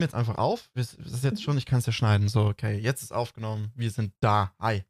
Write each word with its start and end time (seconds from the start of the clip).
jetzt 0.00 0.14
einfach 0.14 0.38
auf. 0.38 0.70
Das 0.74 0.94
ist 0.94 1.24
jetzt 1.24 1.42
schon, 1.42 1.58
ich 1.58 1.66
kann 1.66 1.80
es 1.80 1.86
ja 1.86 1.92
schneiden. 1.92 2.28
So, 2.28 2.46
okay, 2.46 2.78
jetzt 2.78 3.02
ist 3.02 3.12
aufgenommen. 3.12 3.72
Wir 3.74 3.90
sind 3.90 4.12
da. 4.20 4.52
Hi. 4.60 4.84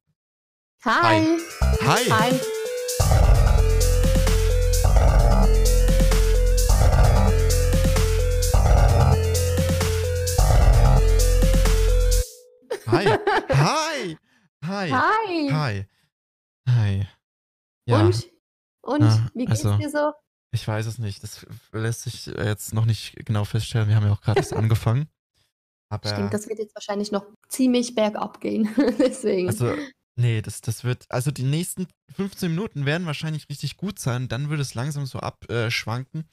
Hi. 0.85 1.39
Hi. 1.83 2.11
Hi. 2.11 2.11
Hi. 2.11 2.41
Hi. 12.87 13.05
Hi. 14.63 14.91
Hi. 14.91 15.49
Hi. 15.51 15.87
Hi. 16.69 17.07
Ja, 17.87 18.01
Und? 18.01 18.27
Und? 18.83 19.03
Ja, 19.03 19.29
Wie 19.35 19.45
geht's 19.47 19.65
also- 19.65 19.79
dir 19.79 19.91
so? 19.91 20.13
Ich 20.51 20.67
weiß 20.67 20.87
es 20.87 20.99
nicht. 20.99 21.23
Das 21.23 21.47
lässt 21.73 22.03
sich 22.03 22.27
jetzt 22.27 22.73
noch 22.75 22.85
nicht 22.85 23.15
genau 23.25 23.45
feststellen. 23.45 23.89
Wir 23.89 23.97
haben 23.97 24.07
ja 24.07 24.13
auch 24.13 24.21
gerade 24.21 24.41
erst 24.41 24.53
angefangen. 24.55 25.09
Aber, 25.91 26.09
Stimmt, 26.09 26.35
das 26.35 26.49
wird 26.49 26.59
jetzt 26.59 26.75
wahrscheinlich 26.75 27.13
noch 27.13 27.25
ziemlich 27.49 27.95
bergab 27.95 28.41
gehen. 28.41 28.69
Deswegen. 28.99 29.49
also, 29.49 29.75
nee, 30.17 30.43
das, 30.43 30.61
das 30.61 30.85
wird, 30.85 31.07
also 31.09 31.31
die 31.31 31.45
nächsten 31.45 31.87
15 32.15 32.51
Minuten 32.51 32.85
werden 32.85 33.07
wahrscheinlich 33.07 33.49
richtig 33.49 33.79
gut 33.79 33.99
sein. 33.99 34.29
Dann 34.29 34.51
wird 34.51 34.61
es 34.61 34.75
langsam 34.75 35.07
so 35.07 35.21
abschwanken. 35.21 36.29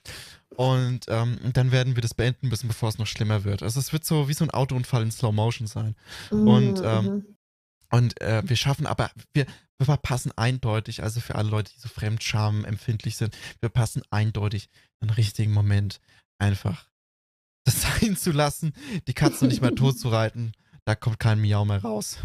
Und 0.57 1.05
ähm, 1.07 1.37
dann 1.53 1.71
werden 1.71 1.95
wir 1.95 2.01
das 2.01 2.13
beenden 2.13 2.49
müssen, 2.49 2.67
bevor 2.67 2.89
es 2.89 2.97
noch 2.97 3.07
schlimmer 3.07 3.43
wird. 3.43 3.63
Also 3.63 3.79
es 3.79 3.93
wird 3.93 4.03
so 4.05 4.27
wie 4.27 4.33
so 4.33 4.43
ein 4.43 4.51
Autounfall 4.51 5.03
in 5.03 5.11
Slow 5.11 5.33
Motion 5.33 5.67
sein. 5.67 5.95
und, 6.31 6.81
Mm, 6.81 6.85
ähm, 6.85 7.05
mhm. 7.05 7.34
Und 7.95 8.19
äh, 8.19 8.41
wir 8.45 8.57
schaffen 8.57 8.87
aber, 8.87 9.09
wir, 9.33 9.45
wir 9.77 9.85
verpassen 9.85 10.33
eindeutig, 10.35 11.01
also 11.01 11.21
für 11.21 11.35
alle 11.35 11.49
Leute, 11.49 11.71
die 11.73 11.79
so 11.79 11.87
Fremdscham 11.87 12.65
empfindlich 12.65 13.15
sind, 13.15 13.37
wir 13.61 13.69
passen 13.69 14.01
eindeutig 14.09 14.67
einen 14.99 15.11
richtigen 15.11 15.53
Moment 15.53 16.01
einfach 16.37 16.89
das 17.65 17.83
sein 17.83 18.17
zu 18.17 18.31
lassen, 18.33 18.73
die 19.07 19.13
Katze 19.13 19.47
nicht 19.47 19.61
mehr 19.61 19.73
tot 19.75 19.97
zu 19.97 20.09
reiten. 20.09 20.51
Da 20.83 20.93
kommt 20.95 21.19
kein 21.21 21.39
Miau 21.39 21.63
mehr 21.63 21.81
raus. 21.81 22.17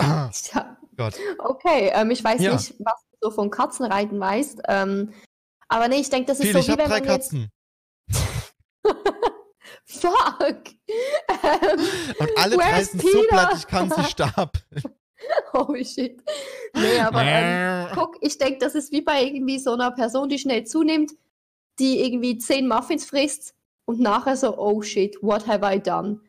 Ja, 0.00 0.30
Gott. 0.98 1.14
okay, 1.38 1.90
ähm, 1.94 2.10
ich 2.10 2.22
weiß 2.22 2.42
Ja. 2.42 2.52
nicht, 2.52 2.74
was 2.80 3.02
du 3.12 3.16
so 3.22 3.30
von 3.30 3.50
Katzenreiten 3.50 4.20
weißt. 4.20 4.60
Ähm, 4.68 5.14
aber 5.68 5.88
nee, 5.88 6.00
ich 6.00 6.10
denke, 6.10 6.26
das 6.26 6.38
ist 6.38 6.44
Viel, 6.44 6.52
so 6.52 6.58
ich 6.58 6.66
wie 6.68 6.72
habe 6.72 6.82
wenn 6.82 6.90
drei 6.90 6.98
man 7.00 7.08
Katzen. 7.08 7.48
Fuck! 9.86 10.64
Ähm, 11.28 11.80
Und 12.18 12.30
alle 12.36 12.56
drei 12.56 12.84
sind 12.84 13.00
so 13.00 13.22
platt, 13.28 13.54
ich 13.56 13.66
kann 13.66 13.90
sie 13.90 14.04
stapeln. 14.04 14.82
oh 15.54 15.74
shit. 15.76 16.22
Nee, 16.74 16.98
aber 17.00 17.22
ähm, 17.24 17.88
guck, 17.94 18.16
ich 18.20 18.38
denke, 18.38 18.58
das 18.58 18.74
ist 18.74 18.92
wie 18.92 19.02
bei 19.02 19.22
irgendwie 19.24 19.58
so 19.58 19.72
einer 19.72 19.90
Person, 19.90 20.28
die 20.28 20.38
schnell 20.38 20.64
zunimmt, 20.64 21.12
die 21.78 22.04
irgendwie 22.04 22.38
zehn 22.38 22.68
Muffins 22.68 23.04
frisst 23.06 23.54
und 23.86 24.00
nachher 24.00 24.36
so, 24.36 24.56
oh 24.58 24.82
shit, 24.82 25.16
what 25.22 25.46
have 25.46 25.64
I 25.64 25.80
done? 25.80 26.20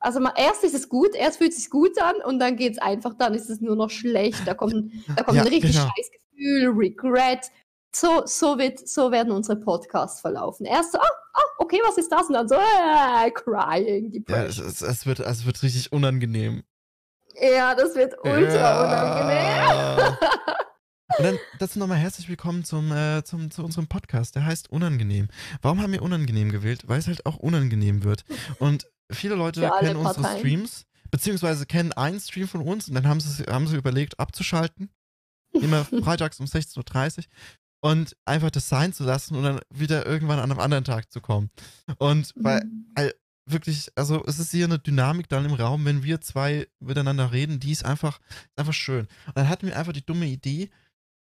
Also 0.00 0.18
mal, 0.18 0.32
erst 0.36 0.64
ist 0.64 0.74
es 0.74 0.88
gut, 0.88 1.14
erst 1.14 1.38
fühlt 1.38 1.52
es 1.52 1.58
sich 1.58 1.70
gut 1.70 2.00
an 2.00 2.16
und 2.24 2.40
dann 2.40 2.56
geht 2.56 2.72
es 2.72 2.78
einfach, 2.78 3.14
dann 3.14 3.34
ist 3.34 3.48
es 3.50 3.60
nur 3.60 3.76
noch 3.76 3.90
schlecht. 3.90 4.46
Da 4.46 4.54
kommt, 4.54 4.74
ein- 4.74 5.04
da 5.16 5.22
kommt 5.22 5.36
Ja, 5.36 5.42
ein 5.42 5.48
richtig 5.48 5.72
genau. 5.76 5.86
scheiß 5.86 6.10
Gefühl, 6.10 6.72
Regret. 6.76 7.50
So, 7.94 8.22
so, 8.24 8.58
wird, 8.58 8.88
so 8.88 9.12
werden 9.12 9.32
unsere 9.32 9.60
Podcasts 9.60 10.20
verlaufen. 10.22 10.64
Erst 10.66 10.92
so, 10.92 10.98
ah, 10.98 11.06
ah, 11.34 11.40
okay, 11.58 11.78
was 11.86 11.98
ist 11.98 12.10
das? 12.10 12.26
Und 12.26 12.32
dann 12.34 12.48
so, 12.48 12.54
äh, 12.54 13.30
crying, 13.30 14.04
ja, 14.28 14.44
es, 14.46 14.56
depression. 14.56 14.66
es, 14.66 14.82
es, 14.82 15.06
wird, 15.06 15.20
es 15.20 15.44
wird 15.46 15.62
richtig 15.62 15.92
unangenehm. 15.92 16.62
Ja, 17.40 17.74
das 17.74 17.94
wird 17.94 18.14
ultra 18.24 18.84
unangenehm. 18.84 20.18
Und 21.18 21.24
dann 21.24 21.38
dazu 21.58 21.78
nochmal 21.78 21.98
herzlich 21.98 22.28
willkommen 22.28 22.64
zum, 22.64 22.90
äh, 22.90 23.22
zum, 23.22 23.50
zu 23.50 23.62
unserem 23.62 23.86
Podcast. 23.86 24.34
Der 24.34 24.44
heißt 24.46 24.70
Unangenehm. 24.70 25.28
Warum 25.60 25.82
haben 25.82 25.92
wir 25.92 26.02
unangenehm 26.02 26.50
gewählt? 26.50 26.88
Weil 26.88 26.98
es 26.98 27.06
halt 27.06 27.26
auch 27.26 27.36
unangenehm 27.36 28.02
wird. 28.02 28.24
Und 28.58 28.86
viele 29.10 29.34
Leute 29.34 29.70
kennen 29.80 29.96
unsere 29.96 30.22
Parteien. 30.22 30.38
Streams, 30.40 30.86
beziehungsweise 31.10 31.66
kennen 31.66 31.92
einen 31.92 32.18
Stream 32.18 32.48
von 32.48 32.62
uns 32.62 32.88
und 32.88 32.94
dann 32.94 33.06
haben 33.06 33.20
sie, 33.20 33.44
haben 33.44 33.66
sie 33.66 33.76
überlegt, 33.76 34.18
abzuschalten. 34.18 34.90
Immer 35.52 35.84
freitags 36.02 36.40
um 36.40 36.46
16.30 36.46 37.18
Uhr. 37.18 37.24
Und 37.84 38.16
einfach 38.24 38.50
das 38.50 38.68
sein 38.68 38.92
zu 38.92 39.04
lassen 39.04 39.34
und 39.34 39.42
dann 39.42 39.60
wieder 39.68 40.06
irgendwann 40.06 40.38
an 40.38 40.50
einem 40.50 40.60
anderen 40.60 40.84
Tag 40.84 41.10
zu 41.10 41.20
kommen. 41.20 41.50
Und 41.98 42.32
weil 42.36 42.62
wirklich, 43.46 43.90
also 43.96 44.24
es 44.26 44.38
ist 44.38 44.50
hier 44.50 44.64
eine 44.64 44.78
Dynamik 44.78 45.28
dann 45.28 45.44
im 45.44 45.54
Raum, 45.54 45.84
wenn 45.84 46.02
wir 46.02 46.20
zwei 46.20 46.66
miteinander 46.80 47.32
reden, 47.32 47.60
die 47.60 47.72
ist 47.72 47.84
einfach, 47.84 48.20
ist 48.28 48.58
einfach 48.58 48.72
schön. 48.72 49.06
Und 49.26 49.36
dann 49.36 49.48
hatten 49.48 49.66
wir 49.66 49.76
einfach 49.76 49.92
die 49.92 50.04
dumme 50.04 50.26
Idee, 50.26 50.70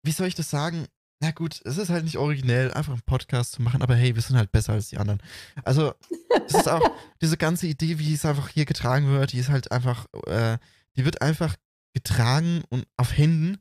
wie 0.03 0.13
soll 0.13 0.27
ich 0.27 0.35
das 0.35 0.51
sagen? 0.51 0.87
Na 1.23 1.33
gut, 1.33 1.61
es 1.65 1.77
ist 1.77 1.91
halt 1.91 2.05
nicht 2.05 2.17
originell, 2.17 2.73
einfach 2.73 2.95
einen 2.95 3.03
Podcast 3.03 3.53
zu 3.53 3.63
machen, 3.63 3.83
aber 3.83 3.95
hey, 3.95 4.15
wir 4.15 4.23
sind 4.23 4.37
halt 4.37 4.53
besser 4.53 4.73
als 4.73 4.89
die 4.89 4.97
anderen. 4.97 5.23
Also, 5.65 5.93
es 6.47 6.55
ist 6.55 6.69
auch 6.69 6.81
diese 7.21 7.37
ganze 7.37 7.67
Idee, 7.67 7.99
wie 7.99 8.15
es 8.15 8.25
einfach 8.25 8.49
hier 8.49 8.65
getragen 8.65 9.09
wird, 9.09 9.33
die 9.33 9.39
ist 9.39 9.51
halt 9.51 9.71
einfach, 9.71 10.07
äh, 10.27 10.57
die 10.97 11.05
wird 11.05 11.21
einfach 11.21 11.57
getragen 11.95 12.63
und 12.71 12.87
auf 12.97 13.17
Händen 13.17 13.59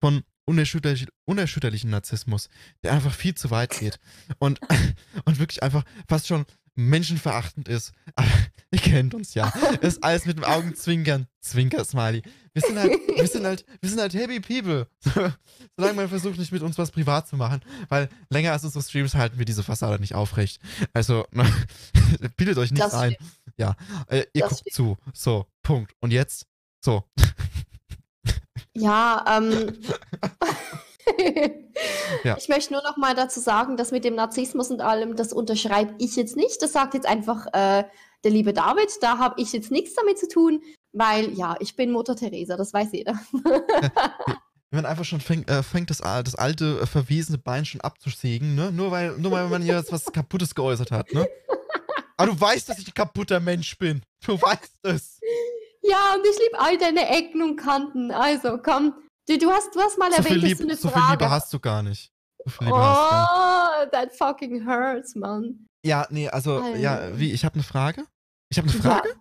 von 0.00 0.22
unerschütterlich, 0.46 1.06
unerschütterlichen 1.26 1.90
Narzissmus, 1.90 2.48
der 2.82 2.92
einfach 2.92 3.12
viel 3.12 3.34
zu 3.34 3.50
weit 3.50 3.78
geht 3.78 4.00
und, 4.38 4.60
und 5.24 5.38
wirklich 5.38 5.62
einfach 5.62 5.84
fast 6.08 6.26
schon 6.26 6.46
menschenverachtend 6.74 7.68
ist. 7.68 7.92
Aber 8.14 8.28
ihr 8.70 8.78
kennt 8.78 9.14
uns 9.14 9.34
ja. 9.34 9.52
Ist 9.80 10.02
alles 10.02 10.26
mit 10.26 10.36
dem 10.36 10.44
Augenzwinkern. 10.44 11.26
Zwinker-Smiley. 11.40 12.22
Wir 12.54 12.62
sind 12.62 12.78
halt, 12.78 12.92
wir 13.16 13.26
sind 13.26 13.44
halt, 13.44 13.64
wir 13.80 13.88
sind 13.90 14.00
halt 14.00 14.14
happy 14.14 14.40
people. 14.40 14.86
Solange 15.76 15.94
man 15.96 16.08
versucht, 16.08 16.38
nicht 16.38 16.52
mit 16.52 16.62
uns 16.62 16.78
was 16.78 16.90
privat 16.90 17.26
zu 17.28 17.36
machen. 17.36 17.60
Weil 17.88 18.08
länger 18.30 18.52
als 18.52 18.64
unsere 18.64 18.82
Streams 18.84 19.14
halten 19.14 19.38
wir 19.38 19.44
diese 19.44 19.62
Fassade 19.62 20.00
nicht 20.00 20.14
aufrecht. 20.14 20.60
Also, 20.92 21.26
bildet 22.36 22.58
euch 22.58 22.70
nichts 22.70 22.90
Das 22.90 22.94
ein. 22.94 23.16
Ja. 23.56 23.74
Äh, 24.06 24.24
ihr 24.34 24.42
Das 24.42 24.50
guckt 24.50 24.60
stimmt. 24.60 24.74
zu. 24.74 24.98
So, 25.12 25.46
Punkt. 25.62 25.94
Und 26.00 26.10
jetzt? 26.12 26.46
So. 26.84 27.04
Ja, 28.74 29.24
ähm. 29.28 29.76
Ja. 32.24 32.36
Ich 32.36 32.48
möchte 32.48 32.72
nur 32.72 32.82
noch 32.82 32.96
mal 32.96 33.14
dazu 33.14 33.40
sagen, 33.40 33.76
dass 33.76 33.90
mit 33.90 34.04
dem 34.04 34.14
Narzissmus 34.14 34.70
und 34.70 34.80
allem, 34.80 35.16
das 35.16 35.32
unterschreibe 35.32 35.94
ich 35.98 36.14
jetzt 36.14 36.36
nicht. 36.36 36.60
Das 36.62 36.72
sagt 36.72 36.94
jetzt 36.94 37.06
einfach 37.06 37.46
äh, 37.46 37.84
der 38.24 38.30
liebe 38.30 38.52
David. 38.52 38.90
Da 39.00 39.18
habe 39.18 39.40
ich 39.40 39.52
jetzt 39.52 39.70
nichts 39.70 39.94
damit 39.94 40.18
zu 40.18 40.28
tun, 40.28 40.62
weil 40.92 41.32
ja, 41.32 41.56
ich 41.60 41.74
bin 41.74 41.90
Mutter 41.90 42.14
Teresa, 42.14 42.56
das 42.56 42.72
weiß 42.72 42.88
jeder. 42.92 43.18
Wenn 44.70 44.82
man 44.82 44.86
einfach 44.86 45.04
schon 45.04 45.20
fängt, 45.20 45.50
äh, 45.50 45.62
fängt 45.62 45.90
das, 45.90 45.98
das 45.98 46.34
alte, 46.34 46.80
äh, 46.82 46.86
verwesene 46.86 47.38
Bein 47.38 47.64
schon 47.64 47.80
abzusägen, 47.80 48.54
ne? 48.54 48.72
Nur 48.72 48.90
weil, 48.90 49.18
nur 49.18 49.32
weil 49.32 49.48
man 49.48 49.62
hier 49.62 49.76
jetzt 49.76 49.92
was 49.92 50.06
Kaputtes 50.12 50.54
geäußert 50.54 50.90
hat, 50.90 51.12
ne? 51.12 51.26
Aber 52.16 52.30
du 52.30 52.40
weißt, 52.40 52.68
dass 52.68 52.78
ich 52.78 52.88
ein 52.88 52.94
kaputter 52.94 53.40
Mensch 53.40 53.76
bin. 53.78 54.02
Du 54.24 54.40
weißt 54.40 54.78
es. 54.82 55.20
ja, 55.82 56.14
und 56.14 56.26
ich 56.26 56.38
liebe 56.38 56.58
all 56.58 56.78
deine 56.78 57.08
Ecken 57.08 57.42
und 57.42 57.56
Kanten. 57.56 58.10
Also 58.12 58.58
komm, 58.62 58.94
du, 59.28 59.38
du, 59.38 59.50
hast, 59.50 59.74
du 59.74 59.80
hast 59.80 59.98
mal 59.98 60.10
So 60.10 60.18
erwähnt, 60.18 60.42
dass 60.42 60.48
Lieb, 60.50 60.58
du 60.58 60.64
eine 60.64 60.76
so 60.76 60.88
viel 60.88 61.00
Frage 61.00 61.12
Liebe 61.12 61.30
hast 61.30 61.52
du 61.52 61.60
gar 61.60 61.82
nicht. 61.82 62.12
So 62.44 62.50
viel 62.50 62.66
Liebe 62.66 62.78
hast 62.78 63.10
du 63.10 63.16
gar 63.16 63.84
nicht. 63.84 63.94
Oh, 63.94 63.98
that 63.98 64.16
fucking 64.16 64.66
hurts, 64.66 65.14
man. 65.14 65.66
Ja, 65.84 66.06
nee, 66.10 66.28
also, 66.28 66.60
ja, 66.76 66.96
Alter. 66.96 67.18
wie, 67.18 67.32
ich 67.32 67.44
habe 67.44 67.54
eine 67.54 67.64
Frage? 67.64 68.06
Ich 68.50 68.58
habe 68.58 68.68
eine 68.68 68.80
Frage? 68.80 69.08
Ja. 69.08 69.14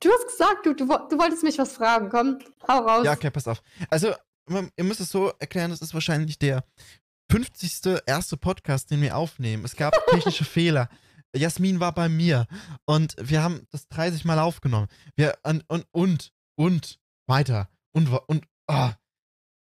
Du 0.00 0.10
hast 0.10 0.26
gesagt, 0.26 0.66
du, 0.66 0.74
du, 0.74 0.86
du 0.86 1.18
wolltest 1.18 1.42
mich 1.44 1.58
was 1.58 1.72
fragen. 1.72 2.08
Komm, 2.10 2.38
hau 2.68 2.78
raus. 2.80 3.04
Ja, 3.04 3.12
okay, 3.12 3.30
pass 3.30 3.48
auf. 3.48 3.62
Also, 3.90 4.14
ihr 4.48 4.84
müsst 4.84 5.00
es 5.00 5.10
so 5.10 5.32
erklären, 5.38 5.70
das 5.70 5.80
ist 5.80 5.94
wahrscheinlich 5.94 6.38
der 6.38 6.64
50. 7.30 8.02
erste 8.06 8.36
Podcast, 8.36 8.90
den 8.90 9.00
wir 9.00 9.16
aufnehmen. 9.16 9.64
Es 9.64 9.76
gab 9.76 9.94
technische 10.10 10.44
Fehler. 10.44 10.88
Jasmin 11.34 11.80
war 11.80 11.92
bei 11.92 12.08
mir 12.08 12.46
und 12.86 13.16
wir 13.18 13.42
haben 13.42 13.66
das 13.70 13.88
30 13.88 14.24
Mal 14.24 14.38
aufgenommen. 14.38 14.88
Wir 15.16 15.36
und 15.42 15.64
und 15.68 15.86
und, 15.90 16.32
und 16.56 17.00
weiter 17.26 17.68
und 17.92 18.08
und 18.28 18.44
ah. 18.68 18.94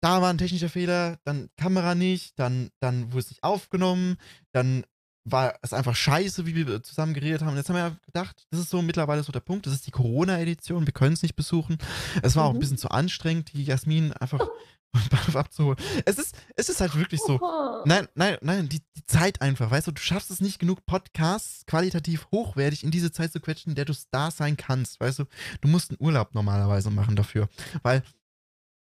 Da 0.05 0.21
war 0.21 0.31
ein 0.31 0.39
technischer 0.39 0.69
Fehler, 0.69 1.19
dann 1.25 1.49
Kamera 1.57 1.95
nicht, 1.95 2.39
dann 2.39 2.71
dann 2.81 3.13
wurde 3.13 3.21
es 3.21 3.31
nicht 3.31 3.43
aufgenommen, 3.43 4.17
dann 4.53 4.85
war 5.27 5.55
es 5.63 5.73
einfach 5.73 5.97
scheiße, 5.97 6.45
wie 6.45 6.55
wir 6.55 6.83
zusammen 6.83 7.15
geredet 7.15 7.41
haben. 7.41 7.53
Und 7.53 7.57
jetzt 7.57 7.71
haben 7.71 7.77
wir 7.77 7.83
ja 7.89 7.97
gedacht, 8.05 8.47
das 8.51 8.61
ist 8.61 8.69
so 8.69 8.83
mittlerweile 8.83 9.23
so 9.23 9.33
der 9.33 9.41
Punkt, 9.41 9.65
das 9.65 9.73
ist 9.73 9.87
die 9.87 9.91
Corona-Edition, 9.91 10.87
wir 10.87 10.93
können 10.93 11.15
es 11.15 11.23
nicht 11.23 11.35
besuchen. 11.37 11.79
Es 12.23 12.37
war 12.37 12.45
auch 12.45 12.51
ein 12.51 12.57
Mhm. 12.57 12.61
bisschen 12.61 12.77
zu 12.77 12.91
anstrengend, 12.91 13.55
die 13.55 13.65
Jasmin 13.65 14.13
einfach 14.13 14.47
abzuholen. 15.35 15.79
Es 16.05 16.19
ist, 16.19 16.37
es 16.57 16.69
ist 16.69 16.81
halt 16.83 16.95
wirklich 16.95 17.23
so. 17.23 17.41
Nein, 17.87 18.07
nein, 18.15 18.37
nein, 18.43 18.69
die, 18.69 18.81
die 18.97 19.07
Zeit 19.07 19.41
einfach, 19.41 19.71
weißt 19.71 19.87
du, 19.87 19.93
du 19.93 20.01
schaffst 20.03 20.31
es 20.31 20.41
nicht 20.43 20.59
genug, 20.59 20.85
Podcasts 20.87 21.65
qualitativ 21.67 22.29
hochwertig 22.31 22.85
in 22.85 22.91
diese 22.91 23.11
Zeit 23.11 23.33
zu 23.33 23.41
quetschen, 23.41 23.71
in 23.71 23.77
der 23.77 23.85
du 23.87 23.95
da 24.11 24.31
sein 24.31 24.57
kannst, 24.59 25.01
weißt 25.01 25.21
du. 25.21 25.25
Du 25.63 25.69
musst 25.69 25.91
einen 25.91 25.99
Urlaub 26.01 26.35
normalerweise 26.35 26.91
machen 26.91 27.17
dafür. 27.17 27.49
Weil 27.83 28.03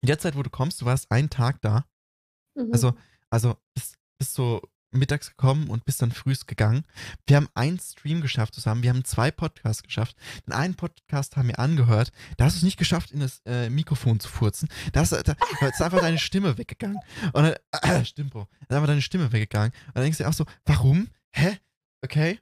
in 0.03 0.07
der 0.07 0.19
Zeit, 0.19 0.35
wo 0.35 0.43
du 0.43 0.49
kommst, 0.49 0.81
du 0.81 0.85
warst 0.85 1.09
einen 1.11 1.29
Tag 1.29 1.61
da, 1.61 1.85
Mhm. 2.55 2.69
also, 2.71 2.93
also 3.31 3.57
bist, 3.73 3.95
bist 4.19 4.35
so 4.35 4.61
mittags 4.91 5.29
gekommen 5.29 5.69
und 5.69 5.85
bist 5.85 6.03
dann 6.03 6.11
frühst 6.11 6.45
gegangen. 6.47 6.83
Wir 7.25 7.37
haben 7.37 7.47
einen 7.55 7.79
Stream 7.79 8.21
geschafft 8.21 8.53
zusammen, 8.53 8.83
wir 8.83 8.91
haben 8.91 9.03
zwei 9.05 9.31
Podcasts 9.31 9.81
geschafft. 9.81 10.15
Den 10.45 10.53
einen 10.53 10.75
Podcast 10.75 11.35
haben 11.35 11.47
wir 11.47 11.57
angehört, 11.57 12.11
da 12.37 12.45
hast 12.45 12.53
du 12.53 12.57
es 12.57 12.63
nicht 12.63 12.77
geschafft, 12.77 13.11
in 13.11 13.21
das 13.21 13.41
äh, 13.45 13.71
Mikrofon 13.71 14.19
zu 14.19 14.29
furzen. 14.29 14.69
Da, 14.91 14.99
hast, 14.99 15.13
da, 15.13 15.23
da 15.23 15.67
ist 15.67 15.81
einfach 15.81 16.01
deine 16.01 16.19
Stimme 16.19 16.57
weggegangen. 16.59 16.99
Und 17.31 17.43
dann, 17.43 17.55
äh, 17.81 18.05
Stimmbruch. 18.05 18.45
Da 18.67 18.75
ist 18.75 18.75
einfach 18.75 18.87
deine 18.87 19.01
Stimme 19.01 19.31
weggegangen. 19.31 19.71
Und 19.87 19.95
dann 19.95 20.03
denkst 20.03 20.17
du 20.19 20.25
dir 20.25 20.29
auch 20.29 20.33
so, 20.33 20.45
warum? 20.65 21.07
Hä? 21.31 21.57
Okay. 22.03 22.39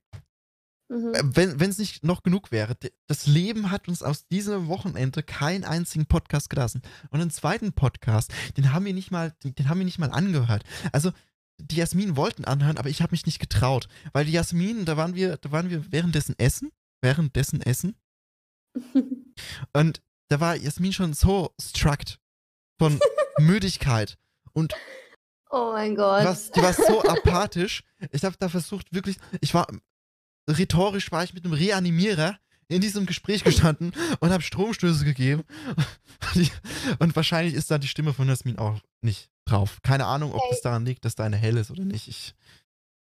Mhm. 0.92 1.14
Äh, 1.14 1.22
Wenn 1.60 1.70
es 1.70 1.78
nicht 1.78 2.04
noch 2.04 2.22
genug 2.22 2.52
wäre, 2.52 2.76
das 3.08 3.26
Leben 3.26 3.72
hat 3.72 3.88
uns 3.88 4.04
aus 4.04 4.28
diesem 4.28 4.68
Wochenende 4.68 5.24
keinen 5.24 5.64
einzigen 5.64 6.06
Podcast 6.06 6.50
gelassen. 6.50 6.82
Und 7.12 7.22
einen 7.22 7.32
zweiten 7.32 7.72
Podcast, 7.72 8.34
den 8.58 8.74
haben 8.74 8.84
wir 8.86 8.94
nicht 8.94 9.10
mal, 9.10 9.32
den, 9.44 9.56
den 9.56 9.70
haben 9.70 9.80
wir 9.80 9.86
nicht 9.86 10.00
mal 10.00 10.12
angehört. 10.12 10.64
Also 10.92 11.12
die 11.60 11.78
Jasmin 11.78 12.18
wollten 12.18 12.44
anhören, 12.44 12.78
aber 12.78 12.90
ich 12.90 13.02
habe 13.02 13.12
mich 13.12 13.26
nicht 13.26 13.40
getraut, 13.40 13.88
weil 14.12 14.26
die 14.26 14.34
Jasmin, 14.34 14.84
da 14.84 14.98
waren 14.98 15.16
wir, 15.16 15.38
da 15.38 15.52
waren 15.52 15.70
wir 15.70 15.92
währenddessen 15.94 16.38
essen, 16.38 16.72
währenddessen 17.02 17.62
essen 17.62 17.96
und 19.74 20.02
da 20.30 20.40
war 20.40 20.56
Jasmin 20.56 20.92
schon 20.94 21.14
so 21.14 21.54
struckt 21.62 22.20
von 22.80 23.00
Müdigkeit 23.38 24.18
und 24.54 24.74
oh 25.52 25.72
mein 25.74 25.96
Gott. 25.96 26.26
was, 26.26 26.52
die 26.52 26.62
war 26.62 26.74
so 26.74 27.02
apathisch. 27.08 27.84
Ich 28.12 28.24
habe 28.26 28.36
da 28.40 28.50
versucht, 28.50 28.92
wirklich, 28.94 29.18
ich 29.42 29.54
war, 29.54 29.68
rhetorisch 30.58 31.12
war 31.12 31.24
ich 31.24 31.34
mit 31.34 31.46
einem 31.46 31.54
Reanimierer 31.54 32.38
in 32.68 32.82
diesem 32.82 33.06
Gespräch 33.06 33.44
gestanden 33.44 33.92
und 34.20 34.32
habe 34.32 34.42
Stromstöße 34.42 35.06
gegeben. 35.06 35.44
Und 37.00 37.16
wahrscheinlich 37.16 37.54
ist 37.56 37.70
da 37.70 37.78
die 37.78 37.88
Stimme 37.88 38.14
von 38.14 38.28
Jasmin 38.28 38.58
auch 38.58 38.80
nicht 39.02 39.30
drauf. 39.46 39.80
Keine 39.84 40.06
Ahnung, 40.06 40.34
ob 40.34 40.42
das 40.50 40.62
daran 40.62 40.86
liegt, 40.86 41.04
dass 41.04 41.16
da 41.16 41.26
eine 41.26 41.36
hell 41.36 41.58
ist 41.58 41.72
oder 41.72 41.84
nicht. 41.84 42.08
Ich, 42.08 42.34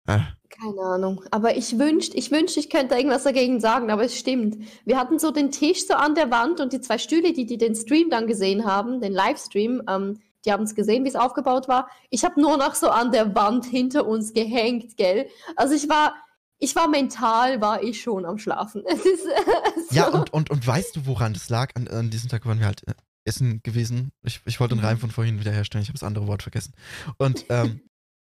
äh, 0.06 0.18
Keine 0.48 0.80
Ahnung. 0.80 1.22
Aber 1.30 1.56
ich 1.56 1.78
wünschte, 1.78 2.16
ich 2.16 2.30
wünschte, 2.30 2.58
ich 2.58 2.70
könnte 2.70 2.96
irgendwas 2.96 3.22
dagegen 3.22 3.60
sagen, 3.60 3.90
aber 3.90 4.04
es 4.04 4.18
stimmt. 4.18 4.56
Wir 4.84 4.98
hatten 4.98 5.18
so 5.18 5.30
den 5.30 5.52
Tisch 5.52 5.86
so 5.86 5.94
an 5.94 6.14
der 6.14 6.30
Wand 6.30 6.60
und 6.60 6.72
die 6.72 6.80
zwei 6.80 6.98
Stühle, 6.98 7.32
die, 7.32 7.46
die 7.46 7.58
den 7.58 7.76
Stream 7.76 8.10
dann 8.10 8.26
gesehen 8.26 8.64
haben, 8.64 9.00
den 9.00 9.12
Livestream, 9.12 9.82
ähm, 9.88 10.20
die 10.44 10.52
haben 10.52 10.64
es 10.64 10.74
gesehen, 10.74 11.04
wie 11.04 11.08
es 11.08 11.16
aufgebaut 11.16 11.68
war. 11.68 11.88
Ich 12.08 12.24
habe 12.24 12.40
nur 12.40 12.56
noch 12.56 12.74
so 12.74 12.88
an 12.88 13.12
der 13.12 13.34
Wand 13.34 13.66
hinter 13.66 14.06
uns 14.06 14.32
gehängt, 14.32 14.96
gell? 14.96 15.28
Also 15.54 15.74
ich 15.74 15.88
war, 15.88 16.14
ich 16.60 16.76
war 16.76 16.88
mental, 16.88 17.60
war 17.60 17.82
ich 17.82 18.00
schon 18.02 18.24
am 18.24 18.38
Schlafen. 18.38 18.84
Es 18.88 19.00
ist 19.04 19.26
äh, 19.26 19.80
so. 19.88 19.94
Ja, 19.94 20.08
und, 20.08 20.32
und, 20.32 20.50
und 20.50 20.66
weißt 20.66 20.94
du, 20.96 21.06
woran 21.06 21.32
das 21.34 21.48
lag? 21.48 21.70
An, 21.74 21.88
an 21.88 22.10
diesem 22.10 22.28
Tag 22.28 22.46
waren 22.46 22.58
wir 22.60 22.66
halt 22.66 22.86
äh, 22.86 22.94
essen 23.24 23.62
gewesen. 23.62 24.12
Ich, 24.22 24.40
ich 24.46 24.60
wollte 24.60 24.74
den 24.74 24.80
Mhm. 24.80 24.86
Reim 24.86 24.98
von 24.98 25.10
vorhin 25.10 25.40
wiederherstellen. 25.40 25.82
Ich 25.82 25.88
habe 25.88 25.98
das 25.98 26.04
andere 26.06 26.26
Wort 26.26 26.42
vergessen. 26.42 26.72
Und 27.18 27.44
ähm, 27.48 27.80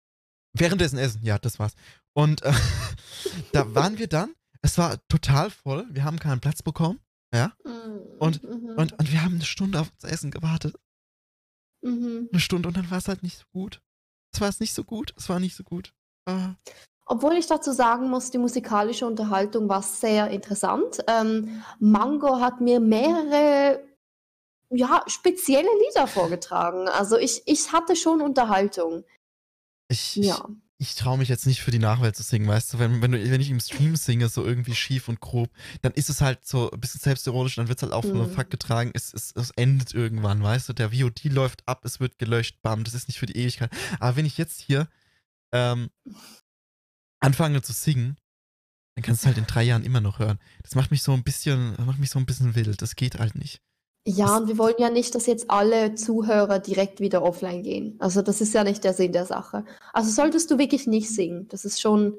währenddessen 0.54 0.98
essen, 1.00 1.24
ja, 1.24 1.38
das 1.40 1.60
war's. 1.60 1.74
Und 2.14 2.42
äh, 2.44 2.54
da 3.54 3.74
waren 3.76 3.98
wir 3.98 4.08
dann. 4.08 4.34
Es 4.62 4.78
war 4.78 4.98
total 5.08 5.50
voll. 5.52 5.86
Wir 5.92 6.04
haben 6.04 6.20
keinen 6.20 6.42
Platz 6.42 6.62
bekommen. 6.64 7.00
Ja. 7.34 7.54
Mm, 7.64 8.20
Und- 8.20 8.44
mhm, 8.44 8.70
Und, 8.78 8.94
und 9.00 9.12
wir 9.12 9.24
haben 9.24 9.36
eine 9.36 9.46
Stunde 9.46 9.80
auf 9.80 9.92
das 10.00 10.10
Essen 10.12 10.32
gewartet. 10.32 10.76
mhm. 11.84 12.28
Eine 12.32 12.40
Stunde 12.42 12.68
und 12.68 12.76
dann 12.78 12.90
war 12.90 12.98
es 12.98 13.08
halt 13.08 13.22
nicht 13.24 13.38
so 13.38 13.46
gut. 13.54 13.82
Es 14.34 14.42
war 14.42 14.50
es 14.50 14.60
nicht 14.60 14.74
so 14.74 14.84
gut. 14.84 15.14
Es 15.18 15.30
war 15.30 15.40
nicht 15.40 15.56
so 15.56 15.64
gut. 15.64 15.94
Ah. 16.28 16.56
Obwohl 17.08 17.34
ich 17.38 17.48
dazu 17.48 17.72
sagen 17.72 18.10
muss, 18.10 18.32
die 18.32 18.38
musikalische 18.38 19.08
Unterhaltung 19.08 19.70
war 19.70 19.82
sehr 19.82 20.30
interessant. 20.30 21.00
Ähm, 21.08 21.64
Mango 21.80 22.40
hat 22.40 22.60
mir 22.62 22.80
mehrere 22.80 23.82
ja, 24.70 25.02
spezielle 25.08 25.70
Lieder 25.88 26.08
vorgetragen. 26.08 26.90
Also 26.90 27.18
ich, 27.18 27.44
ich 27.46 27.72
hatte 27.72 27.96
schon 27.96 28.22
Unterhaltung. 28.22 29.06
Ich, 29.88 30.18
Ja. 30.18 30.46
ich, 30.80 30.90
ich 30.90 30.96
traue 30.96 31.18
mich 31.18 31.30
jetzt 31.30 31.48
nicht 31.48 31.62
für 31.62 31.72
die 31.72 31.80
Nachwelt 31.80 32.18
zu 32.18 32.24
singen, 32.24 32.48
weißt 32.50 32.74
du? 32.74 32.80
Wenn, 32.80 33.02
wenn, 33.02 33.14
du, 33.14 33.32
wenn 33.32 33.40
ich 33.40 33.50
im 33.50 33.62
Stream 33.62 33.96
singe, 33.96 34.28
so 34.28 34.44
irgendwie 34.44 34.76
schief 34.76 35.08
und 35.08 35.22
grob, 35.22 35.50
dann 35.82 35.94
ist 35.94 36.10
es 36.10 36.20
halt 36.20 36.46
so 36.46 36.70
ein 36.70 36.82
bisschen 36.82 37.00
selbstironisch, 37.00 37.56
dann 37.56 37.70
wird 37.70 37.80
es 37.80 37.84
halt 37.84 37.94
auch 37.94 38.04
von 38.04 38.18
Mhm. 38.18 38.30
Fakt 38.30 38.52
getragen. 38.52 38.92
Es, 38.94 39.14
es, 39.14 39.32
es 39.34 39.52
endet 39.52 39.94
irgendwann, 39.94 40.44
weißt 40.44 40.68
du? 40.68 40.74
Der 40.74 40.92
VOD 40.92 41.24
läuft 41.26 41.66
ab, 41.66 41.86
es 41.86 42.02
wird 42.02 42.18
gelöscht, 42.18 42.62
bam, 42.62 42.84
das 42.84 42.94
ist 42.94 43.08
nicht 43.08 43.18
für 43.18 43.26
die 43.26 43.38
Ewigkeit. 43.38 43.72
Aber 44.02 44.18
wenn 44.18 44.26
ich 44.26 44.38
jetzt 44.38 44.60
hier 44.60 44.90
ähm, 45.54 45.90
anfange 47.20 47.62
zu 47.62 47.74
singen, 47.74 48.18
dann 48.96 49.04
kannst 49.04 49.24
du 49.24 49.28
halt 49.28 49.38
in 49.38 49.46
drei 49.46 49.64
Jahren 49.64 49.84
immer 49.84 50.02
noch 50.02 50.20
hören. 50.20 50.40
Das 50.64 50.76
macht 50.76 50.92
mich 50.92 51.04
so 51.04 51.14
ein 51.14 51.24
bisschen, 51.24 51.76
das 51.78 51.86
macht 51.86 52.00
mich 52.00 52.10
so 52.10 52.20
ein 52.20 52.26
bisschen 52.26 52.56
wild. 52.56 52.82
Das 52.82 52.96
geht 52.96 53.20
halt 53.20 53.36
nicht. 53.36 53.62
Ja, 54.08 54.38
und 54.38 54.48
wir 54.48 54.58
wollen 54.58 54.76
ja 54.80 54.90
nicht, 54.90 55.14
dass 55.16 55.26
jetzt 55.26 55.52
alle 55.52 55.94
Zuhörer 55.96 56.60
direkt 56.60 57.02
wieder 57.02 57.22
offline 57.22 57.62
gehen. 57.62 57.98
Also 58.00 58.22
das 58.22 58.40
ist 58.40 58.54
ja 58.54 58.64
nicht 58.64 58.84
der 58.84 58.94
Sinn 58.94 59.12
der 59.12 59.26
Sache. 59.26 59.66
Also 59.92 60.10
solltest 60.10 60.50
du 60.50 60.58
wirklich 60.58 60.88
nicht 60.88 61.14
singen. 61.14 61.48
Das 61.50 61.66
ist 61.66 61.82
schon. 61.82 62.16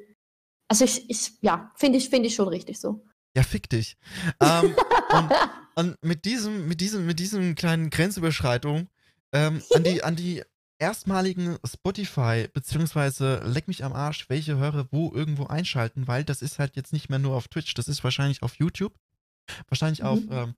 Also 0.69 0.85
ich, 0.85 1.09
ich 1.09 1.33
ja, 1.41 1.73
finde 1.77 1.97
ich, 1.97 2.11
finde 2.11 2.29
ich 2.29 2.35
schon 2.35 2.49
richtig 2.49 2.79
so. 2.79 3.03
Ja, 3.35 3.43
fick 3.43 3.71
dich. 3.71 3.97
Ähm, 4.41 4.75
und, 5.11 5.33
und 5.77 6.05
mit 6.05 6.27
diesem, 6.27 6.69
mit 6.69 6.81
diesem, 6.81 7.07
mit 7.07 7.19
diesem 7.19 7.55
kleinen 7.55 7.89
Grenzüberschreitung 7.89 8.89
ähm, 9.33 9.63
an 9.75 9.83
die, 9.83 10.03
an 10.03 10.15
die 10.15 10.43
erstmaligen 10.79 11.59
Spotify 11.65 12.49
beziehungsweise 12.53 13.43
leck 13.45 13.69
mich 13.69 13.85
am 13.85 13.93
Arsch, 13.93 14.29
welche 14.29 14.57
Hörer 14.57 14.87
wo 14.91 15.13
irgendwo 15.13 15.47
einschalten, 15.47 16.07
weil 16.07 16.25
das 16.25 16.43
ist 16.43 16.59
halt 16.59 16.77
jetzt 16.77 16.93
nicht 16.93 17.09
mehr 17.09 17.19
nur 17.19 17.37
auf 17.37 17.49
Twitch, 17.49 17.75
das 17.75 17.89
ist 17.89 18.05
wahrscheinlich 18.05 18.43
auf 18.43 18.55
YouTube, 18.57 18.95
wahrscheinlich 19.69 20.03
auf, 20.05 20.21
Mhm. 20.21 20.29
ähm, 20.33 20.55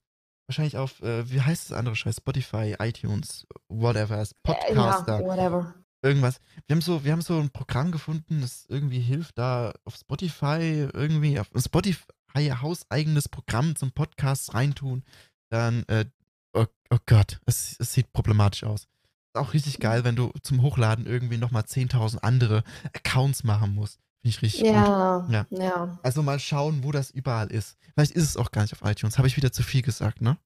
wahrscheinlich 0.47 0.77
auf, 0.77 1.01
äh, 1.03 1.31
wie 1.31 1.41
heißt 1.41 1.71
das 1.71 1.79
andere 1.79 1.97
Scheiß, 1.97 2.17
Spotify, 2.17 2.77
iTunes, 2.81 3.47
whatever, 3.69 4.25
Podcaster 4.43 5.21
ja, 5.21 5.25
whatever. 5.27 5.75
irgendwas. 6.03 6.41
Wir 6.67 6.75
haben 6.77 6.83
so, 6.83 7.05
wir 7.05 7.13
haben 7.13 7.23
so 7.23 7.39
ein 7.39 7.51
Programm 7.51 7.91
gefunden, 7.93 8.41
das 8.41 8.67
irgendwie 8.69 9.01
hilft, 9.01 9.39
da 9.39 9.73
auf 9.85 9.95
Spotify 9.97 10.89
irgendwie 10.93 11.39
auf 11.41 11.49
Spotify 11.57 12.05
hauseigenes 12.35 13.29
Programm 13.29 13.75
zum 13.77 13.93
Podcast 13.93 14.55
reintun. 14.55 15.03
Dann, 15.51 15.85
äh, 15.89 16.05
oh, 16.53 16.67
oh 16.91 16.99
Gott, 17.07 17.41
es, 17.47 17.77
es 17.79 17.93
sieht 17.93 18.13
problematisch 18.13 18.65
aus. 18.65 18.87
Auch 19.35 19.53
richtig 19.55 19.79
geil, 19.79 20.03
wenn 20.05 20.17
du 20.17 20.31
zum 20.43 20.63
Hochladen 20.63 21.07
irgendwie 21.07 21.37
nochmal 21.37 21.63
10.000 21.63 22.19
andere 22.23 22.65
Accounts 22.93 23.45
machen 23.45 23.75
musst. 23.75 23.99
Finde 24.23 24.37
ich 24.37 24.43
richtig 24.43 24.63
gut. 24.63 24.73
Ja, 24.73 25.27
Ja. 25.31 25.47
ja. 25.51 25.99
Also 26.03 26.23
mal 26.23 26.39
schauen, 26.39 26.81
wo 26.83 26.91
das 26.93 27.11
überall 27.11 27.51
ist. 27.51 27.77
Vielleicht 27.95 28.13
ist 28.13 28.25
es 28.25 28.37
auch 28.37 28.51
gar 28.51 28.63
nicht 28.63 28.73
auf 28.73 28.89
iTunes. 28.89 29.19
Habe 29.19 29.29
ich 29.29 29.37
wieder 29.37 29.53
zu 29.53 29.63
viel 29.63 29.83
gesagt, 29.83 30.21
ne? 30.21 30.37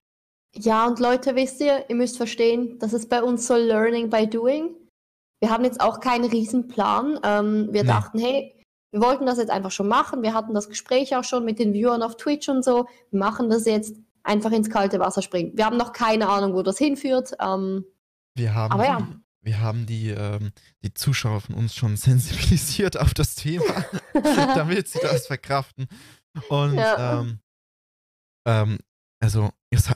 Ja, 0.55 0.87
und 0.87 1.01
Leute, 1.01 1.35
wisst 1.35 1.61
ihr, 1.61 1.89
ihr 1.89 1.97
müsst 1.97 2.17
verstehen, 2.17 2.79
das 2.79 2.93
ist 2.93 3.09
bei 3.09 3.23
uns 3.23 3.47
so 3.47 3.57
Learning 3.57 4.11
by 4.11 4.29
Doing. 4.29 4.71
Wir 5.41 5.51
haben 5.51 5.65
jetzt 5.65 5.81
auch 5.81 5.99
keinen 6.01 6.27
Riesenplan. 6.31 7.19
Ähm, 7.25 7.69
wir 7.73 7.83
Nee. 7.83 7.89
dachten, 7.89 8.19
hey, 8.21 8.55
wir 8.93 9.01
wollten 9.01 9.27
das 9.27 9.39
jetzt 9.39 9.51
einfach 9.51 9.73
schon 9.73 9.89
machen. 9.89 10.23
Wir 10.23 10.33
hatten 10.35 10.55
das 10.55 10.69
Gespräch 10.69 11.17
auch 11.17 11.25
schon 11.25 11.45
mit 11.45 11.59
den 11.59 11.73
Viewern 11.73 12.03
auf 12.03 12.17
Twitch 12.17 12.49
und 12.49 12.65
so. 12.65 12.87
Wir 13.11 13.19
machen 13.19 13.51
das 13.51 13.65
jetzt 13.65 13.97
einfach 14.23 14.53
ins 14.53 14.71
kalte 14.71 15.01
Wasser 15.01 15.23
springen. 15.23 15.53
Wir 15.57 15.67
haben 15.67 15.77
noch 15.77 15.93
keine 15.93 16.29
Ahnung, 16.29 16.55
wo 16.55 16.63
das 16.63 16.79
hinführt. 16.79 17.33
Ähm, 17.41 17.85
Wir 18.35 18.55
haben, 18.55 18.73
Aber 18.73 18.85
ja. 18.85 19.01
die, 19.01 19.17
wir 19.47 19.61
haben 19.61 19.87
die, 19.87 20.11
ähm, 20.11 20.53
die 20.83 20.93
Zuschauer 20.95 21.41
von 21.41 21.55
uns 21.55 21.75
schon 21.75 21.97
sensibilisiert 21.97 22.99
auf 22.99 23.15
das 23.15 23.35
Thema, 23.35 23.85
damit 24.55 24.89
sie 24.89 24.99
das 25.01 25.27
verkraften. 25.27 25.87
Und 26.49 26.75
Ja. 26.75 27.21
ähm, 27.21 27.39
ähm, 28.47 28.79
also, 29.21 29.51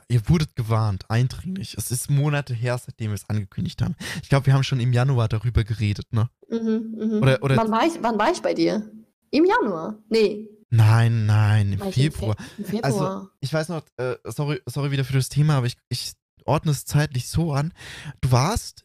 ihr 0.09 0.27
wurdet 0.29 0.57
gewarnt, 0.57 1.05
eindringlich. 1.11 1.75
Es 1.77 1.91
ist 1.91 2.09
Monate 2.11 2.55
her, 2.55 2.79
seitdem 2.79 3.11
wir 3.11 3.15
es 3.17 3.29
angekündigt 3.29 3.83
haben. 3.83 3.95
Ich 4.23 4.29
glaube, 4.31 4.47
wir 4.47 4.55
haben 4.55 4.63
schon 4.65 4.81
im 4.81 4.93
Januar 4.95 5.29
darüber 5.29 5.65
geredet, 5.65 6.07
ne? 6.13 6.31
mhm, 6.49 6.95
mhm. 6.97 7.23
Oder- 7.23 7.43
oder- 7.43 7.57
wann, 7.59 7.71
war 7.71 7.87
ich, 7.87 7.93
wann 8.03 8.19
war 8.19 8.31
ich 8.33 8.41
bei 8.41 8.55
dir? 8.55 8.91
Im 9.31 9.45
Januar? 9.45 9.99
Nee, 10.09 10.49
Nein, 10.71 11.25
nein, 11.25 11.73
im 11.73 11.93
Februar. 11.93 12.37
Fe 12.37 12.43
im 12.59 12.65
Februar. 12.67 13.31
Ich 13.41 13.53
weiß 13.55 13.71
noch, 13.71 13.83
äh, 13.97 14.17
sorry, 14.25 14.61
sorry 14.67 14.91
wieder 14.91 15.05
für 15.05 15.15
das 15.15 15.31
Thema, 15.31 15.57
aber 15.57 15.67
ich, 15.67 15.77
ich 15.89 16.13
ordne 16.49 16.73
es 16.73 16.85
zeitlich 16.85 17.29
so 17.29 17.53
an. 17.53 17.73
Du 18.21 18.33
warst 18.33 18.85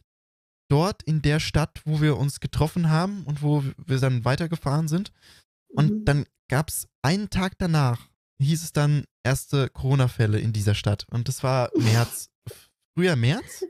dort 0.70 1.02
in 1.02 1.22
der 1.22 1.40
Stadt, 1.40 1.80
wo 1.84 2.00
wir 2.00 2.16
uns 2.16 2.40
getroffen 2.40 2.90
haben 2.90 3.24
und 3.24 3.42
wo 3.42 3.64
wir 3.86 3.98
dann 3.98 4.24
weitergefahren 4.24 4.88
sind. 4.88 5.12
Und 5.74 5.90
Mhm. 5.90 6.04
dann 6.04 6.26
gab 6.48 6.68
es 6.68 6.86
einen 7.02 7.30
Tag 7.30 7.54
danach, 7.58 8.08
hieß 8.40 8.62
es 8.62 8.72
dann 8.72 9.04
erste 9.24 9.68
Corona-Fälle 9.68 10.38
in 10.38 10.52
dieser 10.52 10.74
Stadt. 10.74 11.06
Und 11.10 11.28
das 11.28 11.42
war 11.42 11.70
März. 11.76 12.28
Früher 12.96 13.16
März? 13.16 13.64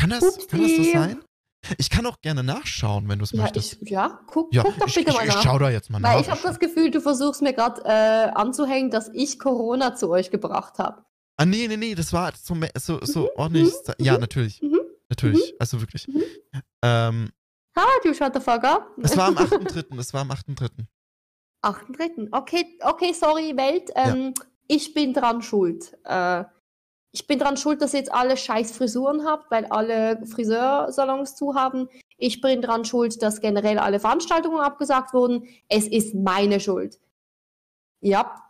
Kann 0.00 0.10
das, 0.10 0.46
kann 0.48 0.60
das 0.62 0.76
so 0.76 0.82
sein? 0.92 1.20
Ich 1.76 1.90
kann 1.90 2.06
auch 2.06 2.20
gerne 2.20 2.44
nachschauen, 2.44 3.08
wenn 3.08 3.18
du 3.18 3.24
es 3.24 3.32
ja, 3.32 3.42
möchtest. 3.42 3.82
ich, 3.82 3.90
ja, 3.90 4.20
guck, 4.28 4.54
ja, 4.54 4.62
guck 4.62 4.78
doch 4.78 4.86
ich, 4.86 4.94
bitte 4.94 5.10
ich, 5.10 5.16
mal 5.16 5.26
ich 5.26 5.34
nach. 5.34 5.42
schau 5.42 5.58
da 5.58 5.70
jetzt 5.70 5.90
mal 5.90 5.98
nach. 5.98 6.14
Weil 6.14 6.20
ich 6.22 6.30
habe 6.30 6.40
das 6.42 6.58
Gefühl, 6.60 6.90
du 6.90 7.00
versuchst 7.00 7.42
mir 7.42 7.52
gerade 7.52 7.82
äh, 7.84 8.30
anzuhängen, 8.34 8.90
dass 8.90 9.08
ich 9.12 9.38
Corona 9.40 9.96
zu 9.96 10.08
euch 10.08 10.30
gebracht 10.30 10.78
habe. 10.78 11.04
Ah, 11.38 11.46
nee, 11.46 11.66
nee, 11.68 11.76
nee, 11.78 11.94
das 11.94 12.12
war 12.12 12.32
so, 12.36 12.54
so, 12.76 12.98
so 13.04 13.20
Mhm, 13.22 13.28
ordentlich. 13.36 13.72
mhm, 13.72 13.94
Ja, 14.04 14.14
mhm, 14.14 14.20
natürlich. 14.20 14.60
mhm, 14.62 14.80
Natürlich. 15.08 15.54
Also 15.58 15.80
wirklich. 15.80 16.06
Mhm. 16.06 16.22
Ähm, 16.82 17.30
Ha, 17.76 17.86
du 18.02 18.12
shut 18.12 18.34
the 18.34 18.40
fuck 18.40 18.62
up. 18.64 18.90
Es 19.02 19.16
war 19.16 19.28
am 19.28 19.36
8.3. 19.38 19.98
Es 19.98 20.12
war 20.12 20.20
am 20.22 20.30
8.3. 20.32 20.68
8.3. 21.64 22.28
Okay, 22.32 22.78
okay, 22.82 23.12
sorry, 23.12 23.56
Welt. 23.56 23.90
Ähm, 23.94 24.34
Ich 24.70 24.92
bin 24.94 25.14
dran 25.14 25.40
schuld. 25.40 25.96
Äh, 26.04 26.44
ich 27.12 27.26
bin 27.26 27.38
dran 27.38 27.56
schuld, 27.56 27.80
dass 27.80 27.94
ihr 27.94 28.00
jetzt 28.00 28.12
alle 28.12 28.36
scheiß 28.36 28.72
Frisuren 28.76 29.24
habt, 29.24 29.50
weil 29.50 29.64
alle 29.66 30.24
Friseursalons 30.26 31.36
zu 31.36 31.54
haben. 31.54 31.88
Ich 32.18 32.42
bin 32.42 32.60
dran 32.60 32.84
schuld, 32.84 33.22
dass 33.22 33.40
generell 33.40 33.78
alle 33.78 33.98
Veranstaltungen 33.98 34.60
abgesagt 34.60 35.14
wurden. 35.14 35.48
Es 35.68 35.86
ist 35.88 36.14
meine 36.14 36.60
Schuld. 36.60 37.00
Ja. 38.00 38.44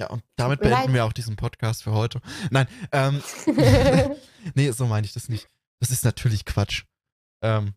Ja, 0.00 0.08
und 0.10 0.22
damit 0.36 0.60
beenden 0.60 0.78
leid. 0.86 0.92
wir 0.94 1.04
auch 1.04 1.12
diesen 1.12 1.34
Podcast 1.36 1.82
für 1.82 1.92
heute. 1.92 2.20
Nein, 2.50 2.68
ähm, 2.92 3.20
nee, 4.54 4.70
so 4.70 4.86
meine 4.86 5.04
ich 5.04 5.12
das 5.12 5.28
nicht. 5.28 5.48
Das 5.80 5.90
ist 5.90 6.04
natürlich 6.04 6.44
Quatsch. 6.44 6.84
Ähm, 7.42 7.74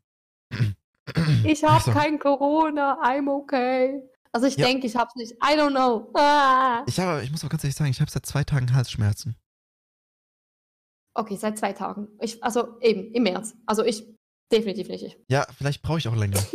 ich 1.43 1.63
habe 1.63 1.73
also, 1.73 1.91
kein 1.91 2.19
Corona, 2.19 3.01
I'm 3.03 3.27
okay. 3.31 4.03
Also 4.31 4.45
ich 4.47 4.55
Ja. 4.55 4.67
denke, 4.67 4.85
ich 4.87 4.95
hab's 4.95 5.15
nicht. 5.15 5.33
I 5.43 5.57
don't 5.57 5.71
know. 5.71 6.11
Ah. 6.13 6.83
Ich, 6.87 6.99
habe, 6.99 7.23
ich 7.23 7.31
muss 7.31 7.41
aber 7.43 7.49
ganz 7.49 7.63
ehrlich 7.63 7.75
sagen, 7.75 7.89
ich 7.89 7.99
habe 7.99 8.11
seit 8.11 8.25
zwei 8.25 8.43
Tagen 8.43 8.73
Halsschmerzen. 8.73 9.35
Okay, 11.15 11.35
seit 11.35 11.57
zwei 11.57 11.73
Tagen. 11.73 12.07
Ich, 12.21 12.41
also 12.43 12.79
eben, 12.81 13.11
im 13.13 13.23
März. 13.23 13.55
Also 13.65 13.83
ich 13.83 14.05
definitiv 14.51 14.87
nicht. 14.89 15.03
Ich. 15.03 15.17
Ja, 15.27 15.45
vielleicht 15.57 15.81
brauche 15.81 15.97
ich 15.97 16.07
auch 16.07 16.15
länger. 16.15 16.39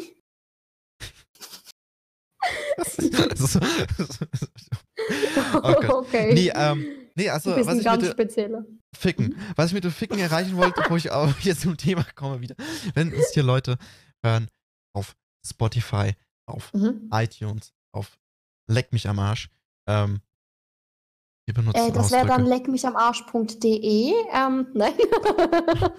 Das 2.77 2.99
ist- 2.99 3.61
Oh 5.63 5.75
okay. 5.99 6.35
Nee, 6.35 6.53
ähm, 6.55 6.87
nee, 7.15 7.29
also, 7.29 7.51
du 7.51 7.57
bist 7.57 7.67
was 7.69 7.75
ein 7.75 7.79
ich 7.81 7.85
ganz 7.85 8.11
spezieller. 8.11 8.65
Ficken. 8.95 9.37
Was 9.57 9.67
ich 9.69 9.75
mit 9.75 9.85
dem 9.85 9.91
Ficken 9.93 10.19
erreichen 10.19 10.57
wollte, 10.57 10.83
wo 10.89 10.97
ich 10.97 11.11
auch 11.11 11.29
jetzt 11.41 11.63
zum 11.63 11.77
Thema 11.77 12.05
komme 12.15 12.41
wieder. 12.41 12.55
Wenn 12.95 13.13
uns 13.15 13.31
hier 13.33 13.43
Leute 13.43 13.77
hören 14.25 14.49
auf 14.95 15.17
Spotify, 15.47 16.13
auf 16.47 16.73
Mhm. 16.73 17.09
iTunes, 17.13 17.73
auf 17.93 18.19
Leck 18.69 18.93
mich 18.93 19.09
am 19.09 19.19
Arsch, 19.19 19.49
ähm, 19.87 20.21
wir 21.47 21.55
benutzen 21.55 21.79
Äh, 21.89 21.93
das 21.93 22.11
wäre 22.11 22.27
dann 22.27 22.45
leckmichamarsch.de. 22.47 24.13
Ähm, 24.33 24.67
nein. 24.75 24.95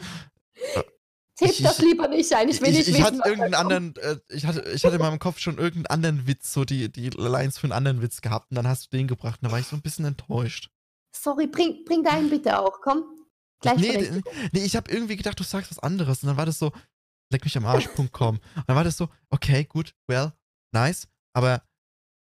Tipp 1.38 1.50
Ich- 1.51 1.62
das 1.63 1.79
ich- 1.79 1.86
lieber 1.86 2.08
nicht 2.08 2.34
ein. 2.34 2.50
Ich 2.50 2.62
will 2.62 2.72
nicht 2.72 2.82
ich, 2.82 2.88
ich 2.89 2.94
wissen, 2.96 3.06
hatte 3.06 3.17
irgendeinen 3.29 3.53
anderen, 3.53 3.96
äh, 3.98 4.17
ich 4.29 4.46
hatte, 4.46 4.62
ich 4.72 4.84
hatte 4.84 4.96
in 4.96 5.01
meinem 5.01 5.20
Kopf 5.20 5.39
schon 5.39 5.58
irgendeinen 5.58 5.86
anderen 6.03 6.27
Witz, 6.27 6.51
so 6.51 6.65
die, 6.65 6.91
die 6.91 7.10
Lines 7.12 7.58
für 7.60 7.65
einen 7.65 7.74
anderen 7.74 8.01
Witz 8.01 8.22
gehabt 8.22 8.51
und 8.51 8.56
dann 8.56 8.67
hast 8.67 8.86
du 8.91 8.98
den 8.98 9.08
gebracht 9.08 9.39
und 9.41 9.48
da 9.48 9.51
war 9.51 9.60
ich 9.60 9.67
so 9.67 9.75
ein 9.75 9.82
bisschen 9.82 10.06
enttäuscht. 10.06 10.70
Sorry, 11.15 11.48
bring, 11.48 11.84
bring 11.86 12.03
deinen 12.03 12.29
bitte 12.29 12.60
auch. 12.60 12.82
Komm. 12.82 13.03
Gleich 13.62 13.77
Nee, 13.77 13.98
nee, 13.98 14.22
nee, 14.51 14.63
ich 14.65 14.75
habe 14.75 14.91
irgendwie 14.91 15.15
gedacht, 15.15 15.39
du 15.39 15.44
sagst 15.44 15.72
was 15.72 15.79
anderes 15.79 16.22
und 16.24 16.27
dann 16.27 16.38
war 16.38 16.46
das 16.46 16.60
so, 16.60 16.72
leck 17.32 17.44
mich 17.44 17.56
am 17.58 17.65
Arsch.com. 17.65 18.36
Und 18.38 18.41
dann 18.67 18.75
war 18.75 18.84
das 18.84 18.98
so, 18.98 19.10
okay, 19.29 19.63
gut, 19.65 19.94
well, 20.08 20.34
nice, 20.74 21.08
aber, 21.34 21.63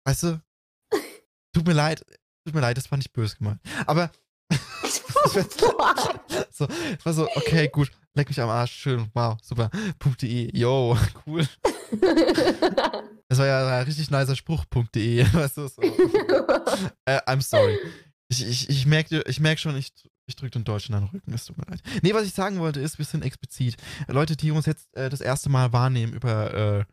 weißt 0.07 0.23
du, 0.25 0.42
tut 1.54 1.66
mir 1.66 1.73
leid, 1.75 2.04
tut 2.47 2.54
mir 2.54 2.61
leid, 2.61 2.76
das 2.76 2.90
war 2.90 2.99
nicht 2.99 3.12
böse 3.12 3.37
gemeint. 3.37 3.61
Aber, 3.87 4.11
so, 6.50 6.66
es 6.66 7.07
war 7.07 7.12
so, 7.14 7.26
okay, 7.35 7.69
gut, 7.69 7.90
leck 8.14 8.28
mich 8.28 8.40
am 8.40 8.49
Arsch, 8.49 8.73
schön, 8.73 9.11
wow, 9.14 9.37
super, 9.42 9.71
.de, 10.21 10.57
yo, 10.57 10.97
cool. 11.26 11.47
Das 13.28 13.38
war 13.38 13.47
ja 13.47 13.78
ein 13.78 13.85
richtig 13.85 14.11
nicer 14.11 14.37
Spruch, 14.37 14.66
.de, 14.95 15.25
weißt 15.33 15.57
du, 15.57 15.66
so. 15.66 15.81
Äh, 17.07 17.19
I'm 17.26 17.40
sorry. 17.40 17.78
Ich, 18.28 18.47
ich, 18.47 18.69
ich 18.69 18.85
merke 18.85 19.23
ich 19.26 19.40
merk 19.40 19.59
schon, 19.59 19.75
ich, 19.75 19.90
ich 20.26 20.37
drücke 20.37 20.50
den 20.50 20.64
Deutschen 20.64 20.95
an 20.95 21.04
den 21.04 21.11
Rücken, 21.11 21.33
es 21.33 21.47
tut 21.47 21.57
mir 21.57 21.64
leid. 21.64 21.83
Nee, 22.02 22.12
was 22.12 22.26
ich 22.26 22.35
sagen 22.35 22.59
wollte, 22.59 22.81
ist, 22.81 22.99
wir 22.99 23.07
sind 23.07 23.25
explizit. 23.25 23.78
Leute, 24.07 24.37
die 24.37 24.50
uns 24.50 24.66
jetzt 24.66 24.95
äh, 24.95 25.09
das 25.09 25.23
erste 25.23 25.49
Mal 25.49 25.73
wahrnehmen 25.73 26.12
über, 26.12 26.52
äh, 26.52 26.85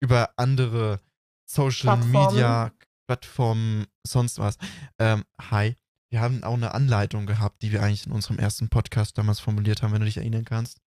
über 0.00 0.30
andere 0.36 1.00
Social 1.44 1.98
Plattformen. 1.98 2.34
Media 2.34 2.72
Plattformen, 3.08 3.86
sonst 4.06 4.38
was. 4.38 4.58
Ähm, 5.00 5.24
hi. 5.40 5.74
Wir 6.12 6.20
haben 6.20 6.42
auch 6.42 6.54
eine 6.54 6.74
Anleitung 6.74 7.26
gehabt, 7.26 7.62
die 7.62 7.70
wir 7.72 7.82
eigentlich 7.82 8.06
in 8.06 8.12
unserem 8.12 8.38
ersten 8.38 8.68
Podcast 8.68 9.16
damals 9.16 9.38
formuliert 9.40 9.82
haben, 9.82 9.92
wenn 9.92 10.00
du 10.00 10.06
dich 10.06 10.16
erinnern 10.16 10.44
kannst. 10.44 10.80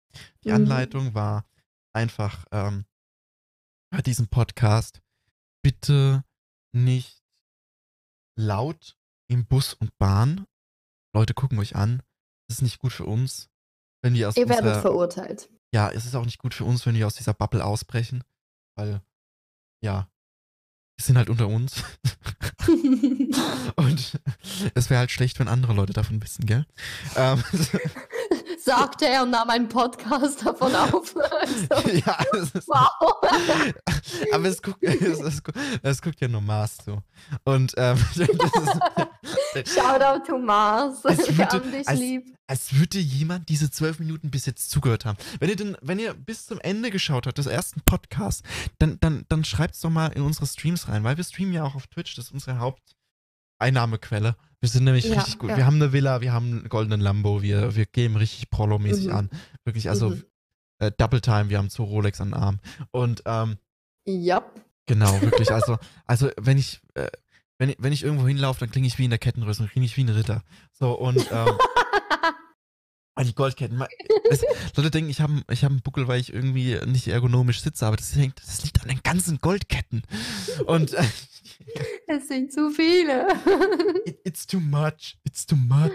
Die 0.44 0.50
Mhm. 0.50 0.56
Anleitung 0.56 1.14
war 1.14 1.46
einfach 1.94 2.46
ähm, 2.52 2.86
bei 3.90 4.02
diesem 4.02 4.28
Podcast 4.28 5.02
bitte 5.64 6.24
nicht 6.74 7.24
laut 8.38 8.98
im 9.30 9.46
Bus 9.46 9.74
und 9.74 9.98
Bahn. 9.98 10.46
Leute 11.16 11.34
gucken 11.34 11.60
euch 11.60 11.76
an. 11.76 12.02
Das 12.48 12.58
ist 12.58 12.62
nicht 12.64 12.80
gut 12.80 12.92
für 12.92 13.06
uns, 13.06 13.50
wenn 14.04 14.14
wir 14.16 14.28
aus 14.30 14.36
Ihr 14.36 14.50
werdet 14.50 14.66
unserer, 14.66 14.82
verurteilt. 14.82 15.50
ja, 15.74 15.90
es 15.92 16.06
ist 16.06 16.16
auch 16.16 16.26
nicht 16.26 16.40
gut 16.40 16.54
für 16.54 16.66
uns, 16.66 16.86
wenn 16.86 16.96
wir 16.96 17.08
aus 17.08 17.16
dieser 17.16 17.34
Bubble 17.34 17.64
ausbrechen, 17.64 18.24
weil 18.76 19.02
ja, 19.82 20.12
sind 21.06 21.18
halt 21.18 21.30
unter 21.30 21.48
uns 21.48 21.84
und 23.76 24.20
es 24.74 24.90
wäre 24.90 25.00
halt 25.00 25.12
schlecht, 25.12 25.40
wenn 25.40 25.48
andere 25.48 25.74
Leute 25.74 25.94
davon 25.94 26.22
wissen, 26.22 26.46
gell? 26.46 26.66
Ähm, 27.16 27.44
Sagte 28.66 29.06
er 29.08 29.24
und 29.24 29.32
nahm 29.32 29.50
einen 29.50 29.68
Podcast 29.68 30.46
davon 30.46 30.74
auf. 30.76 31.14
Also, 31.44 31.90
ja, 31.90 32.18
ist, 32.34 32.68
wow. 32.68 33.14
aber 34.32 34.46
es 34.46 34.62
guckt, 34.62 34.82
es, 34.84 35.20
es, 35.20 35.42
es 35.82 36.02
guckt 36.02 36.22
ja 36.22 36.28
nur 36.28 36.42
Mars 36.42 36.78
zu. 36.78 37.02
Und 37.44 37.74
ähm, 37.78 37.98
ist, 38.16 39.74
Shoutout 39.74 40.26
to 40.26 40.38
Mars. 40.38 41.04
Wir 41.04 41.18
würde- 41.18 41.46
haben 41.50 41.72
dich 41.72 41.88
als- 41.88 42.00
lieb. 42.00 42.38
als 42.48 42.74
würde 42.74 43.00
jemand 43.00 43.50
diese 43.50 43.70
zwölf 43.72 44.00
Minuten 44.00 44.32
bis 44.32 44.46
jetzt 44.46 44.70
zugehört 44.70 45.06
haben. 45.06 45.18
Wenn 45.40 45.50
ihr 45.50 45.56
denn, 45.56 45.78
wenn 45.82 46.00
ihr 46.00 46.14
bis 46.14 46.46
zum 46.46 46.60
Ende 46.62 46.92
geschaut 46.92 47.28
habt, 47.28 47.38
des 47.38 47.48
ersten 47.48 47.82
Podcasts, 47.82 48.44
dann, 48.80 49.00
dann, 49.00 49.26
dann 49.30 49.44
schreibt 49.44 49.76
es 49.76 49.82
doch 49.82 49.90
mal 49.90 50.08
in 50.08 50.22
unsere 50.22 50.48
Streams 50.48 50.88
rein, 50.88 51.04
weil 51.04 51.18
wir 51.18 51.24
streamen 51.24 51.54
ja 51.54 51.64
auch 51.64 51.76
auf 51.76 51.88
Twitch, 51.88 52.16
das 52.16 52.26
ist 52.26 52.32
unsere 52.34 52.60
Haupteinnahmequelle. 53.64 54.36
Wir 54.60 54.70
sind 54.70 54.84
nämlich 54.86 55.06
Ja, 55.06 55.16
richtig 55.16 55.40
gut. 55.40 55.50
ja. 55.50 55.58
Wir 55.58 55.66
haben 55.66 55.76
eine 55.76 55.92
Villa, 55.94 56.22
wir 56.22 56.32
haben 56.34 56.60
einen 56.60 56.70
goldenen 56.70 57.02
Lambo, 57.02 57.42
wir, 57.42 57.76
wir 57.76 57.86
geben 57.86 58.16
richtig 58.16 58.50
Prolo-mäßig 58.50 59.08
Mhm. 59.08 59.16
an. 59.16 59.30
Wirklich, 59.66 59.90
also 59.90 60.12
Mhm. 60.12 60.24
äh, 60.80 60.92
Double 60.98 61.22
Time, 61.22 61.50
wir 61.50 61.58
haben 61.58 61.70
zwei 61.70 61.84
Rolex 61.84 62.22
an 62.22 62.30
den 62.30 62.34
Arm. 62.36 62.60
Und 62.92 63.24
ähm, 63.26 63.58
Ja. 64.06 64.44
Genau, 64.86 65.22
wirklich. 65.22 65.50
Also, 65.52 65.78
also 66.06 66.30
wenn 66.38 66.58
ich, 66.58 66.82
äh, 66.96 67.08
wenn, 67.58 67.70
ich- 67.70 67.78
wenn 67.80 67.94
ich 67.94 68.04
irgendwo 68.04 68.28
hinlaufe, 68.28 68.60
dann 68.62 68.72
klinge 68.72 68.88
ich 68.88 68.98
wie 69.00 69.06
in 69.06 69.10
der 69.10 69.20
Kettenrüstung, 69.20 69.68
klinge 69.68 69.86
ich 69.86 69.96
wie 69.98 70.04
ein 70.04 70.10
Ritter. 70.10 70.44
So, 70.72 70.92
und 70.98 71.26
ähm, 71.32 71.48
ah, 73.16 73.24
die 73.24 73.36
Goldketten. 73.36 73.84
Es, 74.30 74.44
Leute 74.76 74.92
denken, 74.92 75.10
ich 75.10 75.22
habe 75.22 75.44
ich 75.50 75.64
hab 75.64 75.72
einen 75.72 75.82
Buckel, 75.82 76.08
weil 76.08 76.20
ich 76.20 76.34
irgendwie 76.34 76.80
nicht 76.86 77.08
ergonomisch 77.08 77.62
sitze, 77.62 77.86
aber 77.86 77.98
das, 77.98 78.16
hängt, 78.16 78.40
das 78.40 78.64
liegt 78.64 78.82
an 78.82 78.90
den 78.90 79.02
ganzen 79.04 79.40
Goldketten. 79.40 80.04
Und 80.66 80.94
äh, 80.94 81.04
Es 82.08 82.28
sind 82.28 82.52
zu 82.52 82.70
viele. 82.70 83.28
it, 84.06 84.20
it's 84.24 84.46
too 84.46 84.60
much, 84.60 85.18
it's 85.24 85.46
too 85.46 85.56
much. 85.56 85.92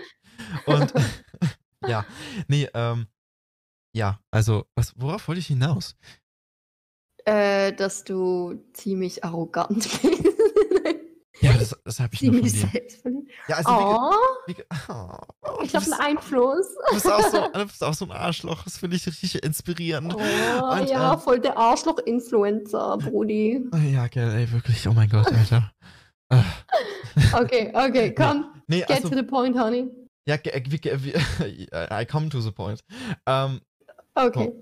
Und 0.67 0.93
ja, 1.87 2.05
nee, 2.47 2.69
ähm, 2.75 3.07
ja, 3.93 4.21
also, 4.31 4.67
was, 4.75 4.95
worauf 4.97 5.29
wollte 5.29 5.41
ich 5.41 5.47
hinaus? 5.49 5.97
äh, 7.29 7.73
dass 7.75 8.05
du 8.05 8.65
ziemlich 8.73 9.23
arrogant 9.23 9.87
bist. 10.03 10.28
Ja, 11.41 11.53
das, 11.53 11.77
das 11.85 12.01
habe 12.01 12.15
ich 12.15 12.23
nur 12.23 12.35
von 12.35 12.43
ziemlich 12.45 12.61
dir. 12.63 12.69
selbstverliebt. 12.73 13.31
Ja, 13.49 13.57
also, 13.57 13.69
wie, 13.71 13.75
Oh, 13.75 14.13
wie, 14.47 14.55
ge- 14.55 14.65
oh, 14.89 15.63
ich 15.63 15.73
bist- 15.73 15.93
einen 15.93 16.01
Einfluss. 16.17 16.67
Du 16.89 16.95
bist 16.95 17.11
auch 17.11 17.23
so, 17.31 17.49
du 17.55 17.67
bist 17.67 17.85
auch 17.85 17.95
so 17.95 18.05
ein 18.07 18.11
Arschloch. 18.13 18.65
Das 18.65 18.79
finde 18.79 18.97
ich 18.97 19.07
richtig 19.07 19.43
inspirierend. 19.45 20.15
Oh, 20.15 20.19
Und, 20.19 20.89
ja, 20.91 21.15
ähm, 21.15 21.21
voll 21.21 21.39
der 21.41 21.57
Arschloch-Influencer, 21.57 22.99
Brudi. 22.99 23.65
Ja, 23.93 24.09
gell, 24.09 24.31
ey, 24.31 24.51
wirklich. 24.53 24.87
Oh 24.89 24.93
mein 24.93 25.09
Gott, 25.09 25.33
Alter. 25.33 25.71
Okay, 27.33 27.73
okay, 27.75 28.15
komm. 28.15 28.53
nee, 28.69 28.81
Get 28.81 28.91
also, 28.91 29.09
to 29.09 29.17
the 29.17 29.23
point, 29.23 29.57
honey. 29.59 29.89
ja, 30.27 30.37
wie, 30.45 30.79
ge- 30.79 30.99
wie, 31.03 31.13
I 31.73 32.05
come 32.07 32.29
to 32.29 32.41
the 32.41 32.51
point. 32.53 32.81
Ähm, 33.27 33.61
Okay. 34.15 34.53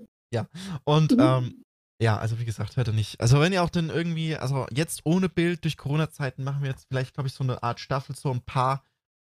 und, 0.85 1.11
Mhm. 1.11 1.19
ähm, 1.19 1.63
ja, 1.99 2.17
also 2.17 2.39
wie 2.39 2.45
gesagt, 2.45 2.77
heute 2.77 2.93
nicht. 2.93 3.19
Also 3.19 3.39
wenn 3.39 3.53
ihr 3.53 3.63
auch 3.63 3.69
dann 3.69 3.89
irgendwie, 3.89 4.35
also 4.35 4.67
jetzt 4.71 5.01
ohne 5.03 5.29
Bild 5.29 5.63
durch 5.63 5.77
Corona-Zeiten 5.77 6.43
machen 6.43 6.61
wir 6.63 6.69
jetzt 6.69 6.85
vielleicht, 6.89 7.13
glaube 7.15 7.27
ich, 7.27 7.33
so 7.33 7.43
eine 7.43 7.63
Art 7.63 7.79
Staffel, 7.79 8.15
so 8.15 8.31
ein 8.31 8.41
paar 8.41 8.83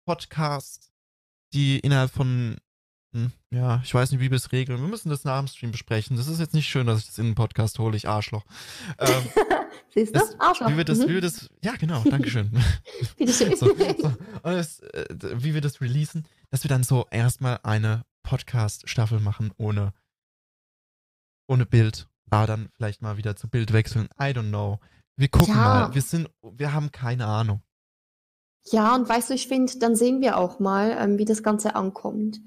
Podcasts, 0.07 0.91
die 1.55 1.79
innerhalb 1.79 2.11
von, 2.11 2.57
hm, 3.15 3.33
ja, 3.51 3.81
ich 3.85 3.95
weiß 3.95 4.11
nicht, 4.11 4.21
wie 4.21 4.31
wir 4.31 4.37
es 4.37 4.53
regeln. 4.53 4.81
Wir 4.81 4.89
müssen 4.89 5.09
das 5.09 5.25
nach 5.25 5.39
dem 5.39 5.49
Stream 5.49 5.71
besprechen. 5.71 6.17
Das 6.19 6.27
ist 6.29 6.41
jetzt 6.41 6.53
nicht 6.55 6.69
schön, 6.69 6.87
dass 6.87 7.01
ich 7.01 7.07
das 7.07 7.19
in 7.19 7.27
den 7.27 7.35
Podcast 7.35 7.79
hole, 7.79 7.97
ich 7.97 8.07
Arschloch. 8.09 8.45
Ähm, 8.99 9.23
Siehst 9.95 10.15
du? 10.15 10.19
das- 10.19 10.39
Arschloch. 10.39 10.69
wie 10.71 10.77
wir 10.77 10.85
das, 10.85 10.99
Mhm. 10.99 11.09
wie 11.09 11.15
wir 11.15 11.21
das, 11.23 11.49
ja 11.65 11.75
genau, 11.77 12.03
Dankeschön. 12.05 12.51
Bitteschön. 13.17 13.57
so, 13.57 13.75
so. 13.75 14.15
Das, 14.43 14.81
äh, 14.81 15.07
wie 15.43 15.55
wir 15.55 15.63
das 15.63 15.81
releasen, 15.81 16.27
dass 16.51 16.65
wir 16.65 16.69
dann 16.69 16.83
so 16.85 17.07
erstmal 17.11 17.61
eine 17.63 18.05
Podcast-Staffel 18.25 19.21
machen 19.21 19.53
ohne, 19.57 19.95
ohne 21.47 21.65
Bild. 21.65 22.09
Ah, 22.31 22.47
dann 22.47 22.69
vielleicht 22.77 23.03
mal 23.03 23.17
wieder 23.17 23.37
zu 23.37 23.49
Bild 23.49 23.73
wechseln. 23.73 24.09
I 24.21 24.27
don't 24.27 24.49
know. 24.49 24.79
Wir 25.17 25.29
gucken 25.29 25.55
Ja. 25.55 25.63
mal. 25.63 25.95
Wir 25.95 26.03
sind, 26.03 26.29
wir 26.43 26.73
haben 26.73 26.93
keine 26.93 27.27
Ahnung. 27.27 27.63
Ja, 28.71 28.95
und 28.95 29.09
weißt 29.09 29.31
du, 29.31 29.35
ich 29.35 29.49
finde, 29.49 29.79
dann 29.79 29.97
sehen 29.97 30.21
wir 30.21 30.37
auch 30.37 30.61
mal, 30.61 30.97
ähm, 30.99 31.19
wie 31.19 31.25
das 31.25 31.43
Ganze 31.43 31.75
ankommt. 31.75 32.41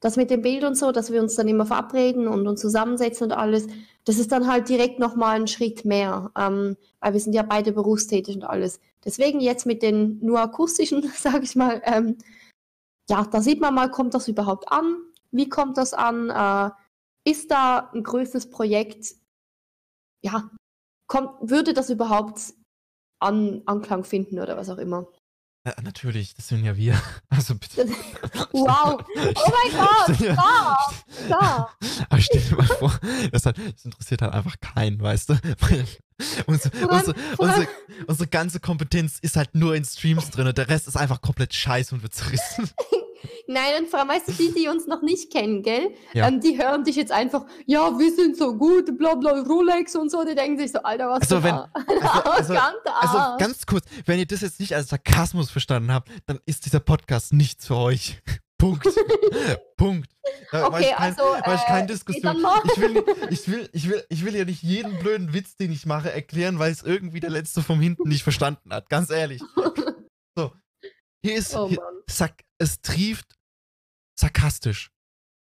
Das 0.00 0.16
mit 0.16 0.30
dem 0.30 0.42
Bild 0.42 0.64
und 0.64 0.76
so, 0.76 0.92
dass 0.92 1.12
wir 1.12 1.20
uns 1.20 1.36
dann 1.36 1.46
immer 1.46 1.66
verabreden 1.66 2.26
und 2.26 2.46
uns 2.48 2.60
zusammensetzen 2.60 3.26
und 3.26 3.32
alles, 3.32 3.66
das 4.04 4.18
ist 4.18 4.32
dann 4.32 4.48
halt 4.48 4.68
direkt 4.68 4.98
nochmal 4.98 5.36
ein 5.36 5.46
Schritt 5.46 5.84
mehr, 5.84 6.30
ähm, 6.36 6.76
weil 7.00 7.12
wir 7.12 7.20
sind 7.20 7.34
ja 7.34 7.42
beide 7.42 7.72
berufstätig 7.72 8.34
und 8.34 8.44
alles. 8.44 8.80
Deswegen 9.04 9.40
jetzt 9.40 9.66
mit 9.66 9.82
den 9.82 10.18
nur 10.20 10.40
akustischen, 10.40 11.02
sage 11.16 11.44
ich 11.44 11.54
mal, 11.54 11.82
ähm, 11.84 12.16
ja, 13.08 13.24
da 13.24 13.40
sieht 13.42 13.60
man 13.60 13.74
mal, 13.74 13.90
kommt 13.90 14.14
das 14.14 14.28
überhaupt 14.28 14.70
an? 14.72 14.96
Wie 15.32 15.48
kommt 15.48 15.76
das 15.76 15.94
an? 15.94 16.30
Äh, 16.30 16.70
ist 17.30 17.50
da 17.50 17.90
ein 17.92 18.02
größtes 18.02 18.50
Projekt? 18.50 19.14
Ja, 20.22 20.50
kommt, 21.06 21.50
würde 21.50 21.74
das 21.74 21.90
überhaupt 21.90 22.54
an 23.20 23.62
Anklang 23.66 24.04
finden 24.04 24.38
oder 24.38 24.56
was 24.56 24.68
auch 24.68 24.78
immer? 24.78 25.06
Ja, 25.66 25.74
natürlich, 25.82 26.34
das 26.34 26.48
sind 26.48 26.64
ja 26.64 26.76
wir. 26.76 27.00
Also 27.28 27.54
bitte. 27.54 27.86
wow. 28.52 28.98
Oh 28.98 29.04
mein 29.14 30.08
Gott. 30.08 30.20
Ja, 30.20 30.76
da. 31.28 31.70
Aber 32.08 32.20
stell 32.20 32.40
dir 32.40 32.56
mal 32.56 32.66
vor, 32.66 32.98
das, 33.30 33.46
hat, 33.46 33.56
das, 33.56 33.84
interessiert 33.84 34.22
halt 34.22 34.32
einfach 34.32 34.56
keinen, 34.60 35.00
weißt 35.00 35.30
du? 35.30 35.34
unsere, 36.46 36.88
unsere, 36.88 37.14
unsere, 37.38 37.68
unsere, 38.06 38.28
ganze 38.28 38.60
Kompetenz 38.60 39.18
ist 39.20 39.36
halt 39.36 39.54
nur 39.54 39.74
in 39.74 39.84
Streams 39.84 40.30
drin 40.30 40.48
und 40.48 40.58
der 40.58 40.68
Rest 40.68 40.88
ist 40.88 40.96
einfach 40.96 41.20
komplett 41.20 41.54
scheiße 41.54 41.94
und 41.94 42.02
wird 42.02 42.14
zerrissen. 42.14 42.68
Nein, 43.46 43.82
und 43.82 43.88
vor 43.88 44.00
allem, 44.00 44.08
weißt 44.08 44.28
du, 44.28 44.32
die, 44.32 44.52
die 44.52 44.68
uns 44.68 44.86
noch 44.86 45.02
nicht 45.02 45.32
kennen, 45.32 45.62
gell? 45.62 45.94
Ja. 46.12 46.28
Ähm, 46.28 46.40
die 46.40 46.58
hören 46.58 46.84
dich 46.84 46.96
jetzt 46.96 47.12
einfach, 47.12 47.46
ja, 47.66 47.98
wir 47.98 48.14
sind 48.14 48.36
so 48.36 48.56
gut, 48.56 48.96
bla 48.98 49.14
bla, 49.14 49.40
Rolex 49.40 49.96
und 49.96 50.10
so, 50.10 50.24
die 50.24 50.34
denken 50.34 50.58
sich 50.58 50.72
so, 50.72 50.80
Alter, 50.80 51.08
was 51.08 51.22
also, 51.22 51.42
wenn, 51.42 51.54
also, 52.24 52.54
also, 52.54 52.54
also, 52.54 53.38
ganz 53.38 53.66
kurz, 53.66 53.84
wenn 54.06 54.18
ihr 54.18 54.26
das 54.26 54.40
jetzt 54.40 54.60
nicht 54.60 54.74
als 54.74 54.88
Sarkasmus 54.88 55.50
verstanden 55.50 55.92
habt, 55.92 56.08
dann 56.26 56.40
ist 56.46 56.66
dieser 56.66 56.80
Podcast 56.80 57.32
nichts 57.32 57.66
für 57.66 57.76
euch. 57.76 58.20
Punkt. 58.58 58.86
Punkt. 59.78 60.10
Da 60.52 60.66
okay, 60.66 60.80
ich 60.82 60.96
kein, 60.96 61.18
also, 61.18 61.34
äh, 61.34 61.54
ich 61.54 61.60
keine 61.62 61.86
Diskussion. 61.86 62.36
Ich 62.66 62.80
will, 62.80 63.04
ich, 63.30 63.50
will, 63.50 63.70
ich, 63.72 63.88
will, 63.88 64.04
ich 64.10 64.24
will 64.24 64.36
ja 64.36 64.44
nicht 64.44 64.62
jeden 64.62 64.98
blöden 64.98 65.32
Witz, 65.32 65.56
den 65.56 65.72
ich 65.72 65.86
mache, 65.86 66.12
erklären, 66.12 66.58
weil 66.58 66.70
es 66.70 66.82
irgendwie 66.82 67.20
der 67.20 67.30
Letzte 67.30 67.62
vom 67.62 67.80
Hinten 67.80 68.08
nicht 68.08 68.22
verstanden 68.22 68.70
hat. 68.72 68.90
Ganz 68.90 69.08
ehrlich. 69.08 69.42
So. 70.36 70.52
Hier 71.22 71.36
ist, 71.36 71.54
oh, 71.54 71.68
hier, 71.68 71.78
es 72.58 72.80
trieft 72.80 73.38
sarkastisch. 74.18 74.90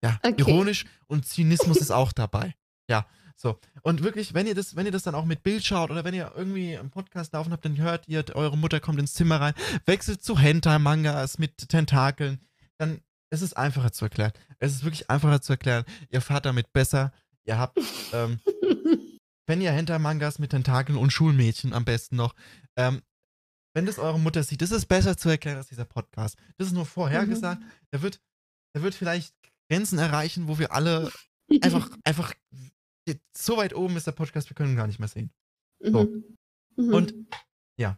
Ja, 0.03 0.19
okay. 0.21 0.35
ironisch 0.37 0.85
und 1.07 1.25
Zynismus 1.25 1.77
ist 1.77 1.91
auch 1.91 2.11
dabei. 2.11 2.55
Ja, 2.89 3.05
so. 3.35 3.59
Und 3.81 4.03
wirklich, 4.03 4.33
wenn 4.33 4.47
ihr 4.47 4.55
das, 4.55 4.75
wenn 4.75 4.85
ihr 4.85 4.91
das 4.91 5.03
dann 5.03 5.15
auch 5.15 5.25
mit 5.25 5.43
Bild 5.43 5.63
schaut 5.63 5.91
oder 5.91 6.03
wenn 6.03 6.13
ihr 6.13 6.31
irgendwie 6.35 6.77
einen 6.77 6.91
Podcast 6.91 7.33
laufen 7.33 7.51
habt, 7.51 7.63
dann 7.65 7.77
hört 7.77 8.07
ihr, 8.07 8.23
eure 8.35 8.57
Mutter 8.57 8.79
kommt 8.79 8.99
ins 8.99 9.13
Zimmer 9.13 9.39
rein, 9.39 9.53
wechselt 9.85 10.21
zu 10.21 10.37
Hentai-Mangas 10.37 11.39
mit 11.39 11.69
Tentakeln, 11.69 12.41
dann 12.77 13.01
ist 13.29 13.41
es 13.41 13.53
einfacher 13.53 13.91
zu 13.91 14.05
erklären. 14.05 14.33
Es 14.59 14.73
ist 14.73 14.83
wirklich 14.83 15.09
einfacher 15.09 15.41
zu 15.41 15.53
erklären. 15.53 15.85
Ihr 16.09 16.21
fahrt 16.21 16.45
damit 16.45 16.71
besser. 16.71 17.11
Ihr 17.45 17.57
habt, 17.57 17.79
ähm, 18.13 18.39
wenn 19.47 19.61
ihr 19.61 19.71
Hentai-Mangas 19.71 20.39
mit 20.39 20.51
Tentakeln 20.51 20.97
und 20.97 21.11
Schulmädchen 21.11 21.73
am 21.73 21.85
besten 21.85 22.17
noch, 22.17 22.35
ähm, 22.75 23.01
wenn 23.73 23.85
das 23.85 23.99
eure 23.99 24.19
Mutter 24.19 24.43
sieht, 24.43 24.61
das 24.61 24.71
ist 24.71 24.85
besser 24.85 25.17
zu 25.17 25.29
erklären 25.29 25.57
als 25.57 25.67
dieser 25.67 25.85
Podcast. 25.85 26.37
Das 26.57 26.67
ist 26.67 26.73
nur 26.73 26.85
vorhergesagt. 26.85 27.61
Mhm. 27.61 27.65
Der 27.91 28.01
wird 28.01 28.21
der 28.75 28.83
wird 28.83 28.95
vielleicht 28.95 29.33
Grenzen 29.69 29.99
erreichen, 29.99 30.47
wo 30.47 30.59
wir 30.59 30.73
alle 30.73 31.11
einfach, 31.61 31.89
einfach 32.03 32.33
so 33.35 33.57
weit 33.57 33.75
oben 33.75 33.97
ist 33.97 34.07
der 34.07 34.13
Podcast, 34.13 34.49
wir 34.49 34.55
können 34.55 34.71
ihn 34.73 34.77
gar 34.77 34.87
nicht 34.87 34.99
mehr 34.99 35.07
sehen. 35.07 35.31
So. 35.79 36.05
Mhm. 36.05 36.37
Mhm. 36.75 36.93
Und 36.93 37.13
ja, 37.77 37.97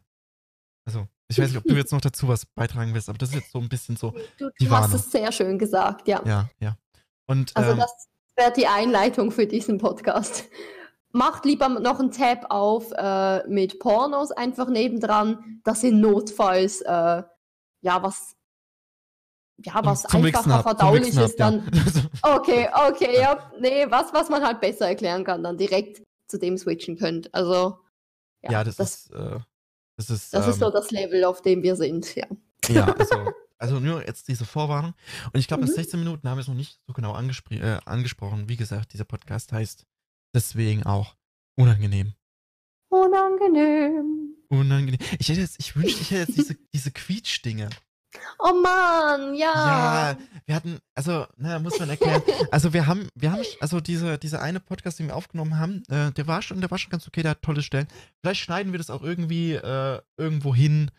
also 0.86 1.08
ich 1.28 1.40
weiß 1.40 1.50
nicht, 1.50 1.58
ob 1.58 1.64
du 1.64 1.76
jetzt 1.76 1.92
noch 1.92 2.02
dazu 2.02 2.28
was 2.28 2.46
beitragen 2.46 2.94
willst, 2.94 3.10
aber 3.10 3.18
das 3.18 3.30
ist 3.30 3.36
jetzt 3.36 3.52
so 3.52 3.60
ein 3.60 3.70
bisschen 3.70 3.96
so. 3.96 4.12
Du, 4.38 4.50
du 4.58 4.70
hast 4.70 4.94
es 4.94 5.12
sehr 5.12 5.32
schön 5.32 5.58
gesagt, 5.58 6.08
ja. 6.08 6.22
Ja, 6.26 6.50
ja. 6.60 6.78
Und, 7.28 7.56
also 7.56 7.72
ähm, 7.72 7.80
das 7.80 8.10
wäre 8.36 8.54
die 8.54 8.68
Einleitung 8.68 9.32
für 9.32 9.48
diesen 9.48 9.78
Podcast. 9.78 10.46
Macht 11.16 11.46
lieber 11.46 11.70
noch 11.70 12.02
einen 12.02 12.12
Tab 12.12 12.48
auf 12.50 12.92
äh, 12.92 13.48
mit 13.48 13.80
Pornos 13.80 14.32
einfach 14.32 14.68
nebendran, 14.68 15.62
dass 15.64 15.82
ihr 15.82 15.94
notfalls 15.94 16.82
äh, 16.82 17.24
ja 17.82 18.04
was 18.04 18.36
ja, 19.64 19.80
was 19.86 20.04
zum 20.04 20.26
einfacher 20.26 20.62
verdaulich 20.62 21.16
ist, 21.16 21.40
dann. 21.40 21.72
Ja. 21.74 22.36
okay, 22.36 22.68
okay, 22.90 23.18
ja. 23.18 23.50
Nee, 23.58 23.86
was, 23.88 24.14
was 24.14 24.28
man 24.28 24.44
halt 24.44 24.60
besser 24.60 24.90
erklären 24.90 25.24
kann, 25.24 25.42
dann 25.42 25.58
direkt 25.58 26.04
zu 26.28 26.38
dem 26.38 26.58
switchen 26.58 26.98
könnt. 26.98 27.34
Also. 27.34 27.78
Ja, 28.44 28.52
ja 28.52 28.64
das, 28.66 28.76
das, 28.76 28.96
ist. 28.96 29.12
Äh, 29.12 29.40
das 29.96 30.10
ist, 30.10 30.34
das 30.34 30.44
ähm, 30.44 30.52
ist 30.52 30.60
so 30.60 30.70
das 30.70 30.92
Level, 30.92 31.24
auf 31.24 31.42
dem 31.42 31.64
wir 31.64 31.78
sind, 31.78 32.14
ja. 32.16 32.28
Ja, 32.68 32.94
also, 33.00 33.32
also 33.58 33.80
nur 33.80 34.06
jetzt 34.06 34.28
diese 34.28 34.44
Vorwarnung. 34.44 34.94
Und 35.32 35.40
ich 35.40 35.48
glaube, 35.48 35.64
mhm. 35.64 35.70
in 35.70 35.76
16 35.76 35.98
Minuten 35.98 36.28
haben 36.28 36.38
wir 36.38 36.42
es 36.42 36.50
noch 36.50 36.56
nicht 36.56 36.82
so 36.86 36.92
genau 36.92 37.14
äh, 37.14 37.80
angesprochen. 37.86 38.50
Wie 38.50 38.58
gesagt, 38.58 38.92
dieser 38.92 39.06
Podcast 39.06 39.54
heißt 39.54 39.86
deswegen 40.36 40.84
auch 40.84 41.16
unangenehm. 41.58 42.14
Unangenehm. 42.90 44.36
Unangenehm. 44.50 45.00
Ich, 45.20 45.30
hätte 45.30 45.42
jetzt, 45.42 45.60
ich 45.60 45.76
wünschte, 45.76 46.02
ich 46.02 46.12
hätte 46.12 46.32
jetzt 46.32 46.38
diese, 46.38 46.56
diese 46.74 46.92
Quietsch-Dinge. 46.92 47.70
Oh 48.40 48.54
Mann, 48.54 49.36
ja. 49.36 50.12
Ja, 50.12 50.18
wir 50.46 50.56
hatten, 50.56 50.80
also, 50.94 51.26
na, 51.38 51.60
muss 51.60 51.80
man 51.80 51.90
erklären. 51.90 52.22
also 52.52 52.72
wir 52.72 52.88
haben, 52.88 53.10
wir 53.16 53.32
haben, 53.32 53.44
also 53.60 53.82
diese, 53.82 54.18
diese 54.18 54.42
eine 54.42 54.60
Podcast, 54.60 55.00
den 55.00 55.08
wir 55.08 55.16
aufgenommen 55.16 55.58
haben, 55.58 55.84
äh, 55.90 56.12
der 56.12 56.28
war 56.28 56.42
schon, 56.42 56.62
der 56.62 56.72
war 56.72 56.78
schon 56.78 56.92
ganz 56.92 57.08
okay, 57.08 57.24
der 57.24 57.32
hat 57.32 57.42
tolle 57.42 57.62
Stellen. 57.62 57.88
Vielleicht 58.22 58.42
schneiden 58.42 58.72
wir 58.72 58.78
das 58.78 58.90
auch 58.90 59.02
irgendwie 59.02 59.54
äh, 59.54 60.02
irgendwo 60.18 60.56
hin. 60.56 60.92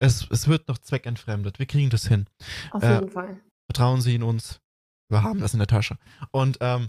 Es, 0.00 0.26
es 0.30 0.48
wird 0.48 0.66
noch 0.66 0.78
zweckentfremdet. 0.78 1.58
Wir 1.58 1.66
kriegen 1.66 1.90
das 1.90 2.08
hin. 2.08 2.26
Auf 2.72 2.82
äh, 2.82 2.94
jeden 2.94 3.10
Fall. 3.10 3.40
Vertrauen 3.66 4.00
Sie 4.00 4.14
in 4.14 4.22
uns. 4.22 4.60
Wir 5.08 5.22
haben 5.22 5.40
das 5.40 5.52
in 5.52 5.60
der 5.60 5.68
Tasche. 5.68 5.96
Und 6.32 6.58
ähm, 6.60 6.88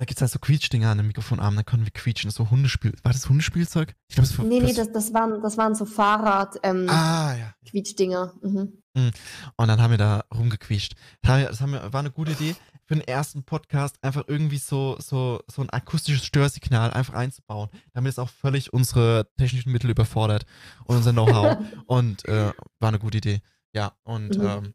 da 0.00 0.06
gibt 0.06 0.16
es 0.16 0.22
halt 0.22 0.30
so 0.30 0.38
Quietschdinger 0.38 0.88
an 0.88 0.96
dem 0.96 1.08
Mikrofonarm, 1.08 1.56
dann 1.56 1.66
können 1.66 1.84
wir 1.84 1.90
quietschen. 1.90 2.30
So 2.30 2.48
Hundespiel. 2.50 2.94
War 3.02 3.12
das 3.12 3.28
Hundespielzeug? 3.28 3.94
Ich 4.08 4.14
glaube, 4.14 4.28
es 4.28 4.38
war. 4.38 4.46
Nee, 4.46 4.60
nee, 4.60 4.72
das, 4.72 4.90
das, 4.92 5.12
waren, 5.12 5.42
das 5.42 5.58
waren 5.58 5.74
so 5.74 5.84
Fahrrad. 5.84 6.56
Ähm, 6.62 6.88
ah, 6.88 7.36
ja. 7.36 7.54
Quietschdinger. 7.68 8.32
Mhm. 8.40 8.82
mhm. 8.94 9.10
Und 9.56 9.68
dann 9.68 9.78
haben 9.78 9.90
wir 9.90 9.98
da 9.98 10.24
rumgequietscht. 10.34 10.94
Das, 11.20 11.30
haben 11.30 11.40
wir, 11.40 11.48
das 11.48 11.60
haben 11.60 11.72
wir, 11.72 11.92
war 11.92 12.00
eine 12.00 12.10
gute 12.10 12.32
Idee 12.32 12.56
für 12.86 12.94
den 12.94 13.06
ersten 13.06 13.42
Podcast, 13.42 14.02
einfach 14.02 14.24
irgendwie 14.26 14.56
so, 14.56 14.96
so, 15.00 15.42
so 15.52 15.60
ein 15.60 15.68
akustisches 15.68 16.24
Störsignal 16.24 16.92
einfach 16.92 17.12
einzubauen, 17.12 17.68
damit 17.92 18.12
es 18.12 18.18
auch 18.18 18.30
völlig 18.30 18.72
unsere 18.72 19.28
technischen 19.36 19.70
Mittel 19.70 19.90
überfordert 19.90 20.46
und 20.86 20.96
unser 20.96 21.12
Know-how. 21.12 21.58
und 21.86 22.26
äh, 22.26 22.52
war 22.78 22.88
eine 22.88 22.98
gute 22.98 23.18
Idee. 23.18 23.42
Ja, 23.74 23.92
und 24.04 24.38
mhm. 24.38 24.46
ähm, 24.46 24.74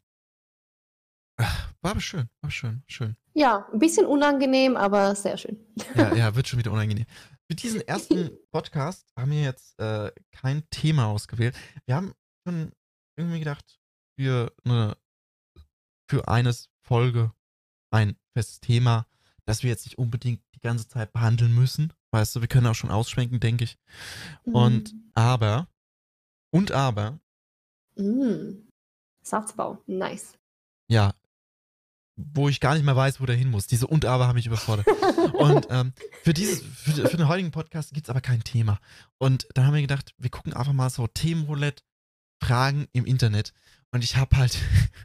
war 1.38 1.92
aber 1.92 2.02
schön, 2.02 2.30
war 2.42 2.52
schön, 2.52 2.84
schön. 2.88 3.16
Ja, 3.34 3.68
ein 3.72 3.80
bisschen 3.80 4.06
unangenehm, 4.06 4.78
aber 4.78 5.16
sehr 5.16 5.38
schön. 5.38 5.60
Ja, 5.96 6.14
ja, 6.16 6.36
wird 6.36 6.48
schon 6.48 6.60
wieder 6.60 6.72
unangenehm. 6.72 7.06
Für 7.50 7.56
diesen 7.56 7.82
ersten 7.82 8.32
Podcast 8.52 9.06
haben 9.18 9.32
wir 9.32 9.42
jetzt 9.42 9.78
äh, 9.80 10.12
kein 10.32 10.68
Thema 10.70 11.08
ausgewählt. 11.08 11.56
Wir 11.86 11.96
haben 11.96 12.14
schon 12.48 12.72
irgendwie 13.18 13.40
gedacht, 13.40 13.80
für 14.18 14.54
eine, 14.64 14.98
für 16.10 16.28
eine 16.28 16.56
Folge 16.88 17.34
ein 17.92 18.16
festes 18.34 18.60
Thema, 18.62 19.06
das 19.46 19.64
wir 19.64 19.70
jetzt 19.70 19.86
nicht 19.86 19.98
unbedingt 19.98 20.42
die 20.56 20.60
ganze 20.60 20.88
Zeit 20.88 21.14
behandeln 21.14 21.54
müssen. 21.54 21.94
Weißt 22.12 22.36
du, 22.36 22.42
wir 22.42 22.48
können 22.48 22.68
auch 22.68 22.76
schon 22.76 22.92
ausschwenken, 22.92 23.40
denke 23.40 23.66
ich. 23.66 23.78
Und 24.46 24.94
mm. 24.94 25.12
aber, 25.14 25.68
und 26.52 26.72
aber. 26.72 27.20
Mm. 27.96 28.68
Satzbau, 29.22 29.84
nice. 29.86 30.38
Ja, 30.88 31.14
wo 32.16 32.48
ich 32.48 32.60
gar 32.60 32.76
nicht 32.76 32.86
mehr 32.86 32.96
weiß, 32.96 33.20
wo 33.20 33.26
der 33.26 33.36
hin 33.36 33.50
muss. 33.50 33.68
Diese 33.68 33.88
und 33.88 34.06
aber 34.06 34.28
haben 34.28 34.36
mich 34.36 34.46
überfordert. 34.46 34.88
und 35.34 35.68
ähm, 35.70 35.94
für, 36.24 36.34
dieses, 36.34 36.62
für, 36.62 37.08
für, 37.08 37.18
den 37.18 37.28
heutigen 37.28 37.52
Podcast 37.52 37.94
gibt 37.94 38.08
es 38.08 38.10
aber 38.10 38.22
kein 38.22 38.44
Thema. 38.44 38.80
Und 39.18 39.48
dann 39.54 39.66
haben 39.66 39.74
wir 39.74 39.82
gedacht, 39.82 40.14
wir 40.18 40.30
gucken 40.30 40.54
einfach 40.54 40.74
mal 40.74 40.90
so 40.90 41.08
Themenroulette, 41.08 41.84
Fragen 42.42 42.88
im 42.94 43.06
Internet. 43.06 43.54
Und 43.92 44.04
ich 44.04 44.18
habe 44.18 44.36
halt, 44.38 44.58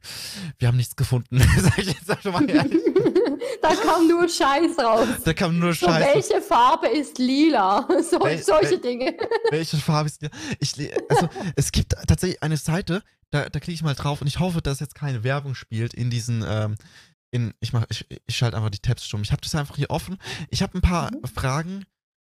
wir 0.59 0.69
haben 0.69 0.77
nichts 0.77 0.97
gefunden. 0.97 1.39
Sag 1.59 1.79
ich 1.79 1.87
jetzt 1.87 2.11
einfach 2.11 2.33
mal 2.33 2.51
ehrlich. 2.51 2.83
da 3.63 3.75
kam 3.75 4.09
nur 4.09 4.29
Scheiß 4.29 4.79
raus. 4.79 5.09
Da 5.25 5.33
kam 5.33 5.59
nur 5.59 5.75
Scheiß. 5.75 6.05
So, 6.05 6.15
welche 6.15 6.43
Farbe 6.43 6.89
ist 6.89 7.19
lila? 7.19 7.87
So, 8.03 8.21
Wel 8.21 8.43
solche 8.43 8.71
wel 8.71 8.81
Dinge. 8.81 9.17
Welche 9.51 9.77
Farbe 9.77 10.09
ist 10.09 10.23
lila? 10.23 10.33
Ich, 10.59 10.75
also, 11.09 11.29
es 11.57 11.71
gibt 11.73 11.93
tatsächlich 12.07 12.43
eine 12.43 12.57
Seite, 12.57 13.03
da, 13.31 13.49
da 13.49 13.61
klicke 13.61 13.75
ich 13.75 13.83
mal 13.83 13.95
drauf 13.95 14.21
und 14.21 14.27
ich 14.27 14.41
hoffe, 14.41 14.61
dass 14.61 14.81
jetzt 14.81 14.95
keine 14.95 15.23
Werbung 15.23 15.55
spielt 15.55 15.95
in 15.95 16.11
diesen, 16.11 16.45
ähm, 16.47 16.75
in, 17.31 17.55
ich 17.61 17.73
mach, 17.73 17.87
ich, 17.91 18.07
ich 18.27 18.37
schalte 18.37 18.57
einfach 18.57 18.71
die 18.71 18.81
Tabs 18.81 19.07
stumm. 19.07 19.23
Ich 19.23 19.31
habe 19.31 19.43
das 19.43 19.55
einfach 19.55 19.77
hier 19.77 19.91
offen. 19.91 20.19
Ich 20.51 20.63
habe 20.63 20.77
ein 20.77 20.83
paar 20.83 21.13
mhm. 21.13 21.25
Fragen 21.29 21.85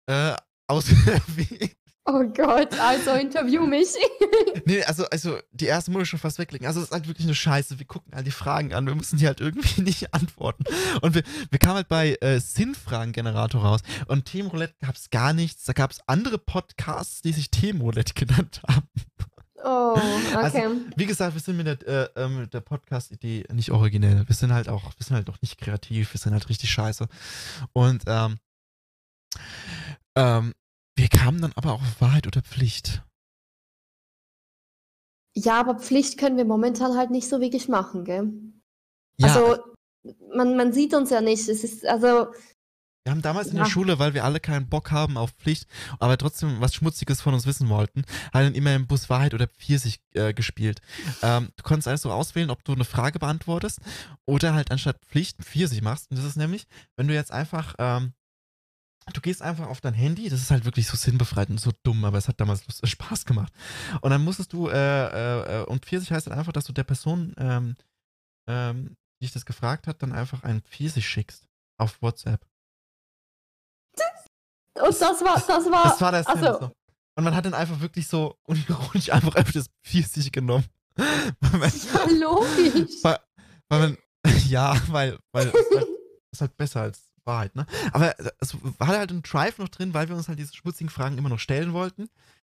äh, 0.07 0.35
aus 0.69 0.89
wie. 1.37 1.77
Oh 2.07 2.23
Gott, 2.25 2.79
also 2.79 3.13
interview 3.13 3.67
mich. 3.67 3.89
nee, 4.67 4.83
also, 4.85 5.07
also 5.07 5.39
die 5.53 5.65
erste 5.65 5.91
muss 5.91 6.03
ich 6.03 6.09
schon 6.11 6.19
fast 6.19 6.39
weglegen. 6.39 6.67
Also 6.67 6.81
es 6.81 6.87
ist 6.87 6.93
halt 6.93 7.09
wirklich 7.09 7.27
eine 7.27 7.35
Scheiße. 7.35 7.79
Wir 7.79 7.87
gucken 7.87 8.13
all 8.13 8.23
die 8.23 8.31
Fragen 8.31 8.75
an. 8.75 8.87
Wir 8.87 8.95
müssen 8.95 9.17
die 9.17 9.27
halt 9.27 9.41
irgendwie 9.41 9.81
nicht 9.81 10.13
antworten. 10.13 10.65
Und 11.01 11.15
wir, 11.15 11.23
wir 11.51 11.59
kamen 11.59 11.77
halt 11.77 11.89
bei 11.89 12.19
äh, 12.21 12.41
Sinnfragengenerator 12.41 13.63
raus. 13.63 13.81
Und 14.07 14.27
Themenroulette 14.27 14.75
gab 14.83 14.97
es 14.97 15.09
gar 15.09 15.33
nichts. 15.33 15.65
Da 15.65 15.73
gab 15.73 15.93
es 15.93 16.01
andere 16.07 16.37
Podcasts, 16.37 17.23
die 17.23 17.33
sich 17.33 17.51
Themenroulette 17.51 18.13
genannt 18.27 18.61
haben. 18.69 18.89
Oh, 19.65 19.95
also, 20.37 20.59
okay. 20.59 20.67
Also, 20.67 20.81
wie 20.97 21.07
gesagt, 21.07 21.33
wir 21.33 21.41
sind 21.41 21.57
mit 21.57 21.67
der, 21.67 21.89
äh, 21.89 22.23
ähm, 22.23 22.51
der 22.51 22.61
Podcast-Idee 22.61 23.45
nicht 23.51 23.71
originell. 23.71 24.29
Wir 24.29 24.37
sind 24.37 24.53
halt 24.53 24.69
auch, 24.69 24.93
wir 24.99 25.07
sind 25.07 25.17
halt 25.17 25.29
noch 25.29 25.41
nicht 25.41 25.59
kreativ, 25.59 26.13
wir 26.13 26.21
sind 26.21 26.35
halt 26.35 26.51
richtig 26.51 26.71
scheiße. 26.71 27.09
Und 27.73 28.03
ähm, 28.07 28.37
ähm, 30.17 30.53
wir 30.97 31.09
kamen 31.09 31.41
dann 31.41 31.53
aber 31.57 31.73
auch 31.73 31.83
auf 31.83 32.01
Wahrheit 32.01 32.27
oder 32.27 32.43
Pflicht. 32.43 33.03
Ja, 35.37 35.59
aber 35.61 35.79
Pflicht 35.79 36.19
können 36.19 36.37
wir 36.37 36.45
momentan 36.45 36.97
halt 36.97 37.11
nicht 37.11 37.29
so 37.29 37.41
wirklich 37.41 37.69
machen, 37.69 38.05
gell? 38.05 38.33
Ja. 39.19 39.35
Also, 39.35 39.63
man, 40.35 40.57
man 40.57 40.73
sieht 40.73 40.95
uns 40.95 41.11
ja 41.11 41.21
nicht. 41.21 41.49
Es 41.49 41.65
ist, 41.65 41.85
also, 41.87 42.29
Wir 43.05 43.11
haben 43.11 43.21
damals 43.23 43.49
in 43.49 43.57
Ja. 43.57 43.65
der 43.65 43.71
Schule, 43.71 43.99
weil 43.99 44.15
wir 44.15 44.25
alle 44.25 44.39
keinen 44.41 44.69
Bock 44.69 44.91
haben 44.93 45.17
auf 45.19 45.33
Pflicht, 45.33 45.67
aber 45.99 46.17
trotzdem 46.17 46.61
was 46.61 46.75
Schmutziges 46.75 47.21
von 47.21 47.35
uns 47.35 47.47
wissen 47.47 47.69
wollten, 47.69 48.05
halt 48.33 48.47
dann 48.47 48.55
immer 48.55 48.75
im 48.75 48.87
Bus 48.87 49.11
Wahrheit 49.11 49.35
oder 49.35 49.49
Pfirsich 49.49 50.01
äh, 50.15 50.33
gespielt. 50.33 50.81
Ähm, 51.21 51.51
du 51.57 51.65
konntest 51.65 51.89
alles 51.89 52.03
so 52.03 52.13
auswählen, 52.13 52.51
ob 52.51 52.63
du 52.65 52.73
eine 52.73 52.85
Frage 52.85 53.19
beantwortest 53.19 53.81
oder 54.25 54.55
halt 54.55 54.71
anstatt 54.71 55.05
Pflicht 55.05 55.39
Pfirsich 55.43 55.83
machst. 55.83 56.11
Und 56.11 56.17
das 56.17 56.25
ist 56.25 56.37
nämlich, 56.37 56.67
wenn 56.97 57.09
du 57.09 57.15
jetzt 57.15 57.33
einfach, 57.33 57.75
ähm, 57.79 58.13
du 59.13 59.21
gehst 59.21 59.43
einfach 59.43 59.69
auf 59.69 59.81
dein 59.81 59.95
Handy, 59.95 60.29
das 60.29 60.41
ist 60.41 60.51
halt 60.51 60.65
wirklich 60.65 60.87
so 60.87 60.97
sinnbefreit 60.97 61.51
und 61.51 61.61
so 61.61 61.73
dumm, 61.83 62.05
aber 62.05 62.19
es 62.19 62.29
hat 62.29 62.41
damals 62.41 62.67
Lust, 62.67 62.87
Spaß 62.87 63.27
gemacht. 63.27 63.53
Und 64.01 64.11
dann 64.11 64.25
musstest 64.25 64.53
du, 64.53 64.69
äh, 64.69 64.73
äh, 64.75 65.61
äh, 65.61 65.65
und 65.67 65.85
Pfirsich 65.85 66.11
heißt 66.11 66.27
halt 66.27 66.39
einfach, 66.39 66.53
dass 66.53 66.65
du 66.65 66.73
der 66.73 66.85
Person, 66.85 67.35
ähm, 67.37 67.77
ähm, 68.49 68.97
die 69.21 69.27
dich 69.27 69.33
das 69.33 69.45
gefragt 69.45 69.87
hat, 69.87 70.03
dann 70.03 70.13
einfach 70.13 70.43
einen 70.43 70.63
Pfirsich 70.63 71.07
schickst 71.07 71.47
auf 71.79 72.01
WhatsApp. 72.01 72.47
Und 74.77 75.01
das 75.01 75.01
war, 75.01 75.35
das 75.35 75.71
war, 75.71 75.85
Das 75.85 76.01
war 76.01 76.13
der 76.13 76.25
Sinn. 76.25 76.33
also, 76.33 76.61
so. 76.61 76.73
Und 77.17 77.25
man 77.25 77.35
hat 77.35 77.45
dann 77.45 77.55
einfach 77.55 77.81
wirklich 77.81 78.09
so 78.09 78.37
unironisch 78.43 79.11
einfach 79.11 79.37
öfters 79.37 79.71
Pfirsich 79.85 80.33
genommen. 80.33 80.67
man, 80.97 81.73
ja, 81.93 82.05
logisch. 82.19 83.03
weil, 83.03 83.19
weil 83.69 83.81
man, 83.81 83.99
ja, 84.49 84.77
weil, 84.89 85.19
weil 85.33 85.49
es 85.49 85.55
halt, 85.55 85.89
ist 86.33 86.41
halt 86.41 86.57
besser 86.57 86.81
als 86.83 87.14
Wahrheit, 87.27 87.55
ne? 87.57 87.67
Aber 87.93 88.15
es 88.41 88.57
war 88.79 88.89
halt 88.89 89.11
ein 89.11 89.23
Drive 89.23 89.59
noch 89.59 89.69
drin, 89.69 89.95
weil 89.95 90.09
wir 90.09 90.17
uns 90.17 90.29
halt 90.29 90.39
diese 90.39 90.55
schmutzigen 90.55 90.91
Fragen 90.91 91.19
immer 91.19 91.29
noch 91.29 91.39
stellen 91.39 91.73
wollten. 91.73 92.09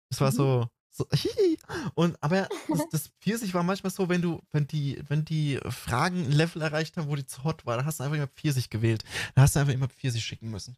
Es 0.10 0.22
war 0.22 0.32
Mhm. 0.32 0.36
so, 0.36 0.68
so 0.92 1.08
hihi. 1.14 1.58
und 1.96 2.18
aber 2.22 2.48
das, 2.70 2.90
das 2.92 3.08
Pfirsich 3.22 3.54
war 3.54 3.64
manchmal 3.64 3.92
so, 3.92 4.08
wenn 4.10 4.22
du, 4.22 4.42
wenn 4.52 4.68
die, 4.68 5.02
wenn 5.08 5.26
die 5.26 5.60
Fragen 5.70 6.26
ein 6.26 6.32
Level 6.32 6.62
erreicht 6.62 6.98
haben, 6.98 7.10
wo 7.10 7.16
die 7.16 7.26
zu 7.26 7.44
hot 7.44 7.66
war, 7.66 7.78
dann 7.78 7.86
hast 7.86 8.00
du 8.00 8.04
einfach 8.04 8.18
immer 8.18 8.28
Pfirsich 8.28 8.70
gewählt. 8.70 9.04
Dann 9.36 9.44
hast 9.44 9.56
du 9.56 9.60
einfach 9.60 9.74
immer 9.74 9.90
Pfirsich 9.90 10.24
schicken 10.24 10.50
müssen. 10.52 10.76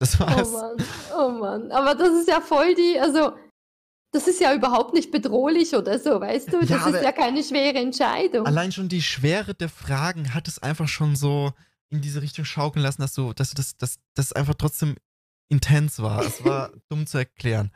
Das 0.00 0.20
Oh 0.20 0.24
es. 0.24 0.52
Mann, 0.52 0.76
oh 1.16 1.28
Mann. 1.30 1.72
Aber 1.72 1.94
das 1.94 2.10
ist 2.20 2.28
ja 2.28 2.40
voll 2.40 2.74
die, 2.74 2.98
also, 3.00 3.36
das 4.12 4.26
ist 4.26 4.40
ja 4.40 4.54
überhaupt 4.54 4.94
nicht 4.94 5.10
bedrohlich 5.10 5.74
oder 5.74 5.98
so, 5.98 6.20
weißt 6.20 6.52
du? 6.52 6.60
Das 6.60 6.70
Ja, 6.70 6.86
ist 6.88 7.02
ja 7.02 7.12
keine 7.12 7.42
schwere 7.42 7.78
Entscheidung. 7.78 8.46
Allein 8.46 8.72
schon 8.72 8.88
die 8.88 9.02
Schwere 9.02 9.54
der 9.54 9.68
Fragen 9.68 10.34
hat 10.34 10.48
es 10.48 10.58
einfach 10.62 10.88
schon 10.88 11.14
so 11.16 11.52
in 11.90 12.00
diese 12.00 12.22
Richtung 12.22 12.44
schaukeln 12.44 12.82
lassen, 12.82 13.02
dass 13.02 13.14
du, 13.14 13.32
dass 13.32 13.50
du 13.50 13.56
das, 13.56 13.76
dass 13.76 13.98
das 14.14 14.32
einfach 14.32 14.54
trotzdem 14.54 14.96
intens 15.48 16.00
war. 16.00 16.24
Es 16.24 16.44
war 16.44 16.70
dumm 16.88 17.06
zu 17.06 17.18
erklären. 17.18 17.70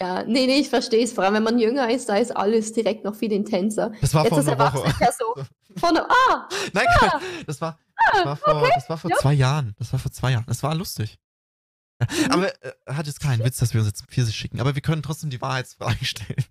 Ja, 0.00 0.22
nee, 0.22 0.46
nee, 0.46 0.60
ich 0.60 0.68
verstehe 0.68 1.02
es. 1.02 1.12
Vor 1.12 1.24
allem, 1.24 1.34
wenn 1.34 1.42
man 1.42 1.58
jünger 1.58 1.90
ist, 1.90 2.08
da 2.08 2.16
ist 2.16 2.36
alles 2.36 2.72
direkt 2.72 3.04
noch 3.04 3.16
viel 3.16 3.32
intenser. 3.32 3.92
Das 4.00 4.14
war 4.14 4.24
Jetzt 4.24 4.34
vor 4.34 4.38
einer 4.38 4.58
Woche. 4.58 4.78
Erwachsener 4.84 5.00
ja 5.00 5.12
so. 5.12 5.42
Von, 5.76 5.96
ah, 5.96 6.48
Nein, 6.72 6.86
das 7.46 7.60
war, 7.60 7.78
das 8.12 8.24
war 8.24 8.36
vor, 8.36 8.68
das 8.74 8.88
war 8.88 8.98
vor 8.98 9.10
zwei 9.10 9.34
Jahren. 9.34 9.74
Das 9.78 9.92
war 9.92 9.98
vor 9.98 10.12
zwei 10.12 10.32
Jahren. 10.32 10.44
Das 10.46 10.62
war 10.62 10.74
lustig. 10.74 11.18
Aber 12.30 12.52
äh, 12.64 12.72
hat 12.86 13.06
jetzt 13.06 13.20
keinen 13.20 13.44
Witz, 13.44 13.58
dass 13.58 13.74
wir 13.74 13.80
uns 13.80 13.88
jetzt 13.88 14.04
Pfirsich 14.06 14.36
schicken. 14.36 14.60
Aber 14.60 14.74
wir 14.74 14.82
können 14.82 15.02
trotzdem 15.02 15.30
die 15.30 15.40
Wahrheitsfragen 15.40 15.98
stellen. 16.04 16.44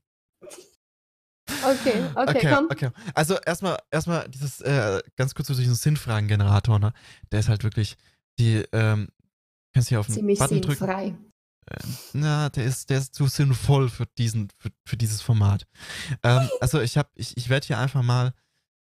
okay, 1.63 2.03
okay, 2.15 2.37
Okay, 2.37 2.49
komm. 2.53 2.67
okay. 2.71 2.89
Also 3.13 3.37
erstmal, 3.39 3.77
erstmal 3.91 4.27
dieses, 4.29 4.61
äh, 4.61 5.01
ganz 5.15 5.33
kurz 5.35 5.47
zu 5.47 5.53
diesem 5.55 5.75
Sinnfragengenerator, 5.75 6.79
ne? 6.79 6.93
Der 7.31 7.39
ist 7.39 7.49
halt 7.49 7.63
wirklich, 7.63 7.95
die, 8.39 8.65
ähm, 8.73 9.07
kannst 9.73 9.89
hier 9.89 9.99
auf 9.99 10.07
den 10.07 10.15
Ziemlich 10.15 10.39
Button 10.39 10.61
drücken. 10.61 10.79
sinnfrei. 10.79 11.15
Na, 12.13 12.47
der 12.49 12.63
ist, 12.63 12.89
der 12.89 12.99
ist 12.99 13.13
zu 13.13 13.27
sinnvoll 13.27 13.89
für 13.89 14.05
diesen, 14.17 14.49
für, 14.57 14.69
für 14.85 14.95
dieses 14.97 15.21
Format. 15.21 15.67
Ähm, 16.23 16.49
also 16.61 16.79
ich 16.79 16.97
habe, 16.97 17.09
ich, 17.15 17.35
ich 17.35 17.49
werde 17.49 17.67
hier 17.67 17.77
einfach 17.77 18.03
mal 18.03 18.33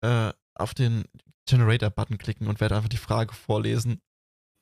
äh, 0.02 0.32
auf 0.54 0.74
den 0.74 1.04
Generator-Button 1.46 2.18
klicken 2.18 2.46
und 2.46 2.60
werde 2.60 2.76
einfach 2.76 2.88
die 2.88 2.96
Frage 2.96 3.34
vorlesen. 3.34 4.00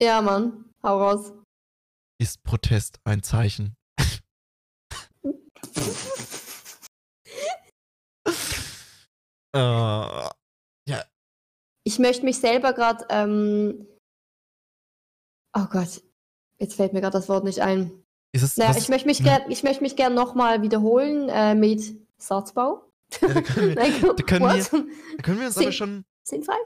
Ja, 0.01 0.23
Mann, 0.23 0.65
hau 0.83 1.03
raus. 1.03 1.33
Ist 2.21 2.43
Protest 2.43 2.99
ein 3.05 3.23
Zeichen? 3.23 3.77
Äh, 9.55 10.29
Ich 11.85 11.99
möchte 11.99 12.23
mich 12.27 12.37
selber 12.39 12.75
gerade, 12.75 13.07
ähm, 13.09 13.87
oh 15.57 15.65
Gott, 15.71 16.03
jetzt 16.59 16.75
fällt 16.75 16.93
mir 16.93 17.01
gerade 17.01 17.17
das 17.17 17.31
Wort 17.31 17.45
nicht 17.45 17.61
ein. 17.61 17.91
ist 18.33 18.43
es, 18.43 18.57
Naja, 18.59 18.71
was- 18.71 18.83
ich 18.83 18.89
möchte 18.91 19.07
mich 19.09 19.19
Hm. 19.19 19.25
gern, 19.25 19.51
ich 19.51 19.63
möchte 19.63 19.83
mich 19.83 19.97
gern 19.97 20.13
nochmal 20.15 20.61
wiederholen 20.61 21.31
äh, 21.31 21.55
mit 21.55 21.97
Satzbau. 22.19 22.85
Ja, 23.23 23.29
da 23.33 23.41
können 23.41 23.69
wir, 23.69 23.75
Nein, 23.83 24.03
da 24.03 24.23
können 24.23 24.45
what? 24.45 24.71
da 25.17 25.23
können 25.23 25.41
wir 25.41 25.47
uns 25.47 25.57
aber 25.57 25.73
schon, 25.73 26.05
Sinnfrei? 26.25 26.57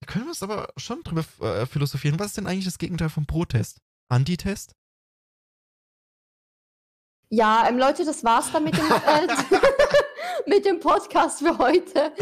da 0.00 0.06
können 0.12 0.24
wir 0.24 0.30
uns 0.30 0.42
aber 0.42 0.72
schon 0.76 1.04
drüber 1.04 1.24
äh, 1.40 1.66
philosophieren. 1.66 2.18
Was 2.18 2.28
ist 2.28 2.38
denn 2.38 2.48
eigentlich 2.48 2.64
das 2.64 2.78
Gegenteil 2.78 3.10
vom 3.10 3.26
Protest? 3.26 3.78
Antitest? 4.08 4.74
Ja, 7.30 7.66
ähm, 7.66 7.78
Leute, 7.78 8.04
das 8.04 8.24
war's 8.24 8.52
dann 8.52 8.64
mit 8.64 8.76
dem, 8.76 8.84
äh, 8.84 9.26
mit 10.46 10.64
dem 10.64 10.80
Podcast 10.80 11.38
für 11.40 11.56
heute. 11.58 12.12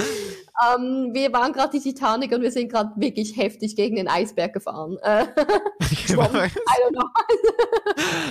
Ähm, 0.76 1.10
wir 1.12 1.32
waren 1.32 1.52
gerade 1.52 1.70
die 1.78 1.80
Titanic 1.80 2.32
und 2.32 2.42
wir 2.42 2.50
sind 2.50 2.70
gerade 2.70 2.90
wirklich 2.96 3.36
heftig 3.36 3.76
gegen 3.76 3.96
den 3.96 4.08
Eisberg 4.08 4.52
gefahren. 4.52 4.98
Äh, 5.02 5.26
Schwamm. 6.06 6.34
I 6.36 6.48
don't 6.48 6.92
know. 6.92 7.08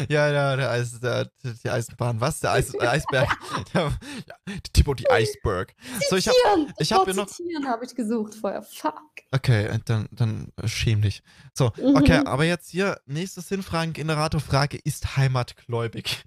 ja, 0.10 0.30
ja, 0.32 0.56
der 0.56 0.70
Eis, 0.72 1.00
der, 1.00 1.30
die 1.64 1.70
Eisenbahn. 1.70 2.22
Was? 2.22 2.40
Der 2.40 2.52
Eis, 2.52 2.78
Eisberg. 2.80 3.30
Der, 3.74 3.82
ja, 4.28 4.54
Timothy 4.74 5.06
Iceberg. 5.10 5.74
So, 6.10 6.16
ich 6.18 6.28
hab, 6.28 6.36
Zitieren. 6.36 6.74
ich 6.78 6.94
hab 6.94 7.06
hier 7.06 7.14
noch- 7.16 7.28
habe 7.68 7.86
ich 7.86 7.96
gesucht 7.96 8.36
vorher. 8.36 8.62
Fuck. 8.64 9.00
okay, 9.32 9.66
äh, 9.66 9.80
dann, 9.86 10.08
dann 10.12 10.50
äh, 10.62 10.68
schäm 10.68 11.02
dich. 11.02 11.22
So, 11.54 11.68
okay, 11.96 12.20
Mhm. 12.20 12.28
aber 12.28 12.44
jetzt 12.46 12.70
hier, 12.70 13.00
nächste 13.06 13.42
Sinnfragen-Generator-Frage. 13.42 14.80
Ist 14.84 15.18
heimatgläubig? 15.18 16.24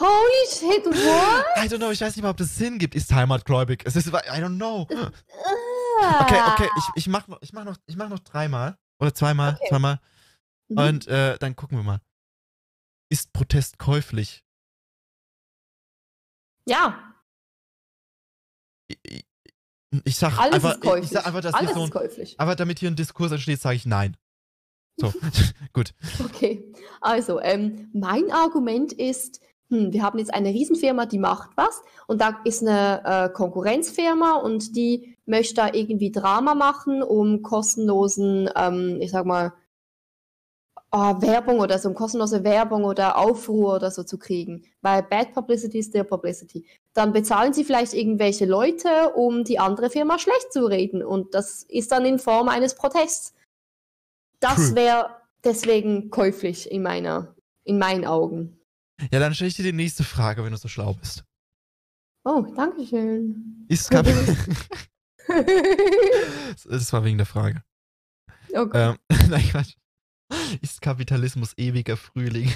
Holy 0.00 0.46
shit, 0.48 0.84
what? 0.86 1.44
I 1.56 1.68
don't 1.68 1.78
know, 1.78 1.90
ich 1.90 2.00
weiß 2.00 2.16
nicht 2.16 2.22
mal, 2.22 2.30
ob 2.30 2.36
das 2.38 2.56
Sinn 2.56 2.78
gibt. 2.78 2.94
Ist 2.94 3.12
heimatgläubig? 3.12 3.82
Es 3.84 3.96
ist, 3.96 4.06
I 4.08 4.10
don't 4.12 4.56
know. 4.56 4.82
Okay, 4.90 5.12
Ah. 6.02 6.52
okay, 6.54 6.68
ich, 6.78 6.84
ich 6.94 7.06
mach 7.08 7.28
noch, 7.28 7.42
ich 7.42 7.52
mach 7.52 7.64
noch, 7.64 7.76
ich 7.86 7.96
mach 7.96 8.08
noch 8.08 8.20
dreimal. 8.20 8.78
Oder 9.00 9.14
zweimal, 9.14 9.54
Okay. 9.56 9.68
zweimal. 9.68 10.00
Mhm. 10.68 10.78
Und 10.78 11.06
äh, 11.08 11.36
dann 11.38 11.54
gucken 11.56 11.76
wir 11.78 11.82
mal. 11.84 12.00
Ist 13.10 13.32
Protest 13.32 13.78
käuflich? 13.78 14.42
Ja, 16.66 17.14
Ich, 18.88 19.24
ich 20.04 20.16
sag 20.16 20.38
alles 20.38 20.54
einfach, 20.54 20.70
ist 20.70 20.76
ich, 20.76 20.82
käuflich. 20.82 21.04
ich 21.06 21.10
sag 21.10 21.26
einfach, 21.26 21.40
dass 21.40 21.54
alles 21.54 21.72
so 21.74 21.84
ist 21.84 21.90
ein, 21.90 21.90
käuflich. 21.90 22.34
aber 22.38 22.54
damit 22.56 22.78
hier 22.78 22.90
ein 22.90 22.96
Diskurs 22.96 23.32
entsteht, 23.32 23.60
sage 23.60 23.76
ich 23.76 23.86
nein. 23.86 24.16
So, 24.98 25.12
gut. 25.72 25.94
Okay, 26.24 26.72
also 27.00 27.40
ähm, 27.40 27.90
mein 27.92 28.30
Argument 28.30 28.92
ist, 28.92 29.40
hm, 29.70 29.92
wir 29.92 30.02
haben 30.02 30.18
jetzt 30.18 30.34
eine 30.34 30.50
Riesenfirma, 30.50 31.06
die 31.06 31.18
macht 31.18 31.50
was 31.56 31.82
und 32.08 32.20
da 32.20 32.40
ist 32.44 32.62
eine 32.62 33.02
äh, 33.04 33.28
Konkurrenzfirma 33.32 34.36
und 34.36 34.76
die 34.76 35.16
möchte 35.26 35.54
da 35.54 35.72
irgendwie 35.72 36.10
Drama 36.10 36.54
machen, 36.54 37.02
um 37.02 37.42
kostenlosen, 37.42 38.50
ähm, 38.56 38.98
ich 39.00 39.12
sag 39.12 39.26
mal, 39.26 39.52
ah, 40.90 41.22
Werbung 41.22 41.60
oder 41.60 41.78
so, 41.78 41.88
um 41.88 41.94
kostenlose 41.94 42.42
Werbung 42.42 42.84
oder 42.84 43.16
Aufruhr 43.16 43.76
oder 43.76 43.92
so 43.92 44.02
zu 44.02 44.18
kriegen. 44.18 44.64
Weil 44.82 45.04
Bad 45.04 45.32
Publicity 45.34 45.78
ist 45.78 45.94
der 45.94 46.04
Publicity. 46.04 46.66
Dann 46.92 47.12
bezahlen 47.12 47.52
sie 47.52 47.62
vielleicht 47.62 47.94
irgendwelche 47.94 48.46
Leute, 48.46 49.12
um 49.14 49.44
die 49.44 49.60
andere 49.60 49.88
Firma 49.88 50.18
schlecht 50.18 50.52
zu 50.52 50.66
reden 50.66 51.04
und 51.04 51.34
das 51.34 51.62
ist 51.62 51.92
dann 51.92 52.04
in 52.04 52.18
Form 52.18 52.48
eines 52.48 52.74
Protests. 52.74 53.34
Das 54.40 54.56
True. 54.56 54.74
wäre 54.74 55.10
deswegen 55.44 56.10
käuflich 56.10 56.70
in 56.70 56.82
meiner, 56.82 57.36
in 57.62 57.78
meinen 57.78 58.04
Augen. 58.04 58.59
Ja, 59.10 59.18
dann 59.18 59.34
stelle 59.34 59.48
ich 59.48 59.56
dir 59.56 59.62
die 59.64 59.72
nächste 59.72 60.04
Frage, 60.04 60.44
wenn 60.44 60.52
du 60.52 60.58
so 60.58 60.68
schlau 60.68 60.94
bist. 60.94 61.24
Oh, 62.24 62.42
danke 62.54 62.86
schön. 62.86 63.66
Ist 63.68 63.90
Kap 63.90 64.06
Das 65.28 66.92
war 66.92 67.04
wegen 67.04 67.18
der 67.18 67.26
Frage. 67.26 67.62
okay. 68.54 68.90
Ähm, 68.90 68.98
nein, 69.30 69.48
Quatsch. 69.48 69.74
Ist 70.60 70.80
Kapitalismus 70.80 71.56
ewiger 71.56 71.96
Frühling? 71.96 72.52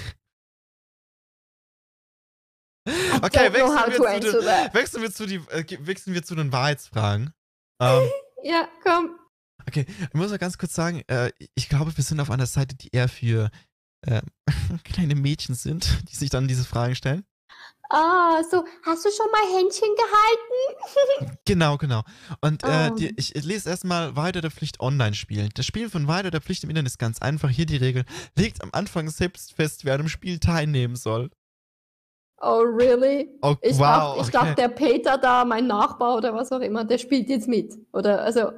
Okay, 3.21 3.51
wechseln 3.51 3.91
wir, 3.91 4.21
zu 4.21 4.31
den, 4.41 4.73
wechseln, 4.73 5.01
wir 5.01 5.11
zu 5.11 5.25
die, 5.25 5.35
äh, 5.49 5.65
wechseln 5.87 6.13
wir 6.13 6.23
zu 6.23 6.35
den 6.35 6.51
Wahrheitsfragen. 6.51 7.33
Ähm, 7.81 8.07
Ja, 8.43 8.67
komm. 8.83 9.17
okay, 9.67 9.85
ich 9.89 10.13
muss 10.13 10.29
mal 10.29 10.37
ganz 10.37 10.57
kurz 10.57 10.75
sagen, 10.75 11.01
äh, 11.07 11.31
ich 11.55 11.67
glaube, 11.67 11.95
wir 11.97 12.03
sind 12.03 12.19
auf 12.19 12.29
einer 12.29 12.45
Seite, 12.45 12.75
die 12.75 12.89
eher 12.93 13.09
für 13.09 13.49
äh, 14.05 14.21
kleine 14.83 15.15
Mädchen 15.15 15.55
sind, 15.55 16.03
die 16.11 16.15
sich 16.15 16.29
dann 16.29 16.47
diese 16.47 16.63
Fragen 16.65 16.95
stellen. 16.95 17.23
Ah, 17.89 18.41
so, 18.49 18.65
hast 18.83 19.05
du 19.05 19.09
schon 19.11 19.29
mal 19.31 19.57
Händchen 19.57 19.89
gehalten? 19.95 21.37
Genau, 21.45 21.77
genau. 21.77 22.01
Und 22.41 22.63
äh, 22.63 22.89
Oh. 22.91 22.95
die, 22.95 23.13
ich 23.17 23.33
lese 23.43 23.69
erstmal 23.69 24.15
Weiter 24.15 24.41
der 24.41 24.49
Pflicht 24.49 24.79
online 24.79 25.13
spielen. 25.13 25.49
Das 25.53 25.67
Spielen 25.67 25.91
von 25.91 26.07
Weiter 26.07 26.31
der 26.31 26.41
Pflicht 26.41 26.63
im 26.63 26.71
Internet 26.71 26.91
ist 26.93 26.97
ganz 26.97 27.21
einfach. 27.21 27.49
Hier 27.49 27.67
die 27.67 27.77
Regel. 27.77 28.03
Legt 28.35 28.63
am 28.63 28.69
Anfang 28.73 29.09
selbst 29.09 29.53
fest, 29.53 29.85
wer 29.85 29.93
an 29.93 30.01
dem 30.01 30.09
Spiel 30.09 30.39
teilnehmen 30.39 30.95
soll. 30.95 31.29
Oh, 32.41 32.61
really? 32.61 33.29
Oh, 33.43 33.55
Ich, 33.61 33.77
wow. 33.77 34.17
dachte, 34.17 34.21
ich 34.21 34.21
okay. 34.27 34.31
dachte, 34.31 34.55
der 34.55 34.67
Peter 34.69 35.17
da, 35.19 35.45
mein 35.45 35.67
Nachbar 35.67 36.17
oder 36.17 36.33
was 36.33 36.51
auch 36.51 36.59
immer, 36.61 36.83
der 36.83 36.97
spielt 36.97 37.29
jetzt 37.29 37.47
mit. 37.47 37.73
Oder, 37.93 38.23
also, 38.23 38.51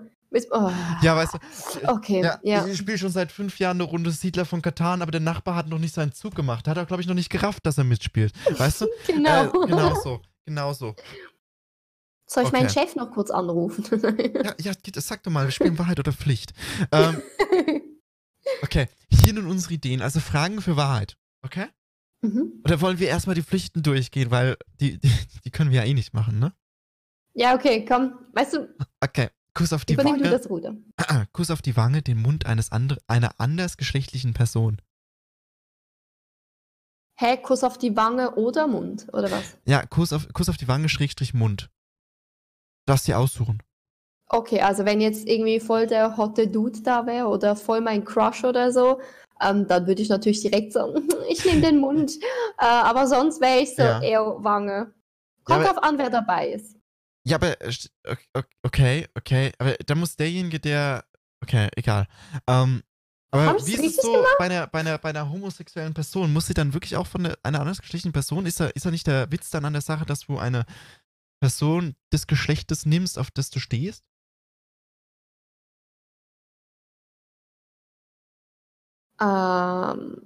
Oh. 0.52 0.72
Ja, 1.02 1.16
weißt 1.16 1.34
du, 1.36 1.88
Okay, 1.90 2.22
ja, 2.22 2.40
ja. 2.44 2.66
ich 2.66 2.78
spiele 2.78 2.98
schon 2.98 3.12
seit 3.12 3.32
fünf 3.32 3.60
Jahren 3.60 3.78
eine 3.78 3.84
Runde 3.84 4.12
Siedler 4.12 4.46
von 4.46 4.62
Katan, 4.62 5.02
aber 5.02 5.12
der 5.12 5.22
Nachbar 5.22 5.56
hat 5.56 5.68
noch 5.68 5.80
nicht 5.80 5.94
seinen 5.94 6.12
Zug 6.12 6.36
gemacht. 6.36 6.68
Hat 6.68 6.78
er, 6.78 6.86
glaube 6.86 7.02
ich, 7.02 7.08
noch 7.08 7.16
nicht 7.16 7.30
gerafft, 7.30 7.66
dass 7.66 7.78
er 7.78 7.84
mitspielt. 7.84 8.34
Weißt 8.58 8.82
du? 8.82 8.88
Genau. 9.08 9.64
Äh, 9.64 9.68
genau 9.68 9.96
so. 10.02 10.22
Genau 10.46 10.74
so. 10.74 10.96
Soll 12.26 12.44
ich 12.44 12.52
meinen 12.52 12.66
Okay. 12.68 12.82
Chef 12.82 12.96
noch 12.96 13.12
kurz 13.12 13.32
anrufen? 13.32 13.86
Ja, 14.44 14.54
ja, 14.60 14.74
sag 14.96 15.24
doch 15.24 15.32
mal, 15.32 15.46
wir 15.46 15.52
spielen 15.52 15.80
Wahrheit 15.80 16.00
oder 16.00 16.12
Pflicht. 16.14 16.54
Ähm, 16.92 17.22
okay, 18.62 18.88
hier 19.10 19.34
nun 19.34 19.48
unsere 19.48 19.74
Ideen, 19.74 20.02
also 20.02 20.20
Fragen 20.20 20.62
für 20.62 20.76
Wahrheit. 20.78 21.18
Okay? 21.42 21.68
mhm. 22.22 22.62
Oder 22.64 22.82
wollen 22.82 23.00
wir 23.00 23.08
erstmal 23.08 23.36
die 23.36 23.44
Pflichten 23.44 23.84
durchgehen, 23.84 24.32
weil 24.32 24.58
die, 24.80 25.00
die, 25.00 25.12
die 25.46 25.52
können 25.52 25.72
wir 25.72 25.82
ja 25.82 25.86
eh 25.86 25.94
nicht 25.94 26.14
machen, 26.14 26.40
ne? 26.40 26.54
Ja, 27.34 27.56
okay, 27.56 27.86
komm. 27.86 28.18
Weißt 28.34 28.54
du, 28.54 28.68
Okay, 29.00 29.30
Kuss 29.58 29.74
auf 29.74 29.86
die 29.86 29.94
übernimm 29.94 30.20
Wange. 30.20 30.30
das 30.30 30.50
Ruder. 30.50 30.76
Kuss 31.34 31.50
auf 31.50 31.62
die 31.62 31.76
Wange, 31.76 32.02
den 32.04 32.22
Mund 32.22 32.46
eines 32.46 32.72
andre, 32.72 32.98
einer 33.08 33.32
andersgeschlechtlichen 33.40 34.34
Person. 34.34 34.80
Hä, 37.20 37.38
Kuss 37.38 37.64
auf 37.64 37.78
die 37.80 37.96
Wange 37.96 38.36
oder 38.36 38.68
Mund, 38.68 39.08
oder 39.14 39.32
was? 39.32 39.58
Ja, 39.66 39.84
Kuss 39.86 40.14
auf, 40.14 40.28
Kuss 40.34 40.50
auf 40.50 40.58
die 40.58 40.68
Wange, 40.68 40.88
Schrägstrich 40.90 41.34
Mund. 41.34 41.70
Darfst 42.86 43.08
dir 43.08 43.18
aussuchen. 43.18 43.64
Okay, 44.30 44.62
also 44.62 44.86
wenn 44.86 45.02
jetzt 45.02 45.28
irgendwie 45.28 45.60
voll 45.60 45.88
der 45.88 46.18
hotte 46.18 46.48
Dude 46.48 46.82
da 46.82 47.06
wäre 47.08 47.28
oder 47.28 47.56
voll 47.56 47.82
mein 47.82 48.06
Crush 48.06 48.44
oder 48.44 48.72
so, 48.72 49.00
ähm, 49.42 49.68
dann 49.68 49.88
würde 49.88 50.02
ich 50.02 50.10
natürlich 50.10 50.42
direkt 50.42 50.74
sagen, 50.74 51.08
ich 51.30 51.44
nehme 51.46 51.62
den 51.62 51.80
Mund. 51.80 52.12
Äh, 52.60 52.66
aber 52.66 53.06
sonst 53.06 53.40
wäre 53.40 53.60
ich 53.60 53.76
so 53.76 53.84
Ja. 53.84 54.02
eher 54.02 54.44
Wange. 54.44 54.72
Ja, 54.74 54.86
Kommt 55.44 55.60
aber- 55.60 55.74
drauf 55.76 55.84
an, 55.84 55.98
wer 56.00 56.10
dabei 56.10 56.50
ist. 56.54 56.76
Ja, 57.28 57.36
aber 57.36 57.60
äh, 57.62 57.74
okay, 58.64 59.08
okay, 59.16 59.52
aber 59.60 59.76
da 59.86 59.96
muss 59.96 60.16
derjenige, 60.16 60.60
der. 60.60 61.06
Okay, 61.44 61.70
egal. 61.76 62.08
Ähm, 62.48 62.84
aber 63.32 63.46
Hab 63.48 63.58
ich's 63.58 63.68
wie 63.68 63.74
ist 63.74 63.98
es 63.98 64.04
so 64.04 64.26
bei 64.40 64.46
einer, 64.46 64.68
bei, 64.68 64.80
einer, 64.80 64.98
bei 64.98 65.10
einer 65.10 65.30
homosexuellen 65.30 65.94
Person? 65.94 66.32
Muss 66.32 66.48
sie 66.48 66.54
dann 66.54 66.74
wirklich 66.74 66.96
auch 66.96 67.06
von 67.08 67.26
der, 67.26 67.38
einer 67.44 67.60
andersgeschlechtlichen 67.60 68.14
Person? 68.14 68.46
Ist 68.46 68.60
da, 68.60 68.68
ist 68.68 68.86
da 68.86 68.92
nicht 68.92 69.08
der 69.08 69.30
Witz 69.32 69.50
dann 69.50 69.66
an 69.66 69.74
der 69.74 69.82
Sache, 69.82 70.06
dass 70.06 70.22
du 70.22 70.38
eine 70.38 70.66
Person 71.42 71.96
des 72.14 72.28
Geschlechtes 72.28 72.86
nimmst, 72.86 73.20
auf 73.20 73.30
das 73.32 73.50
du 73.50 73.60
stehst? 73.60 74.04
Ähm, 79.20 80.22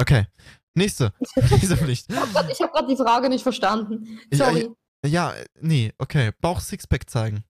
Okay. 0.00 0.26
Nächste. 0.74 1.12
Nächste 1.50 1.76
Pflicht. 1.76 2.10
ich 2.10 2.60
habe 2.60 2.72
gerade 2.72 2.88
die 2.88 2.96
Frage 2.96 3.28
nicht 3.28 3.42
verstanden. 3.42 4.18
Sorry. 4.32 4.70
Ja, 5.06 5.32
äh, 5.32 5.44
nee, 5.60 5.92
okay. 5.98 6.30
Bauch 6.40 6.60
Sixpack 6.60 7.08
zeigen. 7.08 7.44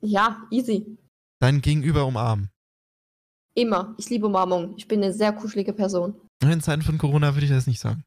Ja, 0.00 0.42
easy. 0.50 0.98
Dein 1.40 1.60
Gegenüber 1.60 2.06
umarmen. 2.06 2.50
Immer. 3.54 3.94
Ich 3.98 4.10
liebe 4.10 4.26
Umarmung. 4.26 4.74
Ich 4.76 4.86
bin 4.86 5.02
eine 5.02 5.12
sehr 5.12 5.32
kuschelige 5.32 5.72
Person. 5.72 6.14
In 6.42 6.60
Zeiten 6.60 6.82
von 6.82 6.98
Corona 6.98 7.34
würde 7.34 7.46
ich 7.46 7.52
das 7.52 7.66
nicht 7.66 7.80
sagen. 7.80 8.04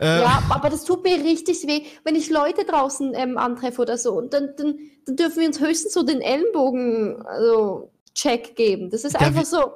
Äh, 0.00 0.20
Ja, 0.22 0.42
aber 0.50 0.70
das 0.70 0.84
tut 0.84 1.04
mir 1.04 1.16
richtig 1.22 1.66
weh, 1.66 1.82
wenn 2.04 2.16
ich 2.16 2.30
Leute 2.30 2.64
draußen 2.64 3.12
ähm, 3.14 3.36
antreffe 3.38 3.82
oder 3.82 3.98
so. 3.98 4.14
Und 4.14 4.32
dann, 4.32 4.54
dann, 4.56 4.78
dann 5.06 5.16
dürfen 5.16 5.40
wir 5.40 5.46
uns 5.48 5.60
höchstens 5.60 5.92
so 5.92 6.02
den 6.02 6.20
Ellenbogen, 6.22 7.20
also 7.26 7.92
Check 8.14 8.56
geben. 8.56 8.90
Das 8.90 9.04
ist 9.04 9.12
Ja, 9.12 9.20
einfach 9.20 9.42
wie- 9.42 9.44
so. 9.44 9.72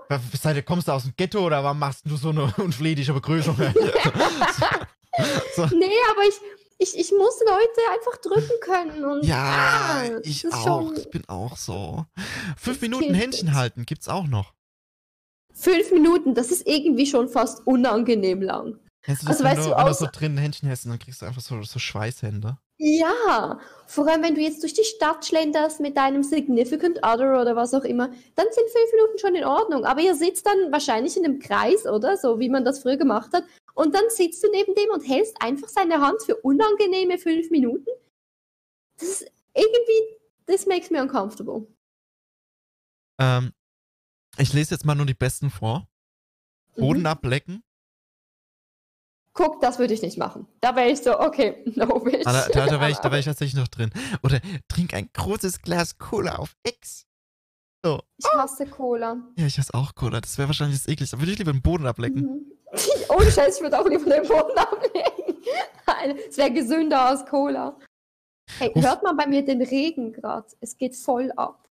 Ihr, 0.50 0.62
kommst 0.62 0.88
du 0.88 0.92
aus 0.92 1.04
dem 1.04 1.12
Ghetto 1.16 1.44
oder 1.46 1.62
warum 1.62 1.78
machst 1.78 2.00
du 2.06 2.16
so 2.16 2.30
eine 2.30 2.44
unflätige 2.56 3.12
Begrüßung? 3.12 3.54
so. 5.56 5.66
Nee, 5.66 5.92
aber 6.10 6.22
ich, 6.28 6.40
ich, 6.78 6.98
ich 6.98 7.12
muss 7.12 7.40
Leute 7.40 7.80
einfach 7.92 8.16
drücken 8.18 8.60
können. 8.60 9.04
Und, 9.04 9.24
Ja, 9.24 9.36
ah, 9.36 10.20
ich 10.22 10.44
ist 10.44 10.54
auch. 10.54 10.92
Ich 10.92 11.10
bin 11.10 11.22
auch 11.28 11.56
so. 11.56 12.06
Fünf 12.56 12.80
Minuten 12.80 13.14
Händchen 13.14 13.48
mich. 13.48 13.56
halten 13.56 13.86
gibt's 13.86 14.08
auch 14.08 14.26
noch. 14.26 14.52
Fünf 15.52 15.92
Minuten, 15.92 16.34
das 16.34 16.50
ist 16.50 16.66
irgendwie 16.66 17.06
schon 17.06 17.28
fast 17.28 17.66
unangenehm 17.66 18.42
lang. 18.42 18.78
Kennst 19.02 19.22
du 19.22 19.26
das, 19.26 19.36
Also, 19.36 19.44
wenn, 19.44 19.56
weißt 19.58 19.68
du, 19.68 19.76
wenn 19.76 19.86
du 19.86 19.94
so 19.94 20.08
drin 20.10 20.36
Händchen 20.38 20.66
hältst 20.66 20.86
und 20.86 20.90
dann 20.92 20.98
kriegst 20.98 21.22
du 21.22 21.26
einfach 21.26 21.42
so, 21.42 21.62
so 21.62 21.78
Schweißhände? 21.78 22.56
Ja, 22.78 23.60
vor 23.86 24.08
allem 24.08 24.22
wenn 24.22 24.34
du 24.34 24.40
jetzt 24.40 24.62
durch 24.62 24.74
die 24.74 24.82
Stadt 24.82 25.24
schlenderst 25.24 25.78
mit 25.80 25.96
deinem 25.96 26.24
Significant 26.24 26.98
Other 27.04 27.40
oder 27.40 27.54
was 27.54 27.72
auch 27.72 27.84
immer, 27.84 28.08
dann 28.08 28.46
sind 28.50 28.68
fünf 28.68 28.92
Minuten 28.92 29.18
schon 29.18 29.34
in 29.36 29.44
Ordnung. 29.44 29.84
Aber 29.84 30.00
ihr 30.00 30.14
sitzt 30.16 30.46
dann 30.46 30.72
wahrscheinlich 30.72 31.16
in 31.16 31.24
einem 31.24 31.38
Kreis, 31.38 31.86
oder? 31.86 32.16
So 32.16 32.40
wie 32.40 32.48
man 32.48 32.64
das 32.64 32.80
früher 32.80 32.96
gemacht 32.96 33.30
hat. 33.32 33.44
Und 33.74 33.94
dann 33.94 34.04
sitzt 34.08 34.42
du 34.42 34.50
neben 34.50 34.74
dem 34.74 34.90
und 34.90 35.02
hältst 35.02 35.34
einfach 35.42 35.68
seine 35.68 36.00
Hand 36.00 36.22
für 36.24 36.36
unangenehme 36.36 37.18
fünf 37.18 37.50
Minuten. 37.50 37.90
Das 38.98 39.08
ist 39.08 39.32
irgendwie, 39.54 40.18
this 40.46 40.66
makes 40.66 40.90
me 40.90 41.02
uncomfortable. 41.02 41.66
Ähm, 43.18 43.52
ich 44.38 44.52
lese 44.52 44.74
jetzt 44.74 44.84
mal 44.84 44.94
nur 44.94 45.06
die 45.06 45.14
besten 45.14 45.50
vor. 45.50 45.88
Boden 46.76 47.00
Mhm. 47.00 47.06
ablecken. 47.06 47.62
Guck, 49.32 49.60
das 49.60 49.80
würde 49.80 49.94
ich 49.94 50.02
nicht 50.02 50.16
machen. 50.18 50.46
Da 50.60 50.76
wäre 50.76 50.90
ich 50.90 51.00
so, 51.02 51.18
okay, 51.18 51.64
no 51.74 51.98
bitch. 51.98 52.24
Ah, 52.26 52.32
da 52.32 52.48
da, 52.48 52.66
da 52.66 52.80
wäre 52.80 52.90
ich, 52.92 52.98
da 52.98 53.10
wär 53.10 53.18
ich 53.18 53.24
tatsächlich 53.24 53.56
noch 53.60 53.68
drin. 53.68 53.90
Oder 54.22 54.40
trink 54.68 54.94
ein 54.94 55.10
großes 55.12 55.62
Glas 55.62 55.98
Cola 55.98 56.36
auf 56.36 56.56
X. 56.62 57.06
So. 57.84 58.00
Ich 58.16 58.26
hasse 58.32 58.66
Cola. 58.66 59.16
Ja, 59.36 59.46
ich 59.46 59.58
hasse 59.58 59.74
auch 59.74 59.94
Cola. 59.94 60.20
Das 60.20 60.38
wäre 60.38 60.48
wahrscheinlich 60.48 60.78
das 60.78 60.88
ekligste. 60.88 61.18
Würde 61.18 61.32
ich 61.32 61.38
lieber 61.38 61.52
den 61.52 61.62
Boden 61.62 61.86
ablecken. 61.86 62.22
Mhm. 62.22 62.52
Ohne 63.08 63.30
Scheiß, 63.30 63.56
ich 63.56 63.62
würde 63.62 63.78
auch 63.78 63.86
lieber 63.88 64.10
den 64.10 64.26
Boden 64.26 64.58
ablegen. 64.58 65.42
Es 66.28 66.36
wäre 66.36 66.50
gesünder 66.50 67.06
als 67.06 67.24
Cola. 67.26 67.78
Hey, 68.58 68.70
Uff. 68.74 68.84
hört 68.84 69.02
man 69.02 69.16
bei 69.16 69.26
mir 69.26 69.44
den 69.44 69.62
Regen 69.62 70.12
gerade? 70.12 70.46
Es 70.60 70.76
geht 70.76 70.96
voll 70.96 71.32
ab. 71.36 71.68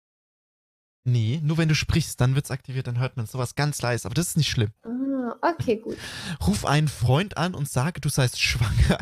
Nee, 1.05 1.41
nur 1.43 1.59
wenn 1.59 1.69
du 1.69 1.75
sprichst, 1.75 2.21
dann 2.21 2.35
wird's 2.35 2.51
aktiviert, 2.51 2.87
dann 2.87 2.99
hört 2.99 3.17
man 3.17 3.27
sowas 3.27 3.55
ganz 3.55 3.81
leise. 3.83 4.07
Aber 4.07 4.15
das 4.15 4.29
ist 4.29 4.37
nicht 4.37 4.51
schlimm. 4.51 4.71
Ah, 4.85 5.35
okay, 5.43 5.77
gut. 5.77 5.97
Ruf 6.47 6.67
einen 6.67 6.89
Freund 6.89 7.37
an 7.37 7.55
und 7.55 7.69
sage, 7.69 8.01
du 8.01 8.09
seist 8.09 8.41
schwanger. 8.41 8.99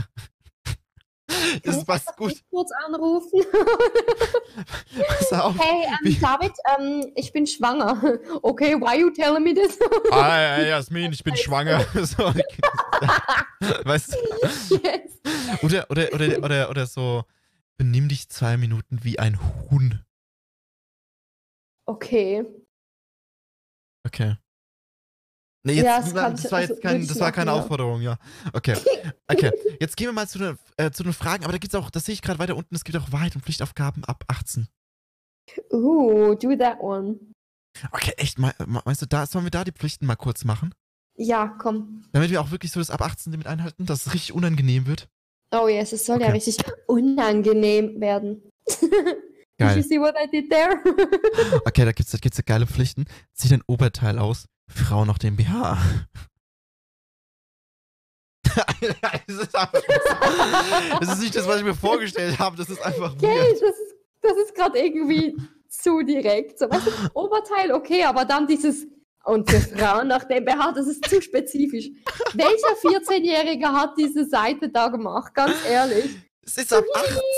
Das 1.63 1.85
passt 1.85 2.17
gut. 2.17 2.33
Ich 2.33 2.49
kurz 2.49 2.71
anrufen. 2.87 3.41
Pass 5.09 5.33
auf. 5.33 5.59
Hey, 5.59 5.85
ähm, 5.87 5.97
Wie- 6.03 6.19
David, 6.19 6.53
ähm, 6.79 7.13
ich 7.17 7.33
bin 7.33 7.47
schwanger. 7.47 8.01
Okay, 8.43 8.75
why 8.75 8.99
you 9.01 9.11
telling 9.11 9.43
me 9.45 9.55
this? 9.55 9.79
Ah, 10.11 10.59
ja, 10.59 10.63
Jasmin, 10.65 11.13
ich 11.13 11.23
bin 11.23 11.37
schwanger. 11.37 11.85
So, 11.95 12.33
weißt 13.85 14.13
du? 14.15 14.77
yes. 14.77 15.21
Oder, 15.63 15.87
oder, 15.91 16.13
oder, 16.15 16.39
oder, 16.43 16.71
oder 16.71 16.87
so, 16.87 17.25
benimm 17.77 18.09
dich 18.09 18.29
zwei 18.29 18.57
Minuten 18.57 19.01
wie 19.03 19.19
ein 19.19 19.39
Huhn. 19.71 20.05
Okay. 21.87 22.45
Okay. 24.07 24.37
Nee, 25.69 25.75
jetzt, 25.77 25.85
Ja, 25.85 26.01
das 26.01 26.15
kann 26.15 26.33
das 26.37 26.51
war 26.53 26.59
also 26.59 26.73
jetzt 26.75 26.83
kein, 26.83 26.93
würd 26.95 27.03
ich 27.03 27.09
das 27.09 27.21
war 27.21 27.33
keine 27.33 27.47
machen, 27.51 27.57
ja. 27.57 27.63
Aufforderung, 27.63 28.01
ja. 28.03 28.17
Okay. 28.53 28.77
Okay. 29.29 29.53
Jetzt 29.81 29.97
gehen 29.97 30.09
wir 30.09 30.13
mal 30.13 30.29
zu 30.29 30.39
den, 30.39 30.59
äh, 30.77 30.91
zu 30.91 31.03
den 31.05 31.13
Fragen, 31.13 31.45
aber 31.45 31.53
da 31.53 31.59
gibt's 31.59 31.75
auch, 31.75 31.91
das 31.91 32.05
sehe 32.07 32.13
ich 32.15 32.23
gerade 32.23 32.39
weiter 32.39 32.57
unten, 32.57 32.75
es 32.75 32.85
gibt 32.85 32.97
auch 32.99 33.13
Wahrheit 33.13 33.35
und 33.37 33.43
Pflichtaufgaben 33.43 34.05
ab 34.05 34.25
18. 34.29 34.67
Ooh, 35.73 36.35
do 36.35 36.57
that 36.57 36.81
one. 36.81 37.17
Okay, 37.93 38.13
echt, 38.17 38.39
me- 38.39 38.55
me- 38.67 38.83
meinst 38.85 39.03
du, 39.03 39.07
da 39.07 39.27
sollen 39.27 39.45
wir 39.45 39.51
da 39.51 39.65
die 39.65 39.73
Pflichten 39.73 40.07
mal 40.07 40.17
kurz 40.17 40.45
machen? 40.45 40.75
Ja, 41.17 41.47
komm. 41.59 42.03
Damit 42.13 42.31
wir 42.31 42.41
auch 42.41 42.51
wirklich 42.51 42.73
so 42.73 42.81
das 42.81 42.91
ab 42.91 43.03
18 43.03 43.33
Limit 43.33 43.47
einhalten, 43.47 43.87
dass 43.87 44.07
es 44.07 44.15
richtig 44.15 44.33
unangenehm 44.33 44.87
wird. 44.87 45.09
Oh 45.55 45.67
yes, 45.69 45.93
es 45.93 46.05
soll 46.07 46.21
ja 46.21 46.27
Okay. 46.27 46.35
richtig 46.37 46.57
unangenehm 46.87 48.01
werden. 48.01 48.43
Did 49.61 49.67
you 49.71 49.75
Geil. 49.75 49.83
see 49.83 49.99
what 49.99 50.15
I 50.23 50.31
did 50.31 50.51
there? 50.51 50.79
Okay, 51.67 51.85
da 51.85 51.91
gibt's, 51.93 52.13
da 52.13 52.19
gibt's 52.19 52.39
ja 52.39 52.45
geile 52.47 52.67
Pflichten. 52.67 53.07
Zieh 53.33 53.49
dein 53.49 53.63
Oberteil 53.67 54.19
aus, 54.19 54.45
Frau 54.69 55.05
noch 55.05 55.19
den 55.19 55.37
BH. 55.37 55.79
das, 59.27 59.37
ist 59.37 59.55
einfach, 59.55 59.83
das 61.01 61.13
ist 61.13 61.21
nicht 61.21 61.37
das, 61.37 61.47
was 61.47 61.59
ich 61.59 61.65
mir 61.65 61.75
vorgestellt 61.75 62.39
habe, 62.39 62.57
das 62.57 62.71
ist 62.71 62.83
einfach 62.83 63.13
Okay, 63.15 63.27
weird. 63.27 63.53
das 63.53 63.71
ist, 63.71 63.95
das 64.23 64.37
ist 64.37 64.55
gerade 64.55 64.79
irgendwie 64.79 65.37
zu 65.69 66.03
direkt. 66.03 66.59
So, 66.59 66.71
weißt 66.71 66.87
du, 66.87 66.91
Oberteil, 67.15 67.73
okay, 67.73 68.05
aber 68.05 68.25
dann 68.25 68.47
dieses 68.47 68.87
und 69.25 69.51
für 69.51 69.61
Frauen 69.61 70.09
nach 70.09 70.25
dem 70.25 70.45
BH, 70.45 70.73
das 70.73 70.87
ist 70.87 71.05
zu 71.09 71.21
spezifisch. 71.21 71.91
Welcher 72.33 72.75
14-Jährige 72.83 73.69
hat 73.69 73.99
diese 73.99 74.25
Seite 74.25 74.71
da 74.71 74.89
gemacht? 74.89 75.35
Ganz 75.35 75.55
ehrlich. 75.69 76.17
Es 76.49 76.57
ist 76.57 76.73
ab 76.73 76.83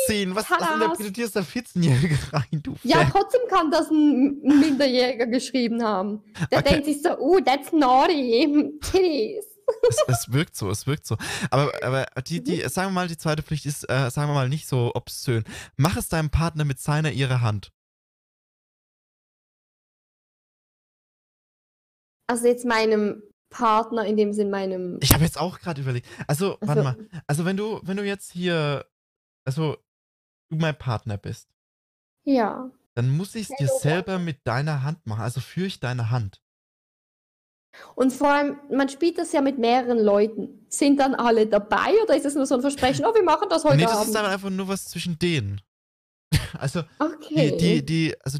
18. 0.06 0.36
Was, 0.36 0.48
was 0.48 0.58
Tadas. 0.58 0.74
interpretierst 0.98 1.34
da 1.34 1.40
14-Jährige 1.40 2.16
rein, 2.32 2.60
du 2.62 2.76
Ja, 2.84 2.98
Fan? 2.98 3.10
trotzdem 3.10 3.40
kann 3.48 3.68
das 3.72 3.90
ein 3.90 4.40
ein 4.44 4.60
Minderjähriger 4.60 5.26
geschrieben 5.26 5.82
haben. 5.82 6.22
Der 6.52 6.60
Okay. 6.60 6.70
denkt 6.74 6.86
sich 6.86 7.02
so, 7.02 7.18
oh, 7.18 7.40
that's 7.44 7.72
naughty. 7.72 8.70
Titties. 8.80 9.44
es, 9.88 10.04
es 10.06 10.32
wirkt 10.32 10.54
so, 10.56 10.70
es 10.70 10.86
wirkt 10.86 11.06
so. 11.06 11.16
Aber, 11.50 11.72
aber 11.82 12.06
die, 12.28 12.42
die, 12.42 12.62
Mhm. 12.62 12.68
sagen 12.68 12.88
wir 12.90 12.92
mal, 12.94 13.08
die 13.08 13.16
zweite 13.18 13.42
Pflicht 13.42 13.66
ist, 13.66 13.82
äh, 13.90 14.10
sagen 14.10 14.28
wir 14.30 14.34
mal, 14.34 14.48
nicht 14.48 14.68
so 14.68 14.92
obszön. 14.94 15.42
Mach 15.76 15.96
es 15.96 16.08
deinem 16.08 16.30
Partner 16.30 16.64
mit 16.64 16.78
seiner, 16.78 17.10
ihrer 17.10 17.40
Hand. 17.40 17.72
Also 22.28 22.46
jetzt 22.46 22.64
meinem 22.64 23.22
Partner, 23.50 24.04
in 24.06 24.16
dem 24.16 24.32
Sinn 24.32 24.50
meinem. 24.50 24.98
Ich 25.02 25.12
habe 25.12 25.24
jetzt 25.24 25.38
auch 25.38 25.58
gerade 25.58 25.80
überlegt. 25.80 26.06
Also, 26.28 26.56
warte 26.60 26.70
Also, 26.70 26.82
mal. 26.84 26.96
Also, 27.26 27.44
wenn 27.44 27.56
du, 27.56 27.80
wenn 27.82 27.96
du 27.96 28.04
jetzt 28.04 28.30
hier, 28.30 28.86
also, 29.44 29.76
du 30.50 30.56
mein 30.56 30.76
Partner 30.76 31.16
bist, 31.16 31.48
Ja. 32.24 32.70
dann 32.94 33.10
muss 33.10 33.34
ich 33.34 33.48
es 33.50 33.56
dir 33.56 33.68
selber 33.68 34.18
mit 34.18 34.46
deiner 34.46 34.82
Hand 34.82 35.06
machen. 35.06 35.22
Also 35.22 35.40
führe 35.40 35.66
ich 35.66 35.80
deine 35.80 36.10
Hand. 36.10 36.42
Und 37.94 38.12
vor 38.12 38.28
allem, 38.32 38.58
man 38.70 38.88
spielt 38.88 39.16
das 39.18 39.32
ja 39.32 39.40
mit 39.40 39.58
mehreren 39.58 39.98
Leuten. 39.98 40.66
Sind 40.68 40.98
dann 40.98 41.14
alle 41.14 41.46
dabei 41.46 41.92
oder 42.02 42.16
ist 42.16 42.26
es 42.26 42.34
nur 42.34 42.46
so 42.46 42.56
ein 42.56 42.60
Versprechen, 42.60 43.04
oh, 43.04 43.14
wir 43.14 43.22
machen 43.22 43.48
das 43.48 43.64
heute 43.64 43.76
nee, 43.76 43.84
das 43.84 43.92
Abend? 43.92 44.06
ist 44.08 44.14
dann 44.14 44.26
einfach 44.26 44.50
nur 44.50 44.68
was 44.68 44.86
zwischen 44.86 45.18
denen. 45.18 45.60
Also, 46.58 46.82
okay. 46.98 47.56
die, 47.56 47.82
die, 47.82 47.86
die, 47.86 48.20
also 48.22 48.38